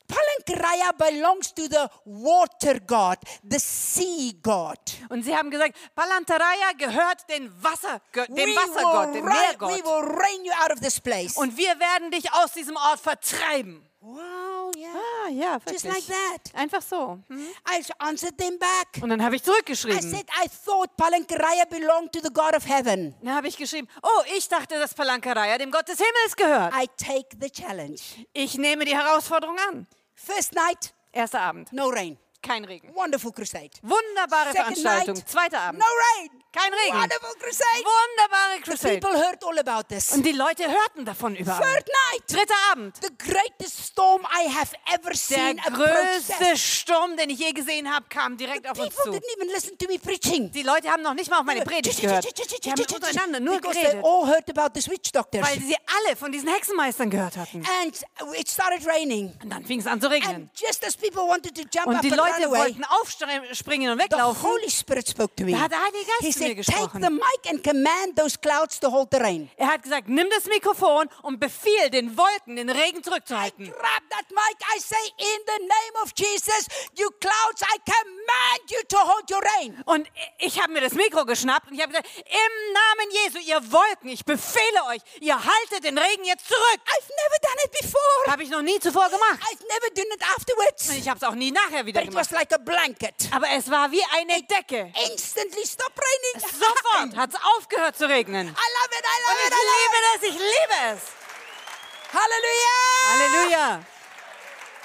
Palankaraya 0.08 0.92
belongs 0.96 1.52
to 1.54 1.68
the 1.68 1.88
water 2.04 2.78
god, 2.80 3.18
the 3.42 3.58
sea 3.58 4.32
god. 4.42 4.78
Und 5.08 5.24
sie 5.24 5.34
haben 5.34 5.50
gesagt, 5.50 5.76
Palantaraya 5.94 6.72
gehört 6.76 7.28
den 7.28 7.50
Wasser, 7.62 8.00
dem 8.14 8.54
Wassergott, 8.54 9.08
will 9.08 9.20
dem 9.22 9.26
rain, 9.26 9.60
we 9.60 9.66
Meergott. 9.66 9.84
will 9.84 10.16
rain 10.16 10.44
you 10.44 10.52
out 10.62 10.72
of 10.72 10.80
this 10.80 11.00
place. 11.00 11.36
Und 11.36 11.56
wir 11.56 11.78
werden 11.80 12.10
dich 12.10 12.32
aus 12.32 12.52
diesem 12.52 12.76
Ort 12.76 13.00
vertreiben. 13.00 13.86
Wow, 14.04 14.70
yeah. 14.76 14.94
Ah, 14.94 15.28
ja, 15.30 15.54
Just 15.70 15.84
wirklich. 15.84 15.94
like 15.94 16.06
that. 16.06 16.54
Einfach 16.54 16.82
so. 16.82 17.18
Hm? 17.28 17.46
I 17.68 17.82
answered 17.98 18.36
them 18.38 18.58
back. 18.58 19.02
Und 19.02 19.08
dann 19.10 19.22
habe 19.22 19.36
ich 19.36 19.42
I 19.42 19.44
zurückgeschrieben. 19.44 20.00
said, 20.00 20.26
I 20.44 20.48
thought 20.64 20.96
Palankaraya 20.96 21.64
belonged 21.68 22.12
to 22.12 22.20
the 22.22 22.32
God 22.32 22.54
of 22.54 22.66
heaven. 22.68 23.14
Dann 23.22 23.34
habe 23.34 23.48
ich 23.48 23.56
geschrieben, 23.56 23.88
oh, 24.02 24.22
ich 24.36 24.48
dachte, 24.48 24.78
dass 24.78 24.94
Palankaraya 24.94 25.58
dem 25.58 25.70
Gott 25.70 25.88
des 25.88 25.98
Himmels 25.98 26.36
gehört. 26.36 26.74
I 26.74 26.86
take 26.96 27.36
the 27.40 27.50
challenge. 27.50 28.00
Ich 28.32 28.56
nehme 28.58 28.84
die 28.84 28.96
Herausforderung 28.96 29.56
an. 29.70 29.86
First 30.14 30.52
night, 30.54 30.94
Erster 31.12 31.40
Abend. 31.40 31.72
no 31.72 31.88
rain. 31.88 32.18
Kein 32.44 32.64
Regen. 32.64 32.94
Wonderful 32.94 33.32
crusade. 33.32 33.70
Wunderbare 33.82 34.52
Second 34.52 34.78
Veranstaltung. 34.78 35.14
night, 35.14 35.28
Zweiter 35.28 35.60
Abend. 35.60 35.78
No 35.80 35.86
rain. 36.20 36.30
Kein 36.52 36.72
Regen. 36.72 36.96
Wonderful 36.96 37.34
crusade. 37.40 37.84
Wunderbare 37.84 38.56
The 38.56 38.62
Crusade. 38.70 39.00
people 39.00 39.18
heard 39.18 39.42
all 39.44 39.58
about 39.58 39.88
this. 39.88 40.12
Und 40.12 40.24
die 40.24 40.30
Leute 40.32 40.64
hörten 40.70 41.04
davon 41.04 41.34
überall. 41.34 41.60
Third 41.60 41.88
night. 42.12 42.22
Dritter 42.30 42.54
Abend. 42.70 42.96
The 43.02 43.08
greatest 43.18 43.86
storm 43.86 44.22
I 44.32 44.48
have 44.48 44.70
ever 44.92 45.10
Der 45.10 45.14
seen 45.16 45.58
approach 45.60 46.28
größte. 46.28 46.56
Sturm, 46.56 47.16
den 47.16 47.30
ich 47.30 47.38
je 47.40 47.52
gesehen 47.52 47.92
habe, 47.92 48.06
kam 48.08 48.36
direkt 48.36 48.68
auf 48.70 48.78
uns 48.78 48.94
zu. 48.94 49.10
didn't 49.10 49.24
even 49.36 49.48
listen 49.48 49.76
to 49.78 49.86
me 49.88 49.98
preaching. 49.98 50.52
Die 50.52 50.62
Leute 50.62 50.88
haben 50.90 51.02
noch 51.02 51.14
nicht 51.14 51.28
mal 51.28 51.38
auf 51.40 51.44
meine 51.44 51.62
Predigt 51.62 52.00
gehört. 52.00 52.24
Die 52.64 52.70
haben 52.70 52.80
untereinander 52.82 53.40
nur 53.40 53.56
Because 53.56 53.74
they 53.74 53.82
geredet, 53.84 54.04
all 54.04 54.26
heard 54.28 54.56
about 54.58 54.78
the 54.80 54.90
witch 54.90 55.10
doctors. 55.10 55.42
weil 55.44 55.58
sie 55.58 55.76
alle 56.04 56.14
von 56.14 56.30
diesen 56.30 56.48
Hexenmeistern 56.50 57.10
gehört 57.10 57.36
hatten. 57.36 57.64
And 57.82 58.00
it 58.38 58.48
started 58.48 58.86
raining. 58.86 59.34
Und 59.42 59.50
dann 59.50 59.64
fing 59.64 59.80
es 59.80 59.86
an 59.88 60.00
zu 60.00 60.08
regnen. 60.08 60.34
And 60.36 60.50
just 60.54 60.84
as 60.86 60.96
people 60.96 61.22
wanted 61.26 61.56
to 61.56 61.62
jump 61.62 61.86
Und 61.88 61.96
up 61.96 62.02
die 62.02 62.12
and 62.12 62.20
Leute 62.38 62.48
away, 62.48 62.58
wollten 62.58 62.84
aufspringen 62.84 63.90
und 63.92 63.98
the 63.98 64.04
weglaufen. 64.04 64.42
Holy 64.42 64.70
Spirit 64.70 65.08
spoke 65.08 65.34
to 65.36 65.44
me. 65.44 65.52
Da 65.52 65.60
hat 65.60 65.72
der 65.72 65.82
Heilige 65.82 66.04
He 66.20 66.26
Geist 66.26 66.38
zu 66.38 66.44
mir 66.44 66.54
said, 66.54 66.66
take 66.66 66.88
gesprochen. 66.88 67.02
the 67.02 67.10
mic 67.10 67.50
and 67.50 67.62
command 67.64 68.16
those 68.16 68.38
clouds 68.40 68.78
to 68.80 68.90
hold 68.90 69.08
the 69.12 69.18
rain. 69.18 69.50
Er 69.56 69.68
hat 69.68 69.82
gesagt, 69.82 70.08
nimm 70.08 70.28
das 70.30 70.44
Mikrofon 70.46 71.08
und 71.22 71.40
befiehl 71.40 71.90
den 71.90 72.16
Wolken, 72.16 72.56
den 72.56 72.70
Regen 72.70 73.02
zurückzuhalten. 73.02 73.66
Grab 73.70 74.02
that 74.10 74.28
mic. 74.30 74.56
I 74.74 74.78
say, 74.80 74.96
in 75.18 75.40
the 75.46 75.62
name 75.62 76.02
of 76.02 76.12
Jesus, 76.16 76.66
you 76.96 77.08
clouds, 77.20 77.62
I 77.62 77.78
command 77.84 78.70
you 78.70 78.78
to 78.88 78.96
hold 78.98 79.30
your 79.30 79.42
rain. 79.58 79.82
Und 79.86 80.08
ich 80.38 80.60
habe 80.60 80.72
mir 80.72 80.80
das 80.80 80.94
Mikro 80.94 81.24
geschnappt 81.24 81.68
und 81.68 81.74
ich 81.74 81.82
habe 81.82 81.92
gesagt, 81.92 82.08
im 82.16 82.72
Namen 82.72 83.10
Jesu, 83.24 83.38
ihr 83.46 83.60
Wolken, 83.72 84.08
ich 84.10 84.24
befehle 84.24 84.84
euch, 84.90 85.00
ihr 85.20 85.36
haltet 85.36 85.84
den 85.84 85.98
Regen 85.98 86.24
jetzt 86.24 86.46
zurück. 86.46 86.80
I've 86.86 87.08
never 87.08 87.38
done 87.40 87.64
it 87.64 87.72
before. 87.80 88.32
Habe 88.32 88.42
ich 88.42 88.50
noch 88.50 88.62
nie 88.62 88.78
zuvor 88.80 89.08
gemacht. 89.08 89.40
I've 89.40 89.62
never 89.62 89.94
done 89.94 90.08
it 90.14 90.22
afterwards. 90.36 90.88
Und 90.88 90.98
ich 90.98 91.08
habe 91.08 91.18
es 91.18 91.22
auch 91.24 91.34
nie 91.34 91.50
nachher 91.52 91.86
wieder 91.86 92.00
But 92.00 92.08
it 92.08 92.14
was 92.24 92.32
like 92.32 92.52
a 92.54 92.58
blanket. 92.58 93.28
Aber 93.32 93.46
es 93.50 93.70
war 93.70 93.90
wie 93.90 94.02
eine 94.16 94.42
Decke. 94.42 94.90
Instantly 95.10 95.66
stop 95.66 95.92
raining. 95.96 96.48
Sofort 96.50 97.16
hat 97.20 97.30
es 97.30 97.40
aufgehört 97.56 97.96
zu 97.96 98.08
regnen. 98.08 98.46
I 98.46 98.50
love 98.50 98.98
it. 98.98 99.04
I 99.04 99.18
Und 99.18 99.36
love 99.36 99.40
ich 99.40 99.46
it. 99.46 99.52
I 99.52 99.56
love 99.64 99.78
liebe 99.80 99.98
das, 100.12 100.22
ich 100.22 100.34
liebe 100.34 100.96
es. 100.96 101.02
it. 101.02 102.14
Hallelujah. 102.14 103.10
Halleluja. 103.10 103.84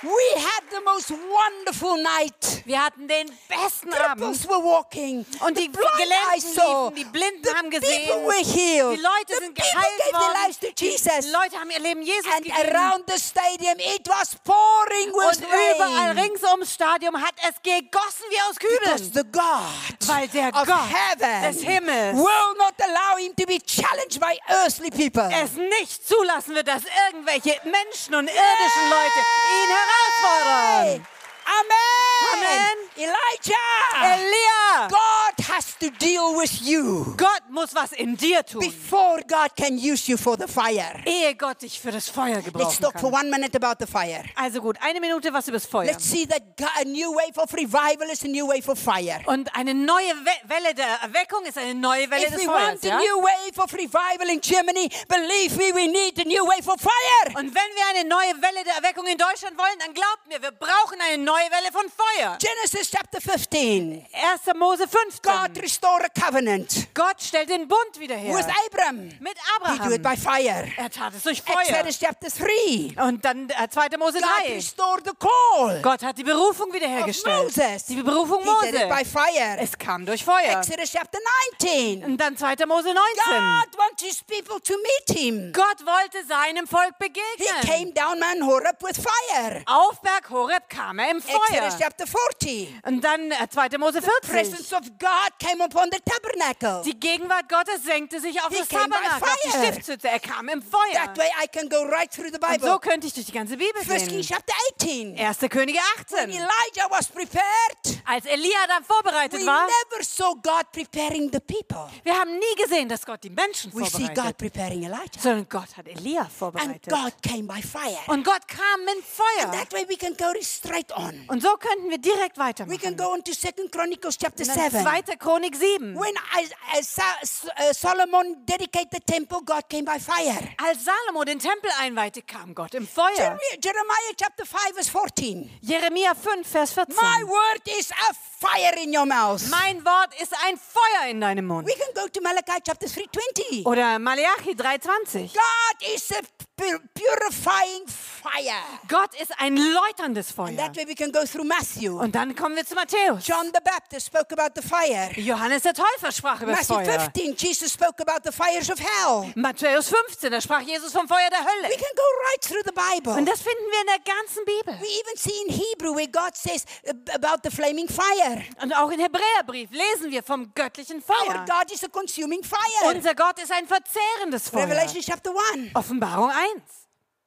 We 0.01 0.39
had 0.39 0.63
the 0.71 0.79
most 0.85 1.11
wonderful 1.11 1.97
night. 1.97 2.63
Wir 2.65 2.81
hatten 2.85 3.07
den 3.07 3.27
besten 3.49 3.93
Abend. 3.93 4.47
Were 4.47 4.63
walking. 4.63 5.25
Und 5.41 5.57
the 5.57 5.67
die 5.67 5.71
Gelähmten 5.71 6.55
liefen, 6.55 6.95
die 6.95 7.03
Blinden 7.05 7.43
the 7.43 7.49
haben 7.53 7.69
people 7.69 7.79
gesehen. 7.81 8.25
were 8.25 8.45
healed. 8.45 8.97
Die 8.97 9.01
Leute 9.01 9.33
the 9.33 9.35
sind 9.45 9.55
geheilt 9.55 9.75
gave 9.97 10.11
their 10.11 10.19
worden. 10.21 10.37
lives 10.45 10.59
to 10.59 10.67
Jesus. 10.77 11.25
Die 11.25 11.31
Leute 11.31 11.59
haben 11.59 11.71
ihr 11.71 11.79
Leben 11.79 12.01
Jesus 12.01 12.31
and 12.33 12.45
gegeben. 12.45 12.75
around 12.75 13.03
the 13.07 13.19
stadium, 13.19 13.75
it 13.79 14.07
was 14.07 14.35
pouring 14.45 15.11
with 15.13 15.37
Und 15.39 15.47
überall 15.75 16.07
rain. 16.11 16.19
rings 16.19 16.43
ums 16.43 16.73
Stadion 16.73 17.21
hat 17.21 17.35
es 17.47 17.55
gegossen 17.61 18.25
wie 18.29 18.39
aus 18.47 18.55
Because 18.55 19.11
Kübeln. 19.11 19.13
the 19.13 19.23
God 19.31 20.07
Weil 20.07 20.27
der 20.29 20.47
of 20.55 20.65
Gott 20.65 20.87
heaven 20.89 21.41
des 21.53 21.61
Himmels 21.61 22.15
will 22.17 22.53
not 22.57 22.73
allow 22.79 23.17
him 23.17 23.35
to 23.35 23.45
be 23.45 23.59
challenged 23.59 24.19
by 24.21 24.39
earthly 24.47 24.91
people. 24.91 25.27
es 25.33 25.53
nicht 25.55 26.07
zulassen 26.07 26.55
wird, 26.55 26.67
dass 26.69 26.83
irgendwelche 27.09 27.59
Menschen 27.65 28.15
und 28.15 28.27
irdischen 28.29 28.89
Leute 28.89 29.19
ihn 29.19 29.69
herausfordern. 29.69 29.88
herausfordern. 29.89 31.18
Amen. 31.49 32.33
Amen. 32.33 32.77
Elijah. 32.95 33.55
Elia, 33.95 34.87
God 34.89 35.45
has 35.47 35.75
to 35.79 35.89
deal 35.99 36.35
with 36.37 36.61
you 36.61 37.15
Gott 37.17 37.41
muss 37.49 37.73
was 37.73 37.91
in 37.93 38.15
dir 38.15 38.43
tun, 38.43 38.59
before 38.61 39.19
God 39.27 39.55
can 39.55 39.77
use 39.77 40.07
you 40.07 40.17
for 40.17 40.37
the 40.37 40.47
fire. 40.47 41.01
ehe 41.05 41.33
Gott 41.35 41.61
dich 41.61 41.79
für 41.79 41.91
das 41.91 42.07
Feuer 42.09 42.35
Let's 42.35 42.45
gebrauchen 42.45 42.81
talk 42.83 42.99
for 42.99 43.09
kann. 43.11 43.21
one 43.21 43.29
minute 43.31 43.55
about 43.55 43.83
the 43.83 43.87
fire. 43.91 44.23
Also 44.35 44.61
gut, 44.61 44.77
eine 44.81 44.99
Minute 44.99 45.33
was 45.33 45.47
übers 45.47 45.65
Feuer. 45.65 45.85
Let's 45.85 46.03
see 46.09 46.25
that 46.27 46.55
God, 46.57 46.69
a 46.81 46.83
new 46.85 47.11
wave 47.15 47.37
of 47.37 47.51
revival 47.53 48.09
is 48.11 48.23
a 48.23 48.27
new 48.27 48.47
wave 48.47 48.69
of 48.69 48.77
fire. 48.77 49.19
Und 49.25 49.53
eine 49.55 49.73
neue 49.73 50.13
We 50.23 50.49
Welle 50.49 50.73
der 50.75 50.99
Erweckung 51.01 51.45
ist 51.45 51.57
eine 51.57 51.73
neue 51.73 52.09
Welle 52.11 52.25
If 52.27 52.31
des 52.33 52.41
we 52.41 52.45
Feuers. 52.45 52.67
want 52.83 52.83
a 52.85 52.87
Ja? 52.89 52.97
new 52.99 53.21
wave 53.23 53.57
of 53.63 53.73
revival 53.73 54.29
in 54.29 54.41
Germany, 54.41 54.89
believe 55.07 55.57
me, 55.57 55.73
we 55.73 55.87
need 55.87 56.19
a 56.19 56.25
new 56.27 56.45
wave 56.45 56.67
of 56.69 56.79
fire. 56.81 57.37
Und 57.39 57.55
wenn 57.55 57.69
wir 57.75 57.85
eine 57.95 58.07
neue 58.07 58.35
Welle 58.41 58.63
der 58.65 58.75
Erweckung 58.75 59.07
in 59.07 59.17
Deutschland 59.17 59.57
wollen, 59.57 59.79
dann 59.79 59.93
glaubt 59.93 60.27
mir, 60.27 60.41
wir 60.41 60.51
brauchen 60.51 60.99
eine 61.01 61.17
neue 61.23 61.38
Welle 61.49 61.71
von 61.71 61.85
Feuer. 61.89 62.37
Genesis 62.39 62.89
chapter 62.91 63.19
15. 63.21 64.05
1. 64.13 64.55
Mose 64.57 64.87
15. 64.87 65.21
God 65.23 65.61
restore 65.61 66.03
a 66.05 66.09
covenant 66.09 66.87
Gott 66.93 67.21
stellt 67.21 67.49
den 67.49 67.67
Bund 67.67 67.99
wieder 67.99 68.15
her. 68.15 68.35
with 68.35 68.45
Abram. 68.67 69.07
Mit 69.19 69.37
He 69.37 69.77
do 69.77 69.93
it 69.93 70.01
Abraham. 70.01 70.01
by 70.01 70.15
fire. 70.17 70.67
Er 70.77 70.89
tat 70.89 71.13
es 71.15 71.23
durch 71.23 71.41
Feuer. 71.41 71.61
Exodus 71.61 71.99
chapter 71.99 72.27
3. 72.29 73.01
Und 73.07 73.23
dann 73.23 73.49
äh, 73.49 73.67
2. 73.69 73.97
Mose 73.97 74.19
God 74.19 74.29
3. 74.47 74.53
restored 74.55 75.05
the 75.05 75.11
call 75.17 75.81
Gott 75.81 76.03
hat 76.03 76.17
die 76.17 76.23
Berufung 76.23 76.69
of 76.69 76.73
wiederhergestellt. 76.75 77.43
Moses. 77.43 77.85
Die 77.85 78.01
Berufung 78.01 78.43
He 78.43 78.71
did 78.71 78.81
it 78.81 78.89
by 78.89 78.95
Mose. 79.03 79.05
fire. 79.05 79.57
Es 79.59 79.77
kam 79.77 80.05
durch 80.05 80.23
Feuer. 80.23 80.59
Exodus 80.59 80.91
chapter 80.91 81.19
19. 81.61 82.03
Und 82.03 82.17
dann 82.17 82.35
2. 82.37 82.65
Mose 82.65 82.93
19. 82.93 82.95
God 82.95 83.77
wants 83.77 84.03
his 84.03 84.23
people 84.23 84.59
to 84.61 84.73
meet 84.77 85.17
him. 85.17 85.51
Gott 85.53 85.85
wollte 85.85 86.25
seinem 86.27 86.67
Volk 86.67 86.93
He 86.99 87.07
begegnen. 87.07 87.61
came 87.61 87.93
down 87.93 88.19
Mount 88.19 88.43
Horeb 88.43 88.81
with 88.81 88.97
fire. 88.97 89.61
Auf 89.65 90.01
Berg 90.01 90.29
Horeb 90.29 90.69
kam 90.69 90.99
er 90.99 91.11
im 91.11 91.21
Feuer. 91.29 91.63
Exodus 91.65 91.79
chapter 91.79 92.05
40. 92.07 92.73
Und 92.85 93.01
dann 93.03 93.31
äh, 93.31 93.47
2. 93.49 93.77
Mose 93.77 94.01
40. 94.01 94.29
Presence 94.29 94.73
of 94.73 94.81
God 94.99 95.31
came 95.39 95.63
upon 95.63 95.89
the 95.91 95.99
tabernacle. 96.05 96.83
Die 96.83 96.99
Gegenwart 96.99 97.47
Gottes 97.49 97.83
senkte 97.83 98.19
sich 98.19 98.39
auf 98.41 98.49
He 98.49 98.59
das 98.59 98.67
Tabernakel, 98.67 99.23
auf 99.23 99.37
die 99.45 99.49
fire. 99.49 99.63
Stiftshütte. 99.73 100.07
Er 100.09 100.19
kam 100.19 100.49
im 100.49 100.61
Feuer. 100.61 100.93
That 100.93 101.17
way 101.17 101.29
I 101.43 101.47
can 101.47 101.69
go 101.69 101.83
right 101.83 102.11
through 102.11 102.27
the 102.31 102.39
Und 102.39 102.41
Bible. 102.51 102.69
so 102.69 102.79
könnte 102.79 103.07
ich 103.07 103.13
durch 103.13 103.25
die 103.27 103.31
ganze 103.33 103.57
Bibel 103.57 103.81
First 103.83 104.09
gehen. 104.09 104.21
chapter 104.21 104.53
18. 104.81 105.17
1. 105.17 105.39
Könige 105.49 105.79
When 105.79 106.25
18. 106.29 106.29
Elijah 106.31 106.89
was 106.89 107.07
prepared, 107.07 108.01
Als 108.05 108.25
Elia 108.25 108.65
dann 108.67 108.83
vorbereitet 108.83 109.41
we 109.41 109.45
war, 109.45 109.65
never 109.67 110.03
saw 110.03 110.33
God 110.35 110.71
preparing 110.71 111.29
the 111.31 111.39
people. 111.39 111.89
wir 112.03 112.13
haben 112.17 112.33
nie 112.37 112.55
gesehen, 112.63 112.87
dass 112.89 113.05
Gott 113.05 113.23
die 113.23 113.29
Menschen 113.29 113.71
We 113.73 113.85
see 113.85 113.91
God 114.07 114.15
vorbereitet, 114.15 114.37
preparing 114.37 114.83
Elijah. 114.83 115.19
sondern 115.21 115.47
Gott 115.49 115.75
hat 115.77 115.87
Elia 115.87 116.21
And 116.21 116.31
vorbereitet. 116.31 116.89
God 116.89 117.13
came 117.21 117.43
by 117.43 117.61
fire. 117.61 117.97
Und 118.07 118.23
Gott 118.23 118.47
kam 118.47 118.83
mit 118.85 119.03
Feuer. 119.05 119.51
That 119.51 119.71
way 119.73 119.85
we 119.87 119.95
can 119.97 120.15
go 120.17 120.31
straight 120.41 120.91
on. 120.95 121.18
Und 121.27 121.41
so 121.41 121.55
könnten 121.57 121.89
wir 121.89 121.97
direkt 121.97 122.37
We 122.37 122.43
can 122.43 122.47
weitermachen. 122.47 122.97
go 122.97 123.13
on 123.13 123.23
to 123.23 123.31
Chronicles 123.71 124.17
chapter 124.17 124.43
Und 124.43 124.55
dann 124.55 124.71
7. 124.71 124.83
2. 124.83 125.15
Chronik 125.17 125.55
7. 125.55 125.95
When 125.95 126.13
uh, 126.15 127.73
Solomon 127.73 128.45
dedicated 128.45 128.89
the 128.91 128.99
temple, 128.99 129.39
God 129.45 129.69
came 129.69 129.83
by 129.85 129.99
fire. 129.99 130.37
Als 130.57 130.85
Salomo 130.85 131.23
den 131.23 131.39
Tempel 131.39 131.69
einweihte, 131.79 132.21
kam 132.21 132.53
Gott 132.55 132.73
im 132.73 132.87
Feuer. 132.87 133.11
Jeremiah, 133.15 133.59
Jeremiah 133.61 134.13
chapter 134.17 134.45
5 134.45 134.73
verse 134.73 134.89
14. 134.91 135.49
Jeremia 135.61 136.13
5, 136.15 136.47
Vers 136.47 136.73
14. 136.73 136.95
My 136.95 137.23
word 137.27 137.61
is 137.79 137.91
a 137.91 138.13
fire 138.39 138.73
in 138.81 138.95
your 138.95 139.05
mouth. 139.05 139.41
Mein 139.49 139.83
Wort 139.85 140.09
ist 140.21 140.33
ein 140.45 140.57
Feuer 140.57 141.09
in 141.09 141.19
deinem 141.21 141.45
Mund. 141.45 141.67
We 141.67 141.73
can 141.73 141.93
go 141.93 142.07
to 142.07 142.21
Malachi 142.21 142.61
chapter 142.65 142.87
3:20. 142.87 143.65
Oder 143.65 143.99
Malachi 143.99 144.55
3,20. 144.55 145.33
God 145.33 145.93
is 145.93 146.11
a 146.11 146.21
pu- 146.55 146.79
purifying 146.93 147.85
fire. 147.87 148.61
Gott 148.87 149.13
ist 149.21 149.31
ein 149.39 149.57
läuterndes 149.57 150.31
Feuer. 150.31 150.55
That 150.55 150.75
way 150.75 150.85
we 150.87 150.95
can 150.95 151.11
go 151.11 151.25
through 151.25 151.45
Matthew. 151.45 151.99
Und 151.99 152.15
dann 152.15 152.35
kommen 152.35 152.55
wir 152.55 152.65
zu 152.65 152.75
Matthäus. 152.75 153.25
John 153.27 153.47
the 153.53 153.59
Baptist 153.63 154.07
spoke 154.07 154.31
about 154.33 154.59
the 154.59 154.65
fire. 154.67 155.09
Johannes 155.19 155.63
der 155.63 155.73
Täufer 155.73 156.11
sprach 156.11 156.41
über 156.41 156.53
das 156.53 156.67
Matthew 156.69 156.85
Feuer. 156.91 156.99
15, 157.13 157.35
Jesus 157.37 157.73
spoke 157.73 158.01
about 158.01 158.21
the 158.23 158.31
fires 158.31 158.69
of 158.69 158.79
hell. 158.79 159.31
Matthäus 159.35 159.89
15, 159.89 160.31
da 160.31 160.39
sprach 160.41 160.61
Jesus 160.61 160.91
vom 160.93 161.07
Feuer 161.07 161.29
der 161.29 161.39
We 161.39 161.45
Hölle. 161.45 161.69
can 161.75 161.95
go 161.95 162.03
right 162.29 162.41
through 162.41 162.63
the 162.65 162.71
Bible. 162.71 163.13
Und 163.17 163.25
das 163.25 163.41
finden 163.41 163.65
wir 163.71 163.81
in 163.81 163.87
der 163.87 164.13
ganzen 164.13 164.45
Bibel. 164.45 164.73
We 164.79 164.87
even 164.87 165.17
see 165.17 165.41
in 165.47 165.53
Hebrew 165.53 165.95
where 165.95 166.07
God 166.07 166.35
says 166.35 166.65
about 167.13 167.41
the 167.43 167.51
flaming 167.51 167.87
fire. 167.87 168.28
Und 168.61 168.73
auch 168.73 168.91
im 168.91 168.99
Hebräerbrief 168.99 169.69
lesen 169.71 170.11
wir 170.11 170.23
vom 170.23 170.53
göttlichen 170.53 170.97
Our 170.97 171.03
Feuer. 171.03 171.45
God 171.45 171.71
is 171.71 171.83
a 171.83 171.87
consuming 171.87 172.43
fire. 172.43 172.93
Unser 172.95 173.15
Gott 173.15 173.39
ist 173.39 173.51
ein 173.51 173.67
verzehrendes 173.67 174.49
Feuer. 174.49 174.63
Revelation 174.63 175.01
chapter 175.01 175.31
1. 175.53 175.75
Offenbarung 175.75 176.29
1. 176.29 176.61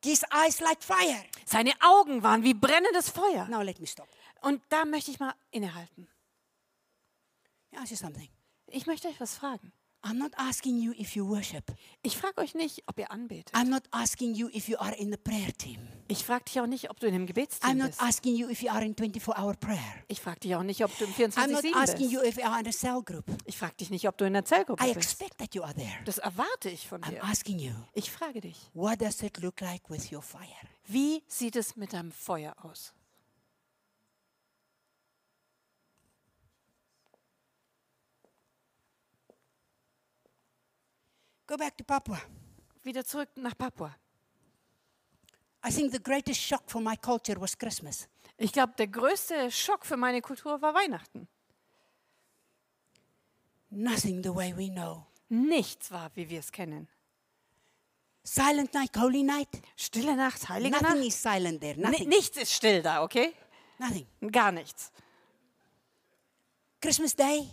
His 0.04 0.24
eyes 0.32 0.60
like 0.60 0.82
fire. 0.82 1.24
Seine 1.46 1.72
Augen 1.80 2.22
waren 2.22 2.42
wie 2.42 2.54
brennendes 2.54 3.10
Feuer. 3.10 3.46
Now 3.48 3.62
let 3.62 3.78
me 3.80 3.86
stop. 3.86 4.08
Und 4.40 4.62
da 4.68 4.84
möchte 4.84 5.10
ich 5.10 5.20
mal 5.20 5.34
innehalten. 5.50 6.08
Ask 7.76 7.90
you 7.90 7.96
something. 7.96 8.28
Ich 8.66 8.86
möchte 8.86 9.08
euch 9.08 9.20
was 9.20 9.36
fragen. 9.36 9.72
I'm 10.04 10.18
not 10.18 10.32
asking 10.36 10.78
you 10.80 10.92
if 10.98 11.14
you 11.14 11.28
worship. 11.28 11.72
Ich 12.02 12.16
frage 12.16 12.38
euch 12.40 12.54
nicht, 12.54 12.82
ob 12.88 12.98
ihr 12.98 13.10
anbetet. 13.10 13.54
I'm 13.54 13.68
not 13.68 13.82
asking 13.92 14.34
you 14.34 14.48
if 14.52 14.68
you 14.68 14.76
are 14.78 14.94
in 14.96 15.10
the 15.12 15.16
prayer 15.16 15.52
team. 15.56 15.78
Ich 16.08 16.24
frage 16.24 16.44
dich 16.44 16.60
auch 16.60 16.66
nicht, 16.66 16.90
ob 16.90 16.98
du 17.00 17.06
in 17.06 17.14
I'm 17.14 17.26
Gebetsteam 17.26 17.78
not 17.78 17.88
bist. 17.88 18.02
asking 18.02 18.34
you 18.36 18.48
if 18.50 18.62
you 18.62 18.70
are 18.70 18.84
in 18.84 18.94
24-hour 18.96 19.54
prayer. 19.54 19.94
Ich 20.08 20.20
frage 20.20 20.40
dich 20.40 20.54
auch 20.56 20.62
nicht, 20.64 20.84
ob 20.84 20.90
du 20.98 21.04
im 21.04 21.12
I'm 21.12 21.50
not 21.52 21.64
24-7 21.64 21.74
asking 21.76 21.98
bist. 22.00 22.12
you 22.12 22.22
if 22.22 22.36
you 22.36 22.44
are 22.44 22.60
in 22.60 22.66
a 22.66 22.72
cell 22.72 23.00
group. 23.02 23.24
Ich 23.46 23.56
frage 23.56 23.76
dich 23.76 23.90
nicht, 23.90 24.08
ob 24.08 24.18
du 24.18 24.24
in 24.26 24.32
der 24.32 24.44
Zellgruppe 24.44 24.82
I 24.84 24.92
bist. 24.92 24.96
expect 24.96 25.38
that 25.38 25.54
you 25.54 25.62
are 25.62 25.74
there. 25.74 26.02
Das 26.04 26.18
erwarte 26.18 26.68
ich 26.68 26.86
von 26.88 27.00
I'm 27.02 27.10
dir. 27.10 27.24
asking 27.24 27.58
you, 27.60 27.72
Ich 27.94 28.10
frage 28.10 28.40
dich, 28.40 28.56
what 28.74 29.00
does 29.00 29.22
it 29.22 29.38
look 29.40 29.60
like 29.60 29.88
with 29.88 30.10
your 30.12 30.22
fire? 30.22 30.42
wie 30.88 31.22
sieht 31.28 31.54
es 31.56 31.76
mit 31.76 31.92
deinem 31.92 32.10
Feuer 32.12 32.54
aus? 32.64 32.92
Go 41.52 41.58
back 41.58 41.76
to 41.76 41.84
Papua. 41.84 42.18
Wieder 42.82 43.04
zurück 43.04 43.28
nach 43.36 43.54
Papua. 43.58 43.94
I 45.62 45.70
think 45.70 45.92
the 45.92 46.02
greatest 46.02 46.40
shock 46.40 46.62
for 46.66 46.80
my 46.80 46.96
culture 46.96 47.38
was 47.38 47.58
Christmas. 47.58 48.08
Ich 48.38 48.52
glaube, 48.52 48.72
der 48.78 48.86
größte 48.86 49.50
Schock 49.50 49.84
für 49.84 49.98
meine 49.98 50.22
Kultur 50.22 50.62
war 50.62 50.72
Weihnachten. 50.72 51.28
Nothing 53.68 54.22
the 54.22 54.34
way 54.34 54.56
we 54.56 54.70
know. 54.70 55.04
Nichts 55.28 55.90
war, 55.90 56.10
wie 56.14 56.30
wir 56.30 56.38
es 56.38 56.50
kennen. 56.50 56.88
Silent 58.24 58.72
night, 58.72 58.96
holy 58.96 59.22
night. 59.22 59.50
Stille 59.76 60.16
Nacht, 60.16 60.48
heilige 60.48 60.74
Nothing 60.74 61.00
Nacht. 61.00 61.06
is 61.06 61.22
silent 61.22 61.60
there. 61.60 61.78
Nothing. 61.78 62.08
Nichts 62.08 62.38
ist 62.38 62.54
still 62.54 62.80
da, 62.80 63.02
okay? 63.02 63.34
Nothing. 63.78 64.06
Gar 64.30 64.52
nichts. 64.52 64.90
Christmas 66.80 67.14
Day, 67.14 67.50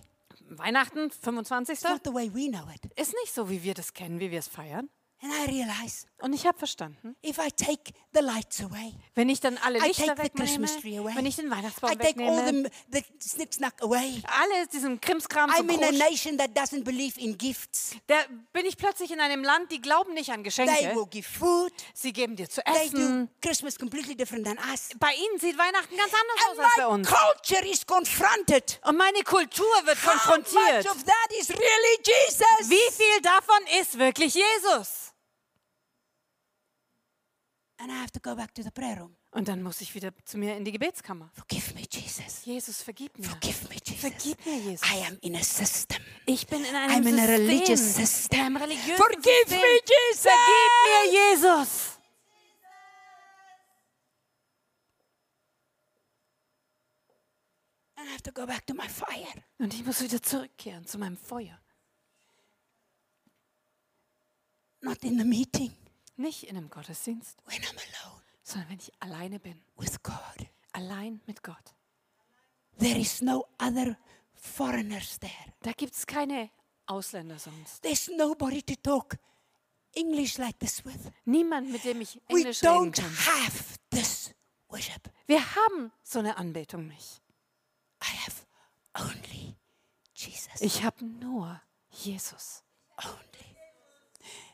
Weihnachten, 0.58 1.12
25. 1.12 1.74
it's 1.74 1.84
not 1.84 2.02
the 2.04 2.14
way 2.14 2.30
we 2.34 2.50
know 2.50 2.68
it. 2.74 2.92
ist 2.96 3.14
nicht 3.24 3.34
so, 3.34 3.50
wie 3.50 3.64
wir 3.64 3.74
das 3.74 3.94
kennen, 3.94 4.20
wie 4.20 4.32
wir 4.32 4.40
es 4.40 4.48
feiern. 4.48 4.90
And 5.22 5.34
I 5.34 5.46
realize 5.52 6.06
Und 6.22 6.32
ich 6.34 6.46
habe 6.48 6.58
verstanden, 6.58 7.16
if 7.26 7.38
I 7.40 7.50
take 7.52 7.92
the 8.14 8.22
lights 8.22 8.62
away, 8.62 8.94
wenn 9.16 9.28
ich 9.28 9.40
dann 9.42 9.58
alle 9.58 9.80
I 9.80 9.88
Lichter 9.88 10.16
take 10.16 10.24
the 10.24 10.30
Christmas 10.30 10.72
tree 10.78 10.84
wegnehme, 10.92 11.02
away, 11.04 11.16
wenn 11.18 11.26
ich 11.26 11.36
den 11.36 11.48
I 11.48 11.52
Weihnachtsbaum 11.52 11.92
take 12.00 12.24
all 12.24 12.38
wegnehme, 12.48 12.70
the, 12.90 13.04
the 13.04 14.26
alles 14.28 14.70
diesen 14.72 15.00
Krimskram 15.02 15.50
I'm 15.50 15.70
in 15.70 15.84
a 15.84 15.92
nation 15.92 16.38
that 16.38 16.52
doesn't 16.56 16.84
believe 16.86 17.20
in 17.20 17.38
gifts. 17.38 17.96
da 18.08 18.16
bin 18.54 18.66
ich 18.66 18.78
plötzlich 18.78 19.12
in 19.12 19.20
einem 19.20 19.44
Land, 19.44 19.72
die 19.72 19.82
glauben 19.82 20.14
nicht 20.14 20.30
an 20.30 20.38
They 20.38 20.44
Geschenke. 20.44 20.96
will 20.96 21.06
give 21.10 21.28
food. 21.28 21.74
Sie 21.94 22.14
geben 22.14 22.36
dir 22.38 22.50
zu 22.50 22.62
They 22.62 22.90
do 22.90 22.98
essen. 22.98 23.30
Christmas 23.42 23.78
completely 23.78 24.16
different 24.16 24.46
than 24.46 24.58
us. 24.72 24.90
Bei 25.00 25.14
ihnen 25.14 25.38
sieht 25.40 25.58
Weihnachten 25.58 25.96
ganz 25.98 26.14
anders 26.14 26.50
And 26.50 26.60
aus 26.60 26.66
als 26.66 26.76
bei 26.78 26.88
uns. 26.88 27.08
culture 27.10 27.66
is 27.70 27.86
confronted. 27.86 28.80
Und 28.86 28.98
meine 28.98 29.22
Kultur 29.24 29.66
wird 29.84 29.98
How 30.06 30.12
konfrontiert. 30.12 30.86
much 30.86 30.92
of 30.96 31.04
that 31.04 31.32
is 31.40 31.50
really 31.50 31.98
Jesus? 32.06 32.70
Wie 32.70 32.92
viel 32.94 33.22
davon 33.22 33.60
ist 33.82 33.98
wirklich 34.00 34.34
Jesus? 34.34 35.08
And 35.08 35.08
I 35.10 35.10
have 35.10 35.10
to 35.10 35.10
go 35.10 35.10
back 35.10 35.10
to 35.10 35.18
the 36.80 36.98
prayer 36.98 37.48
room. 37.50 37.69
Und 39.32 39.48
dann 39.48 39.64
muss 39.64 39.80
ich 39.82 39.96
wieder 39.96 40.12
zu 40.26 40.38
mir 40.38 40.58
in 40.58 40.66
die 40.66 40.72
Gebetskammer. 40.74 41.32
Forgive 41.34 41.74
me, 41.76 41.86
Jesus. 41.90 42.44
Jesus, 42.46 42.82
vergib 42.82 43.18
mir. 43.18 43.26
Forgive 43.30 43.70
me, 43.70 43.76
Jesus. 43.84 44.02
Vergib 44.02 44.46
mir, 44.46 44.58
Jesus. 44.58 44.90
I 44.92 45.06
am 45.08 45.18
in 45.22 45.36
a 45.36 45.44
system. 45.44 46.04
Ich 46.26 46.46
bin 46.48 46.66
in 46.66 46.76
einem 46.76 46.94
I'm 46.94 47.08
in 47.08 47.16
a 47.20 47.26
System, 47.26 47.36
religious 47.36 47.96
system. 47.96 48.40
in 48.40 48.46
einem 48.46 48.58
religiösen 48.58 48.98
Forgive 48.98 49.48
System. 49.48 49.60
me, 49.60 49.80
Jesus. 50.10 50.22
Vergib 50.24 50.72
mir, 50.84 51.12
Jesus. 51.32 51.96
And 57.96 58.08
I 58.08 58.12
have 58.12 58.24
to 58.24 58.32
go 58.32 58.46
back 58.46 58.66
to 58.68 58.74
my 58.74 58.88
fire. 58.88 59.44
Und 59.58 59.74
ich 59.74 59.86
muss 59.86 60.02
wieder 60.02 60.22
zurückkehren 60.22 60.86
zu 60.86 60.98
meinem 60.98 61.18
Feuer. 61.18 61.60
Not 64.82 65.04
in 65.04 65.18
the 65.18 65.26
meeting, 65.26 65.74
Nicht 66.20 66.44
in 66.44 66.58
einem 66.58 66.70
Gottesdienst, 66.70 67.42
when 67.46 67.62
I'm 67.62 67.78
alone 67.78 68.22
sondern 68.44 68.70
wenn 68.72 68.80
ich 68.80 68.92
alleine 69.00 69.40
bin. 69.40 69.62
with 69.78 70.04
God. 70.04 70.48
Allein 70.74 71.22
mit 71.28 71.42
Gott. 71.44 71.74
There 72.78 73.00
is 73.00 73.22
no 73.22 73.48
other 73.58 73.98
foreigners 74.36 75.18
there. 75.20 75.32
Da 75.62 75.72
gibt 75.72 75.94
es 75.96 76.06
keine 76.06 76.50
Ausländer 76.88 77.40
sonst. 77.40 77.82
There's 77.84 78.10
nobody 78.10 78.62
to 78.64 78.76
talk 78.84 79.18
English 79.96 80.38
like 80.38 80.60
this 80.60 80.84
with. 80.84 81.12
Niemand, 81.26 81.72
mit 81.72 81.84
dem 81.86 82.02
ich 82.02 82.16
We 82.28 82.40
Englisch 82.40 82.64
reden 82.64 82.92
don't 82.94 83.02
kann. 83.02 83.26
have 83.44 83.78
this 83.92 84.32
worship. 84.68 85.10
Wir 85.26 85.40
haben 85.56 85.92
so 86.04 86.20
eine 86.20 86.36
Anbetung 86.38 86.88
nicht. 86.88 87.22
I 88.04 88.16
have 88.26 88.46
only 88.96 89.56
Jesus. 90.14 90.60
Ich 90.62 90.84
habe 90.84 91.06
nur 91.06 91.62
Jesus. 91.92 92.64
only. 92.98 93.29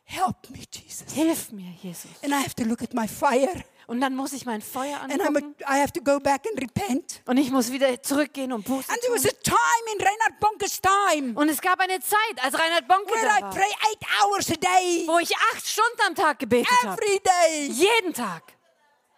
Help 0.05 0.49
me, 0.51 0.59
Jesus. 0.71 1.11
Hilf 1.13 1.51
mir, 1.51 1.71
Jesus. 1.81 2.11
And 2.23 2.31
I 2.31 2.37
have 2.37 2.53
to 2.55 2.63
look 2.63 2.81
at 2.81 2.93
my 2.93 3.07
fire. 3.07 3.63
Und 3.87 4.01
dann 4.01 4.15
muss 4.15 4.33
ich 4.33 4.45
mein 4.45 4.61
Feuer 4.61 4.99
angucken. 5.01 5.55
a, 5.65 5.75
I 5.75 5.79
have 5.81 5.91
to 5.93 6.01
go 6.01 6.19
back 6.19 6.45
and 6.49 6.59
repent. 6.59 7.21
Und 7.25 7.37
ich 7.37 7.51
muss 7.51 7.71
wieder 7.71 8.01
zurückgehen 8.01 8.51
und 8.51 8.65
Buße 8.65 8.91
And 8.91 8.99
there 9.01 9.13
was 9.13 9.25
a 9.25 9.33
time 9.43 9.93
in 9.93 10.01
Reinhard 10.01 10.39
Bonke's 10.39 10.79
time 10.81 11.39
Und 11.39 11.49
es 11.49 11.61
gab 11.61 11.79
eine 11.79 11.99
Zeit, 11.99 12.43
als 12.43 12.57
Reinhard 12.57 12.87
Bonke 12.87 13.13
where 13.13 13.27
da 13.27 13.37
I 13.37 13.41
war, 13.43 13.51
pray 13.51 13.71
eight 13.91 14.01
hours 14.21 14.49
a 14.49 14.55
day, 14.55 15.03
wo 15.07 15.19
ich 15.19 15.35
acht 15.53 15.67
Stunden 15.67 16.01
am 16.07 16.15
Tag 16.15 16.39
gebetet 16.39 16.71
habe. 16.83 16.99
every 17.01 17.19
day. 17.19 17.67
Jeden 17.71 18.13
Tag. 18.13 18.53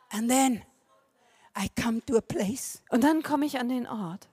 And 0.09 0.29
then 0.29 0.63
I 1.57 1.69
come 1.81 2.01
to 2.05 2.17
a 2.17 2.21
place 2.21 2.81
Und 2.89 3.03
dann 3.03 3.23
komme 3.23 3.45
ich 3.45 3.57
an 3.59 3.69
den 3.69 3.87
Ort, 3.87 4.27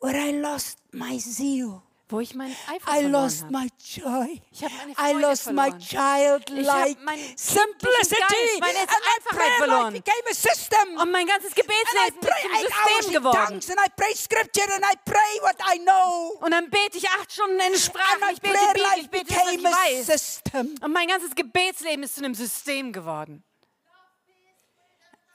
where 0.00 0.16
I 0.16 0.32
lost 0.38 0.78
my 0.92 1.18
zeal. 1.18 1.82
Wo 2.08 2.20
ich 2.20 2.34
meinen 2.36 2.54
Eifer 2.68 3.00
I 3.00 3.04
lost 3.06 3.42
habe. 3.42 3.52
my 3.52 3.68
joy. 3.84 4.40
Ich 4.52 4.62
habe 4.62 4.72
meine 4.76 4.92
I 4.92 4.94
Freude 4.94 5.20
lost 5.20 5.46
my 5.46 5.54
verloren. 5.54 5.80
childlike 5.80 6.68
hab 6.98 7.04
meinen 7.04 7.18
kindlichen 7.18 7.36
simplicity. 7.38 8.60
Meine 8.60 8.78
and 8.78 8.88
my 8.90 8.96
Einfachheit 9.16 9.52
verloren. 9.58 9.92
became 9.94 10.30
a 10.30 10.34
system. 10.34 10.96
Und 11.00 11.10
mein 11.10 11.26
ganzes 11.26 11.50
and 11.50 11.58
I 11.58 11.62
Gebetsleben 11.62 12.22
ist 12.22 12.72
hours 12.76 12.96
System 12.96 13.12
geworden. 13.12 13.54
and 13.54 13.78
I 13.80 13.88
pray 13.96 14.14
scripture 14.14 14.74
and 14.74 14.84
I 14.84 14.96
pray 15.04 15.40
what 15.42 15.56
I 15.74 15.78
know. 15.80 16.38
Und 16.40 16.52
dann 16.52 16.70
bete 16.70 16.96
ich 16.98 17.08
acht 17.08 17.32
Stunden 17.32 17.56
in 17.58 17.60
And 17.72 17.76
Sprachen. 17.76 18.20
my 18.20 18.32
Ich 18.32 18.40
bete 18.40 18.54
life 18.54 19.00
ich 19.00 19.10
bete 19.10 19.34
was 19.34 19.52
ich 19.52 19.64
weiß. 19.64 20.06
system. 20.06 20.74
Und 20.80 20.92
mein 20.92 21.08
ganzes 21.08 21.34
Gebetsleben 21.34 22.04
ist 22.04 22.14
zu 22.14 22.24
einem 22.24 22.34
System 22.34 22.92
geworden. 22.92 23.42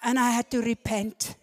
And 0.01 0.17
I 0.17 0.31
had 0.35 0.49
to 0.51 0.59
repent. 0.59 1.35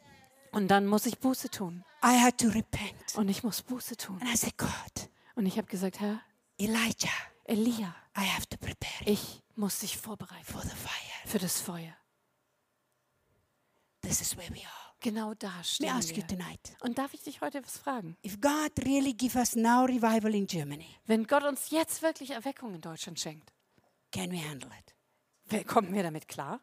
Und 0.52 0.68
dann 0.68 0.86
muss 0.86 1.06
ich 1.06 1.18
Buße 1.18 1.50
tun. 1.50 1.84
I 2.02 2.18
had 2.18 2.38
to 2.38 2.48
repent. 2.48 2.94
Und 3.14 3.28
ich 3.28 3.42
muss 3.42 3.62
Buße 3.62 3.96
tun. 3.96 4.18
And 4.20 4.30
I 4.32 4.36
said, 4.36 4.56
God, 4.56 5.08
Und 5.38 5.46
ich 5.46 5.56
habe 5.56 5.68
gesagt, 5.68 6.00
Herr, 6.00 6.20
Elijah, 6.58 7.08
Elia, 7.44 7.94
I 8.16 8.22
have 8.22 8.48
to 8.48 8.56
prepare 8.58 9.04
ich 9.08 9.40
muss 9.54 9.78
dich 9.78 9.96
vorbereiten 9.96 10.44
for 10.44 10.62
the 10.62 10.74
fire. 10.74 11.26
für 11.28 11.38
das 11.38 11.60
Feuer. 11.60 11.94
This 14.02 14.20
is 14.20 14.36
where 14.36 14.48
we 14.50 14.60
are. 14.66 14.94
Genau 15.00 15.34
da 15.34 15.62
stehen 15.62 15.90
ask 15.90 16.10
you 16.10 16.16
wir. 16.16 16.26
tonight. 16.26 16.76
Und 16.80 16.98
darf 16.98 17.14
ich 17.14 17.22
dich 17.22 17.40
heute 17.40 17.62
was 17.64 17.78
fragen? 17.78 18.16
If 18.24 18.40
God 18.40 18.72
really 18.84 19.12
give 19.14 19.38
us 19.38 19.54
now 19.54 19.84
revival 19.84 20.34
in 20.34 20.48
Germany, 20.48 20.88
Wenn 21.06 21.24
Gott 21.24 21.44
uns 21.44 21.70
jetzt 21.70 22.02
wirklich 22.02 22.30
Erweckung 22.30 22.74
in 22.74 22.80
Deutschland 22.80 23.20
schenkt, 23.20 23.52
can 24.10 24.32
we 24.32 24.38
handle 24.42 24.70
it? 24.76 24.94
wer- 25.44 25.62
kommen 25.64 25.94
wir 25.94 26.02
damit 26.02 26.26
klar? 26.26 26.60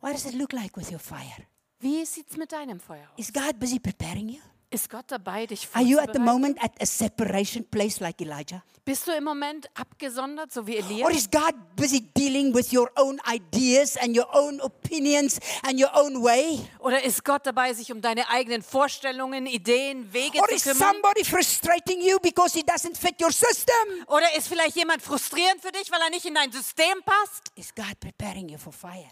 What 0.00 0.12
does 0.12 0.26
it 0.26 0.34
look 0.34 0.52
like 0.52 0.76
with 0.76 0.92
your 0.92 1.00
fire? 1.00 1.44
Wie 1.80 2.04
sieht 2.06 2.30
es 2.30 2.36
mit 2.36 2.52
deinem 2.52 2.78
Feuer 2.78 3.08
aus? 3.10 3.18
Is 3.18 3.32
God 3.32 3.58
busy 3.58 3.80
preparing 3.80 4.28
you? 4.28 4.40
Ist 4.72 4.88
Gott 4.88 5.06
dabei, 5.08 5.46
dich 5.46 5.66
Are 5.74 5.82
you 5.82 5.98
at 5.98 6.12
the 6.12 6.20
moment 6.20 6.62
at 6.62 6.70
a 6.80 6.86
separation 6.86 7.64
place 7.64 7.98
like 7.98 8.20
Elijah? 8.20 8.62
Bist 8.84 9.06
du 9.08 9.10
im 9.12 9.24
Moment 9.24 9.68
abgesondert, 9.74 10.52
so 10.52 10.64
wie 10.64 10.76
Elia? 10.76 11.04
Or 11.04 11.10
is 11.10 11.28
God 11.28 11.54
busy 11.74 12.00
dealing 12.16 12.54
with 12.54 12.72
your 12.72 12.88
own 12.96 13.20
ideas 13.28 13.96
and 13.96 14.16
your 14.16 14.32
own 14.32 14.60
opinions 14.60 15.40
and 15.64 15.80
your 15.80 15.90
own 15.94 16.22
way? 16.22 16.60
Oder 16.78 17.02
ist 17.02 17.24
Gott 17.24 17.44
dabei, 17.46 17.74
sich 17.74 17.90
um 17.90 18.00
deine 18.00 18.28
eigenen 18.30 18.62
Vorstellungen, 18.62 19.46
Ideen, 19.46 20.12
Wege 20.12 20.38
Or 20.38 20.46
zu 20.46 20.54
is 20.54 20.62
kümmern? 20.62 20.78
somebody 20.92 21.24
frustrating 21.24 22.00
you 22.00 22.20
because 22.20 22.56
he 22.56 22.62
doesn't 22.62 22.96
fit 22.96 23.20
your 23.20 23.32
system? 23.32 23.74
Oder 24.06 24.36
ist 24.36 24.46
vielleicht 24.46 24.76
jemand 24.76 25.02
frustrierend 25.02 25.60
für 25.60 25.72
dich, 25.72 25.90
weil 25.90 26.00
er 26.00 26.10
nicht 26.10 26.24
in 26.26 26.34
dein 26.34 26.52
System 26.52 27.02
passt? 27.04 27.50
Is 27.56 27.74
God 27.74 27.98
preparing 27.98 28.48
you 28.48 28.56
for 28.58 28.72
fire? 28.72 29.10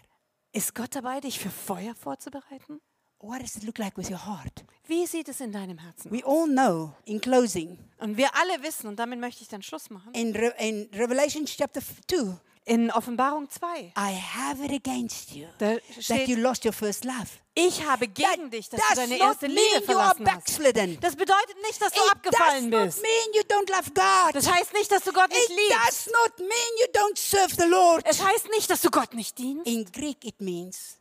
Ist 0.53 0.73
Gott 0.73 0.95
dabei, 0.95 1.19
dich 1.19 1.37
für 1.37 1.49
Feuer 1.51 1.93
vorzubereiten? 1.95 2.79
What 3.21 3.41
does 3.41 3.55
it 3.57 3.63
look 3.63 3.77
like 3.77 3.97
with 3.97 4.09
your 4.09 4.25
heart? 4.25 4.63
Wie 4.87 5.05
sieht 5.05 5.27
es 5.29 5.39
in 5.41 5.51
deinem 5.51 5.77
Herzen 5.77 6.09
We 6.11 6.23
aus? 6.25 6.43
all 6.43 6.47
know, 6.47 6.93
in 7.05 7.19
closing, 7.21 7.77
Und 7.99 8.17
wir 8.17 8.29
alle 8.35 8.61
wissen, 8.63 8.87
und 8.87 8.97
damit 8.97 9.19
möchte 9.19 9.41
ich 9.43 9.49
dann 9.49 9.61
Schluss 9.61 9.89
machen, 9.89 10.13
in, 10.13 10.35
Re- 10.35 10.55
in 10.57 10.89
Revelation 10.93 11.45
chapter 11.45 11.81
2, 12.09 12.37
in 12.65 12.89
Offenbarung 12.91 13.49
2, 13.49 13.93
I 13.97 14.15
have 14.15 14.63
it 14.63 14.71
against 14.71 15.31
you 15.31 15.47
da 15.57 15.73
that 15.75 15.81
steht, 15.99 16.27
you 16.29 16.37
lost 16.37 16.63
your 16.65 16.71
first 16.73 17.03
love. 17.03 17.27
ich 17.55 17.85
habe 17.85 18.07
gegen 18.07 18.49
dich, 18.51 18.69
dass 18.69 18.79
du 18.79 18.87
does 18.87 18.95
deine 18.95 19.17
not 19.17 19.27
erste 19.27 19.47
mean 19.49 19.57
Liebe 19.57 19.69
you 19.69 19.75
are 19.75 19.83
verlassen 20.15 20.25
hast. 20.27 20.35
backslidden. 20.35 20.97
Das 21.01 21.15
bedeutet 21.15 21.57
nicht, 21.67 21.81
dass 21.81 21.91
du 21.91 21.99
It 21.99 22.05
does 22.05 22.11
abgefallen 22.11 22.69
not 22.69 22.85
bist. 22.85 23.01
mean 23.01 23.33
you 23.33 23.41
don't 23.41 23.69
love 23.69 23.91
God. 23.93 24.33
Das 24.35 24.49
heißt 24.51 24.73
nicht, 24.73 24.89
dass 24.91 25.03
du 25.03 25.11
Gott 25.11 25.29
nicht 25.29 25.49
It 25.49 25.55
liebst. 25.57 25.87
does 25.87 26.07
not 26.07 26.39
mean 26.39 26.49
you 26.79 26.87
don't 26.93 27.17
serve 27.19 27.53
the 27.55 27.67
Lord. 27.67 28.05
Es 28.07 28.23
heißt 28.23 28.47
nicht, 28.55 28.69
dass 28.69 28.81
du 28.81 28.89
Gott 28.89 29.13
nicht 29.13 29.37
dienst, 29.37 29.67
In 29.67 29.85
Greek, 29.91 30.23
it 30.23 30.39
means 30.39 30.95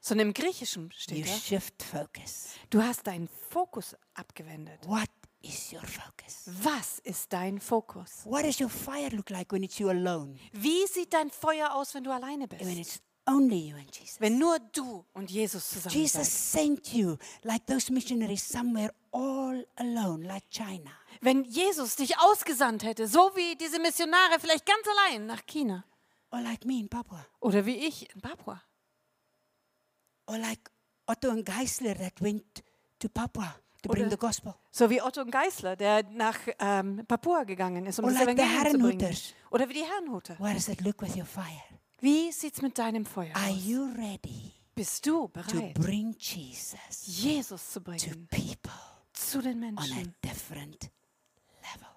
sondern 0.00 0.28
im 0.28 0.34
Griechischen 0.34 0.84
you 0.84 0.90
steht 0.96 1.28
da, 1.28 1.32
shift 1.32 1.82
focus. 1.82 2.48
du 2.70 2.82
hast 2.82 3.06
deinen 3.06 3.28
Fokus 3.50 3.94
abgewendet. 4.14 4.80
What 4.86 5.08
is 5.42 5.72
your 5.72 5.82
focus? 5.82 6.44
Was 6.62 6.98
ist 7.00 7.32
dein 7.32 7.60
Fokus? 7.60 8.24
What 8.24 8.44
does 8.44 8.60
your 8.60 8.68
fire 8.70 9.08
look 9.10 9.30
like 9.30 9.52
when 9.52 9.62
it's 9.62 9.78
you 9.78 9.88
alone? 9.88 10.36
Wie 10.52 10.86
sieht 10.86 11.12
dein 11.12 11.30
Feuer 11.30 11.74
aus, 11.74 11.94
wenn 11.94 12.04
du 12.04 12.10
alleine 12.12 12.48
When 12.50 12.58
bist? 12.76 12.78
it's 12.78 13.00
only 13.26 13.68
you 13.68 13.76
and 13.76 13.94
Jesus. 13.96 14.20
Wenn 14.20 14.38
nur 14.38 14.58
du 14.72 15.04
und 15.12 15.30
Jesus 15.30 15.68
zusammen 15.68 15.94
Jesus 15.94 16.12
seid. 16.52 16.62
sent 16.64 16.92
you 16.94 17.16
like 17.42 17.66
those 17.66 17.92
missionaries 17.92 18.46
somewhere 18.46 18.92
all 19.12 19.66
alone, 19.76 20.26
like 20.26 20.44
China. 20.50 20.90
Wenn 21.20 21.44
Jesus 21.44 21.96
dich 21.96 22.18
ausgesandt 22.18 22.82
hätte, 22.84 23.06
so 23.06 23.30
wie 23.34 23.54
diese 23.56 23.78
Missionare 23.78 24.40
vielleicht 24.40 24.64
ganz 24.64 24.80
allein 24.88 25.26
nach 25.26 25.44
China 25.46 25.84
Or 26.32 26.40
like 26.40 26.64
me 26.64 26.78
in 26.80 26.88
Papua. 26.88 27.26
oder 27.40 27.66
wie 27.66 27.76
ich 27.76 28.08
in 28.14 28.20
Papua 28.20 28.62
Or 30.30 30.38
like 30.38 30.70
Otto 31.06 31.30
and 31.30 31.44
Geisler 31.44 31.98
that 31.98 32.20
went 32.20 32.62
to 33.00 33.08
Papua. 33.08 33.56
To 33.82 33.88
bring 33.88 34.10
the 34.10 34.16
gospel. 34.16 34.54
So 34.70 34.88
wie 34.90 35.00
Otto 35.00 35.22
und 35.22 35.30
Geisler, 35.30 35.74
der 35.74 36.04
nach 36.12 36.38
ähm, 36.58 37.04
Papua 37.08 37.44
gegangen 37.44 37.86
ist, 37.86 37.98
um 37.98 38.04
Or 38.04 38.12
das 38.12 38.24
like 38.24 38.38
Evangelium 38.38 38.92
zu 38.92 38.98
bringen. 38.98 39.16
Oder 39.50 39.68
wie 39.68 39.72
die 39.72 39.84
Herrenhuter. 39.84 40.38
Where 40.38 40.52
does 40.54 40.68
it 40.68 40.82
look 40.82 41.00
with 41.00 41.16
your 41.16 41.24
fire? 41.24 41.62
Wie 42.00 42.30
sieht's 42.30 42.62
mit 42.62 42.78
deinem 42.78 43.04
Feuer 43.04 43.34
Are 43.34 43.50
aus? 43.50 43.66
You 43.66 43.90
ready 43.96 44.52
Bist 44.74 45.04
du 45.06 45.28
bereit, 45.28 45.74
to 45.74 45.80
bring 45.80 46.14
Jesus, 46.18 47.06
Jesus 47.06 47.72
zu 47.72 47.80
bringen? 47.80 48.28
To 48.28 48.36
people 48.36 48.72
zu 49.12 49.42
den 49.42 49.58
Menschen. 49.60 49.98
On 49.98 50.04
a 50.06 50.28
different 50.28 50.90
level. 51.62 51.88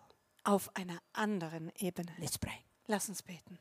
Auf 0.45 0.73
einer 0.75 0.99
anderen 1.11 1.71
Ebene. 1.77 2.11
Let's 2.17 2.37
pray. 2.37 2.63
Lass 2.87 3.09
uns 3.09 3.21
beten. 3.21 3.59